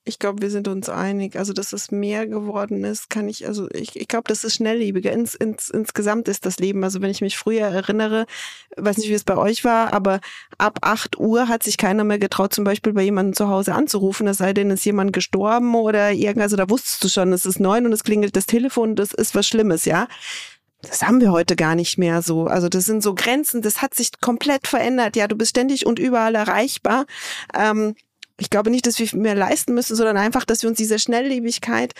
Ich 0.06 0.20
glaube, 0.20 0.42
wir 0.42 0.50
sind 0.50 0.68
uns 0.68 0.89
einig. 0.89 1.38
Also, 1.38 1.54
dass 1.54 1.72
es 1.72 1.89
mehr 1.89 2.28
geworden 2.28 2.84
ist, 2.84 3.10
kann 3.10 3.30
ich, 3.30 3.48
also 3.48 3.70
ich, 3.72 3.96
ich 3.96 4.10
glaube, 4.10 4.26
das 4.28 4.44
ist 4.44 4.56
schnelllebiger. 4.56 5.13
Ins, 5.13 5.34
ins, 5.34 5.70
insgesamt 5.70 6.28
ist 6.28 6.46
das 6.46 6.60
Leben. 6.60 6.84
Also, 6.84 7.02
wenn 7.02 7.10
ich 7.10 7.22
mich 7.22 7.38
früher 7.38 7.68
erinnere, 7.68 8.26
weiß 8.76 8.98
nicht, 8.98 9.10
wie 9.10 9.13
es 9.13 9.24
bei 9.24 9.38
euch 9.38 9.63
war, 9.63 9.94
aber 9.94 10.20
ab 10.58 10.80
8 10.82 11.18
Uhr 11.20 11.48
hat 11.48 11.63
sich 11.63 11.78
keiner 11.78 12.04
mehr 12.04 12.20
getraut, 12.20 12.54
zum 12.54 12.66
Beispiel 12.66 12.92
bei 12.92 13.04
jemandem 13.04 13.34
zu 13.34 13.48
Hause 13.48 13.74
anzurufen, 13.76 14.28
es 14.28 14.38
sei 14.38 14.54
denn, 14.54 14.72
ist 14.72 14.86
jemand 14.86 15.13
gestorben 15.13 15.74
oder 15.76 16.12
irgendwas, 16.12 16.52
also 16.52 16.58
da 16.58 16.70
wusstest 16.70 17.04
du 17.04 17.08
schon, 17.08 17.32
es 17.32 17.46
ist 17.46 17.62
neun 17.62 17.86
und 17.86 17.94
es 17.94 18.04
klingelt 18.04 18.36
das 18.36 18.46
Telefon, 18.46 18.96
das 18.96 19.13
ist 19.13 19.36
was 19.36 19.48
Schlimmes, 19.48 19.86
ja. 19.86 20.08
Das 20.82 21.02
haben 21.02 21.22
wir 21.22 21.32
heute 21.32 21.56
gar 21.56 21.76
nicht 21.76 21.98
mehr 21.98 22.22
so. 22.22 22.48
Also 22.48 22.68
das 22.68 22.84
sind 22.84 23.02
so 23.02 23.16
Grenzen, 23.16 23.62
das 23.62 23.82
hat 23.82 23.94
sich 23.96 24.10
komplett 24.20 24.68
verändert. 24.68 25.16
Ja, 25.16 25.30
du 25.30 25.38
bist 25.38 25.52
ständig 25.52 25.86
und 25.86 25.98
überall 25.98 26.36
erreichbar. 26.36 27.06
Ähm, 27.58 27.96
ich 28.39 28.50
glaube 28.50 28.69
nicht, 28.69 28.88
dass 28.88 29.00
wir 29.00 29.08
mehr 29.13 29.36
leisten 29.36 29.74
müssen, 29.74 29.96
sondern 29.96 30.17
einfach, 30.17 30.46
dass 30.46 30.62
wir 30.62 30.69
uns 30.69 30.78
diese 30.78 31.00
Schnelllebigkeit 31.00 31.93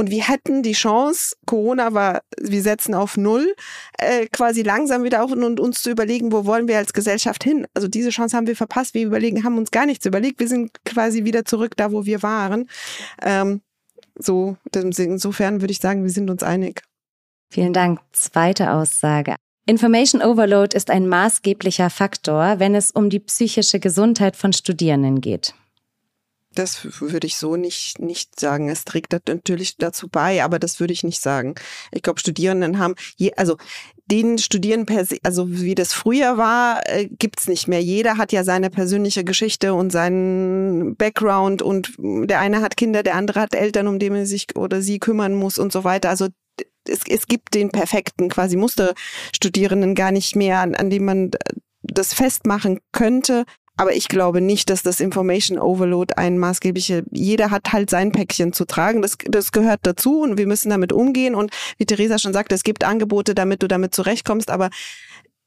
und 0.00 0.10
wir 0.10 0.28
hätten 0.28 0.62
die 0.62 0.72
Chance, 0.72 1.34
Corona 1.44 1.92
war, 1.92 2.22
wir 2.40 2.62
setzen 2.62 2.94
auf 2.94 3.16
Null, 3.16 3.52
äh, 3.98 4.26
quasi 4.26 4.62
langsam 4.62 5.02
wieder 5.02 5.24
auf 5.24 5.32
und 5.32 5.58
uns 5.58 5.82
zu 5.82 5.90
überlegen, 5.90 6.30
wo 6.30 6.44
wollen 6.44 6.68
wir 6.68 6.78
als 6.78 6.92
Gesellschaft 6.92 7.42
hin. 7.42 7.66
Also 7.74 7.88
diese 7.88 8.10
Chance 8.10 8.36
haben 8.36 8.46
wir 8.46 8.54
verpasst. 8.54 8.94
Wir 8.94 9.04
überlegen, 9.04 9.42
haben 9.42 9.58
uns 9.58 9.72
gar 9.72 9.86
nichts 9.86 10.06
überlegt. 10.06 10.38
Wir 10.38 10.46
sind 10.46 10.70
quasi 10.84 11.24
wieder 11.24 11.44
zurück 11.44 11.76
da, 11.76 11.90
wo 11.90 12.06
wir 12.06 12.22
waren. 12.22 12.68
Ähm, 13.22 13.60
so, 14.14 14.56
insofern 14.72 15.60
würde 15.60 15.72
ich 15.72 15.80
sagen, 15.80 16.04
wir 16.04 16.10
sind 16.10 16.30
uns 16.30 16.44
einig. 16.44 16.82
Vielen 17.50 17.72
Dank. 17.72 17.98
Zweite 18.12 18.72
Aussage. 18.72 19.34
Information 19.66 20.22
Overload 20.22 20.76
ist 20.76 20.90
ein 20.90 21.08
maßgeblicher 21.08 21.90
Faktor, 21.90 22.60
wenn 22.60 22.76
es 22.76 22.92
um 22.92 23.10
die 23.10 23.18
psychische 23.18 23.80
Gesundheit 23.80 24.36
von 24.36 24.52
Studierenden 24.52 25.20
geht. 25.20 25.54
Das 26.58 27.00
würde 27.00 27.28
ich 27.28 27.36
so 27.36 27.54
nicht, 27.54 28.00
nicht 28.00 28.38
sagen. 28.40 28.68
Es 28.68 28.84
trägt 28.84 29.12
natürlich 29.12 29.76
dazu 29.76 30.08
bei, 30.08 30.42
aber 30.42 30.58
das 30.58 30.80
würde 30.80 30.92
ich 30.92 31.04
nicht 31.04 31.22
sagen. 31.22 31.54
Ich 31.92 32.02
glaube, 32.02 32.18
Studierenden 32.18 32.80
haben, 32.80 32.96
je, 33.16 33.32
also 33.36 33.56
den 34.06 34.38
Studieren 34.38 34.84
per 34.84 35.04
se, 35.04 35.18
also 35.22 35.48
wie 35.48 35.76
das 35.76 35.92
früher 35.92 36.36
war, 36.36 36.80
äh, 36.88 37.06
gibt's 37.06 37.46
nicht 37.46 37.68
mehr. 37.68 37.80
Jeder 37.80 38.16
hat 38.16 38.32
ja 38.32 38.42
seine 38.42 38.70
persönliche 38.70 39.22
Geschichte 39.22 39.72
und 39.72 39.90
seinen 39.92 40.96
Background 40.96 41.62
und 41.62 41.92
der 41.98 42.40
eine 42.40 42.60
hat 42.60 42.76
Kinder, 42.76 43.04
der 43.04 43.14
andere 43.14 43.40
hat 43.40 43.54
Eltern, 43.54 43.86
um 43.86 44.00
die 44.00 44.08
er 44.08 44.26
sich 44.26 44.56
oder 44.56 44.82
sie 44.82 44.98
kümmern 44.98 45.34
muss 45.34 45.58
und 45.58 45.72
so 45.72 45.84
weiter. 45.84 46.08
Also 46.08 46.26
es, 46.88 47.00
es 47.08 47.28
gibt 47.28 47.54
den 47.54 47.70
perfekten 47.70 48.30
quasi 48.30 48.56
Musterstudierenden 48.56 49.94
gar 49.94 50.10
nicht 50.10 50.34
mehr, 50.34 50.58
an, 50.58 50.74
an 50.74 50.90
dem 50.90 51.04
man 51.04 51.30
das 51.82 52.14
festmachen 52.14 52.80
könnte. 52.90 53.44
Aber 53.78 53.94
ich 53.94 54.08
glaube 54.08 54.40
nicht, 54.40 54.70
dass 54.70 54.82
das 54.82 54.98
Information 54.98 55.56
Overload 55.56 56.14
ein 56.16 56.36
maßgeblicher, 56.36 57.02
jeder 57.12 57.52
hat 57.52 57.72
halt 57.72 57.88
sein 57.90 58.10
Päckchen 58.10 58.52
zu 58.52 58.64
tragen. 58.64 59.02
Das, 59.02 59.16
das 59.24 59.52
gehört 59.52 59.80
dazu 59.84 60.20
und 60.20 60.36
wir 60.36 60.48
müssen 60.48 60.70
damit 60.70 60.92
umgehen. 60.92 61.36
Und 61.36 61.52
wie 61.78 61.86
Theresa 61.86 62.18
schon 62.18 62.32
sagte, 62.32 62.56
es 62.56 62.64
gibt 62.64 62.82
Angebote, 62.82 63.36
damit 63.36 63.62
du 63.62 63.68
damit 63.68 63.94
zurechtkommst, 63.94 64.50
aber 64.50 64.70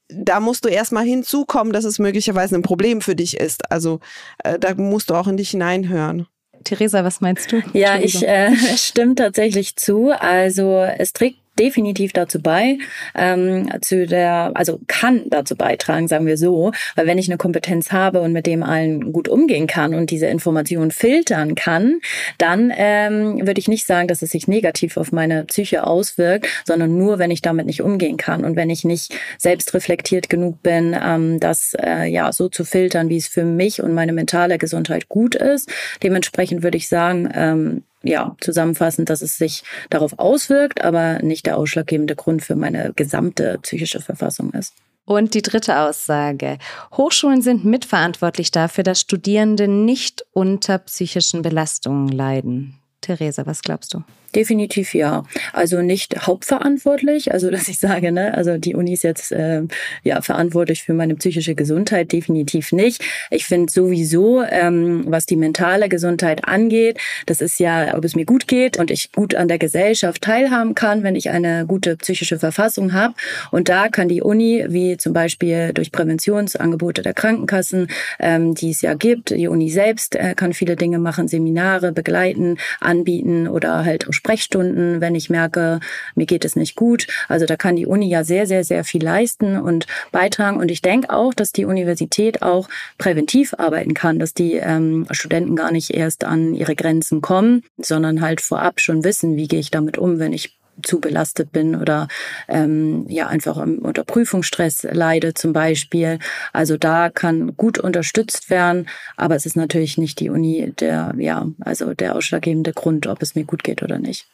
da 0.08 0.40
musst 0.40 0.64
du 0.64 0.70
erstmal 0.70 1.04
hinzukommen, 1.04 1.74
dass 1.74 1.84
es 1.84 1.98
möglicherweise 1.98 2.54
ein 2.54 2.62
Problem 2.62 3.02
für 3.02 3.14
dich 3.14 3.36
ist. 3.36 3.70
Also 3.70 4.00
äh, 4.44 4.58
da 4.58 4.74
musst 4.74 5.10
du 5.10 5.14
auch 5.14 5.28
in 5.28 5.36
dich 5.36 5.50
hineinhören. 5.50 6.26
Theresa, 6.64 7.04
was 7.04 7.20
meinst 7.20 7.52
du? 7.52 7.62
Ja, 7.74 7.98
ich 7.98 8.26
äh, 8.26 8.54
stimme 8.76 9.14
tatsächlich 9.14 9.76
zu. 9.76 10.10
Also 10.10 10.80
es 10.80 11.12
trägt 11.12 11.41
definitiv 11.58 12.12
dazu 12.12 12.40
bei, 12.40 12.78
ähm, 13.14 13.68
zu 13.80 14.06
der, 14.06 14.52
also 14.54 14.80
kann 14.86 15.24
dazu 15.28 15.56
beitragen, 15.56 16.08
sagen 16.08 16.26
wir 16.26 16.36
so, 16.36 16.72
weil 16.96 17.06
wenn 17.06 17.18
ich 17.18 17.28
eine 17.28 17.36
Kompetenz 17.36 17.92
habe 17.92 18.20
und 18.20 18.32
mit 18.32 18.46
dem 18.46 18.62
allen 18.62 19.12
gut 19.12 19.28
umgehen 19.28 19.66
kann 19.66 19.94
und 19.94 20.10
diese 20.10 20.26
Informationen 20.26 20.90
filtern 20.90 21.54
kann, 21.54 22.00
dann 22.38 22.72
ähm, 22.74 23.46
würde 23.46 23.58
ich 23.60 23.68
nicht 23.68 23.86
sagen, 23.86 24.08
dass 24.08 24.22
es 24.22 24.30
sich 24.30 24.48
negativ 24.48 24.96
auf 24.96 25.12
meine 25.12 25.44
Psyche 25.44 25.86
auswirkt, 25.86 26.46
sondern 26.64 26.96
nur, 26.96 27.18
wenn 27.18 27.30
ich 27.30 27.42
damit 27.42 27.66
nicht 27.66 27.82
umgehen 27.82 28.16
kann 28.16 28.44
und 28.44 28.56
wenn 28.56 28.70
ich 28.70 28.84
nicht 28.84 29.14
selbst 29.38 29.74
reflektiert 29.74 30.30
genug 30.30 30.62
bin, 30.62 30.96
ähm, 31.00 31.38
das 31.40 31.74
äh, 31.78 32.06
ja 32.06 32.32
so 32.32 32.48
zu 32.48 32.64
filtern, 32.64 33.08
wie 33.08 33.16
es 33.18 33.26
für 33.26 33.44
mich 33.44 33.82
und 33.82 33.94
meine 33.94 34.12
mentale 34.12 34.58
Gesundheit 34.58 35.08
gut 35.08 35.34
ist. 35.34 35.70
Dementsprechend 36.02 36.62
würde 36.62 36.78
ich 36.78 36.88
sagen, 36.88 37.28
ähm, 37.34 37.82
ja, 38.02 38.36
zusammenfassend, 38.40 39.10
dass 39.10 39.22
es 39.22 39.36
sich 39.36 39.62
darauf 39.90 40.18
auswirkt, 40.18 40.84
aber 40.84 41.20
nicht 41.22 41.46
der 41.46 41.56
ausschlaggebende 41.56 42.16
Grund 42.16 42.42
für 42.42 42.56
meine 42.56 42.92
gesamte 42.94 43.58
psychische 43.62 44.00
Verfassung 44.00 44.52
ist. 44.52 44.74
Und 45.04 45.34
die 45.34 45.42
dritte 45.42 45.78
Aussage. 45.80 46.58
Hochschulen 46.96 47.42
sind 47.42 47.64
mitverantwortlich 47.64 48.50
dafür, 48.50 48.84
dass 48.84 49.00
Studierende 49.00 49.66
nicht 49.66 50.24
unter 50.32 50.78
psychischen 50.78 51.42
Belastungen 51.42 52.08
leiden. 52.08 52.78
Theresa, 53.00 53.44
was 53.46 53.62
glaubst 53.62 53.94
du? 53.94 54.04
Definitiv 54.34 54.94
ja. 54.94 55.24
Also 55.52 55.82
nicht 55.82 56.26
hauptverantwortlich, 56.26 57.32
also 57.32 57.50
dass 57.50 57.68
ich 57.68 57.78
sage, 57.78 58.12
ne, 58.12 58.32
also 58.34 58.56
die 58.56 58.74
Uni 58.74 58.94
ist 58.94 59.04
jetzt 59.04 59.30
äh, 59.30 59.62
ja 60.04 60.22
verantwortlich 60.22 60.84
für 60.84 60.94
meine 60.94 61.14
psychische 61.16 61.54
Gesundheit, 61.54 62.12
definitiv 62.12 62.72
nicht. 62.72 63.04
Ich 63.30 63.44
finde 63.44 63.70
sowieso, 63.70 64.42
ähm, 64.42 65.04
was 65.06 65.26
die 65.26 65.36
mentale 65.36 65.90
Gesundheit 65.90 66.48
angeht, 66.48 66.98
das 67.26 67.42
ist 67.42 67.60
ja, 67.60 67.94
ob 67.94 68.06
es 68.06 68.16
mir 68.16 68.24
gut 68.24 68.48
geht 68.48 68.78
und 68.78 68.90
ich 68.90 69.12
gut 69.12 69.34
an 69.34 69.48
der 69.48 69.58
Gesellschaft 69.58 70.22
teilhaben 70.22 70.74
kann, 70.74 71.02
wenn 71.02 71.14
ich 71.14 71.28
eine 71.28 71.66
gute 71.66 71.96
psychische 71.96 72.38
Verfassung 72.38 72.94
habe. 72.94 73.12
Und 73.50 73.68
da 73.68 73.88
kann 73.88 74.08
die 74.08 74.22
Uni, 74.22 74.64
wie 74.68 74.96
zum 74.96 75.12
Beispiel 75.12 75.72
durch 75.74 75.92
Präventionsangebote 75.92 77.02
der 77.02 77.12
Krankenkassen, 77.12 77.88
ähm, 78.18 78.54
die 78.54 78.70
es 78.70 78.80
ja 78.80 78.94
gibt, 78.94 79.28
die 79.28 79.48
Uni 79.48 79.68
selbst 79.68 80.16
äh, 80.16 80.34
kann 80.34 80.54
viele 80.54 80.76
Dinge 80.76 80.98
machen, 80.98 81.28
Seminare 81.28 81.92
begleiten, 81.92 82.56
anbieten 82.80 83.46
oder 83.46 83.84
halt 83.84 84.08
auch 84.08 84.21
Sprechstunden, 84.22 85.00
wenn 85.00 85.16
ich 85.16 85.30
merke, 85.30 85.80
mir 86.14 86.26
geht 86.26 86.44
es 86.44 86.54
nicht 86.54 86.76
gut. 86.76 87.08
Also 87.28 87.44
da 87.44 87.56
kann 87.56 87.74
die 87.74 87.86
Uni 87.86 88.08
ja 88.08 88.22
sehr, 88.22 88.46
sehr, 88.46 88.62
sehr 88.62 88.84
viel 88.84 89.02
leisten 89.02 89.58
und 89.58 89.88
beitragen. 90.12 90.58
Und 90.58 90.70
ich 90.70 90.80
denke 90.80 91.10
auch, 91.10 91.34
dass 91.34 91.50
die 91.50 91.64
Universität 91.64 92.40
auch 92.40 92.68
präventiv 92.98 93.54
arbeiten 93.58 93.94
kann, 93.94 94.20
dass 94.20 94.32
die 94.32 94.54
ähm, 94.54 95.08
Studenten 95.10 95.56
gar 95.56 95.72
nicht 95.72 95.90
erst 95.90 96.22
an 96.22 96.54
ihre 96.54 96.76
Grenzen 96.76 97.20
kommen, 97.20 97.64
sondern 97.78 98.20
halt 98.20 98.40
vorab 98.40 98.80
schon 98.80 99.02
wissen, 99.02 99.36
wie 99.36 99.48
gehe 99.48 99.58
ich 99.58 99.72
damit 99.72 99.98
um, 99.98 100.20
wenn 100.20 100.32
ich 100.32 100.56
zu 100.82 101.00
belastet 101.00 101.52
bin 101.52 101.76
oder 101.76 102.08
ähm, 102.48 103.06
ja 103.08 103.26
einfach 103.26 103.56
unter 103.56 104.04
Prüfungsstress 104.04 104.84
leide 104.90 105.34
zum 105.34 105.52
Beispiel. 105.52 106.18
Also 106.52 106.76
da 106.76 107.10
kann 107.10 107.56
gut 107.56 107.78
unterstützt 107.78 108.50
werden, 108.50 108.88
aber 109.16 109.36
es 109.36 109.46
ist 109.46 109.56
natürlich 109.56 109.98
nicht 109.98 110.20
die 110.20 110.30
Uni 110.30 110.72
der 110.78 111.14
ja 111.18 111.46
also 111.60 111.94
der 111.94 112.16
ausschlaggebende 112.16 112.72
Grund, 112.72 113.06
ob 113.06 113.22
es 113.22 113.34
mir 113.34 113.44
gut 113.44 113.64
geht 113.64 113.82
oder 113.82 113.98
nicht. 113.98 114.26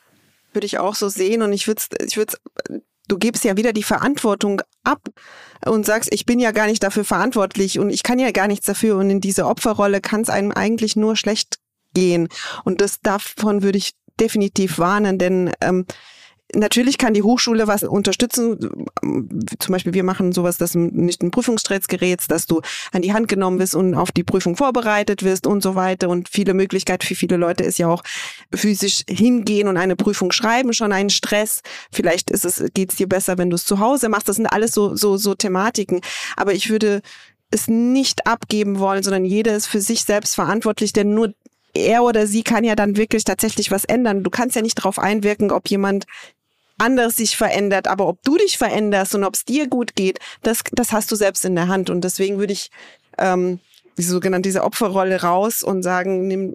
Würde 0.53 0.67
ich 0.67 0.79
auch 0.79 0.95
so 0.95 1.09
sehen 1.09 1.43
und 1.43 1.53
ich 1.53 1.67
würde 1.67 1.83
ich 2.07 2.17
würde 2.17 2.35
du 3.09 3.19
gibst 3.19 3.45
ja 3.45 3.57
wieder 3.57 3.73
die 3.73 3.83
Verantwortung 3.83 4.63
ab 4.85 5.01
und 5.67 5.87
sagst, 5.87 6.13
ich 6.13 6.27
bin 6.27 6.39
ja 6.39 6.53
gar 6.53 6.67
nicht 6.67 6.83
dafür 6.83 7.05
verantwortlich 7.05 7.79
und 7.79 7.91
ich 7.91 8.03
kann 8.03 8.19
ja 8.19 8.31
gar 8.31 8.47
nichts 8.47 8.67
dafür 8.67 8.97
und 8.97 9.11
in 9.11 9.21
diese 9.21 9.47
Opferrolle 9.47 10.01
kann 10.01 10.21
es 10.21 10.31
einem 10.31 10.53
eigentlich 10.53 10.95
nur 10.95 11.17
schlecht 11.17 11.59
gehen 11.95 12.29
und 12.65 12.81
das 12.81 13.01
davon 13.01 13.63
würde 13.63 13.79
ich 13.79 13.93
definitiv 14.21 14.79
warnen, 14.79 15.19
denn 15.19 15.53
ähm, 15.61 15.87
Natürlich 16.55 16.97
kann 16.97 17.13
die 17.13 17.23
Hochschule 17.23 17.67
was 17.67 17.83
unterstützen. 17.83 18.59
Zum 19.59 19.73
Beispiel 19.73 19.93
wir 19.93 20.03
machen 20.03 20.33
sowas, 20.33 20.57
dass 20.57 20.73
du 20.73 20.79
nicht 20.79 21.23
ein 21.23 21.31
Prüfungsstress 21.31 21.89
gerätst, 21.89 22.31
dass 22.31 22.47
du 22.47 22.63
an 22.91 23.03
die 23.03 23.13
Hand 23.13 23.29
genommen 23.29 23.59
wirst 23.59 23.75
und 23.75 23.95
auf 23.95 24.13
die 24.13 24.25
Prüfung 24.25 24.57
vorbereitet 24.57 25.23
wirst 25.23 25.47
und 25.47 25.63
so 25.63 25.75
weiter. 25.75 26.09
Und 26.09 26.29
viele 26.31 26.55
Möglichkeiten 26.55 27.07
für 27.07 27.15
viele 27.15 27.37
Leute 27.37 27.65
ist 27.65 27.79
ja 27.79 27.89
auch 27.89 28.03
physisch 28.55 29.03
hingehen 29.09 29.69
und 29.69 29.77
eine 29.77 29.95
Prüfung 29.95 30.33
schreiben 30.33 30.73
schon 30.73 30.93
ein 30.93 31.11
Stress. 31.11 31.61
Vielleicht 31.93 32.31
ist 32.31 32.47
es, 32.47 32.65
geht's 32.73 32.97
dir 32.97 33.09
besser, 33.09 33.37
wenn 33.37 33.51
du 33.51 33.57
es 33.57 33.67
zu 33.67 33.79
Hause 33.79 34.09
machst. 34.09 34.29
Das 34.29 34.37
sind 34.37 34.47
alles 34.47 34.73
so, 34.73 34.97
so, 34.97 35.19
so 35.19 35.35
Thematiken. 35.35 36.01
Aber 36.37 36.55
ich 36.55 36.71
würde 36.71 37.03
es 37.51 37.69
nicht 37.69 38.27
abgeben 38.27 38.79
wollen, 38.79 39.03
sondern 39.03 39.27
jeder 39.27 39.55
ist 39.55 39.67
für 39.67 39.81
sich 39.81 40.05
selbst 40.05 40.35
verantwortlich, 40.35 40.95
denn 40.95 41.15
nur 41.15 41.35
er 41.75 42.03
oder 42.03 42.27
sie 42.27 42.43
kann 42.43 42.65
ja 42.65 42.75
dann 42.75 42.97
wirklich 42.97 43.25
tatsächlich 43.25 43.71
was 43.71 43.85
ändern. 43.85 44.25
Du 44.25 44.31
kannst 44.31 44.57
ja 44.57 44.63
nicht 44.63 44.79
darauf 44.79 44.99
einwirken, 44.99 45.51
ob 45.51 45.69
jemand 45.69 46.07
anderes 46.79 47.17
sich 47.17 47.37
verändert, 47.37 47.89
aber 47.89 48.07
ob 48.07 48.23
du 48.23 48.37
dich 48.37 48.59
veränderst 48.59 49.15
und 49.15 49.25
ob 49.25 49.35
es 49.35 49.45
dir 49.45 49.69
gut 49.69 49.97
geht, 49.97 50.19
das, 50.43 50.63
das 50.73 50.93
hast 50.93 51.11
du 51.11 51.17
selbst 51.17 51.45
in 51.45 51.55
der 51.55 51.69
Hand. 51.69 51.91
Und 51.91 52.03
deswegen 52.03 52.39
würde 52.39 52.53
ich 52.53 52.71
ähm, 53.19 53.61
wie 53.99 54.03
sogenannt 54.03 54.47
diese 54.47 54.63
Opferrolle 54.63 55.21
raus 55.23 55.63
und 55.63 55.83
sagen, 55.83 56.29
nimm 56.29 56.55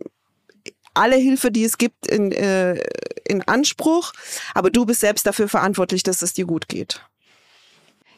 alle 0.93 1.17
Hilfe, 1.17 1.51
die 1.51 1.63
es 1.63 1.77
gibt, 1.77 2.07
in, 2.07 2.31
äh, 2.31 2.81
in 3.25 3.41
Anspruch, 3.43 4.13
aber 4.53 4.69
du 4.69 4.85
bist 4.85 5.01
selbst 5.01 5.27
dafür 5.27 5.47
verantwortlich, 5.47 6.03
dass 6.03 6.21
es 6.21 6.33
dir 6.33 6.45
gut 6.45 6.67
geht. 6.67 7.01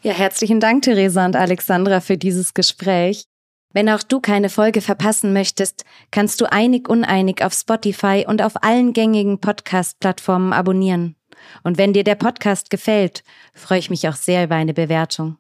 Ja, 0.02 0.14
herzlichen 0.14 0.60
Dank, 0.60 0.84
Theresa 0.84 1.26
und 1.26 1.36
Alexandra, 1.36 2.00
für 2.00 2.18
dieses 2.18 2.54
Gespräch. 2.54 3.26
Wenn 3.74 3.90
auch 3.90 4.04
du 4.04 4.22
keine 4.22 4.50
Folge 4.50 4.82
verpassen 4.82 5.34
möchtest, 5.34 5.84
kannst 6.12 6.40
du 6.40 6.52
Einig 6.52 6.88
Uneinig 6.88 7.44
auf 7.44 7.54
Spotify 7.54 8.26
und 8.28 8.42
auf 8.42 8.64
allen 8.64 8.94
gängigen 8.94 9.40
Podcast-Plattformen 9.40 10.54
abonnieren. 10.54 11.16
Und 11.64 11.78
wenn 11.78 11.94
dir 11.94 12.04
der 12.04 12.16
Podcast 12.16 12.70
gefällt, 12.70 13.24
freue 13.54 13.80
ich 13.80 13.90
mich 13.90 14.08
auch 14.08 14.16
sehr 14.16 14.44
über 14.46 14.56
eine 14.56 14.74
Bewertung. 14.74 15.38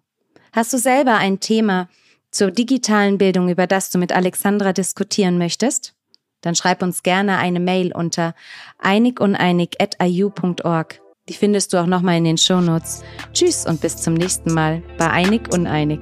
Hast 0.51 0.73
du 0.73 0.77
selber 0.77 1.15
ein 1.15 1.39
Thema 1.39 1.87
zur 2.31 2.51
digitalen 2.51 3.17
Bildung, 3.17 3.49
über 3.49 3.67
das 3.67 3.89
du 3.89 3.97
mit 3.97 4.11
Alexandra 4.11 4.73
diskutieren 4.73 5.37
möchtest? 5.37 5.93
Dann 6.41 6.55
schreib 6.55 6.83
uns 6.83 7.03
gerne 7.03 7.37
eine 7.37 7.59
Mail 7.59 7.93
unter 7.93 8.35
einiguneinig.iu.org. 8.77 11.01
Die 11.27 11.33
findest 11.33 11.73
du 11.73 11.77
auch 11.77 11.87
nochmal 11.87 12.17
in 12.17 12.25
den 12.25 12.37
Shownotes. 12.37 13.03
Tschüss 13.33 13.65
und 13.65 13.81
bis 13.81 13.97
zum 13.97 14.13
nächsten 14.13 14.53
Mal 14.53 14.83
bei 14.97 15.09
Einig 15.09 15.51
Uneinig. 15.51 16.01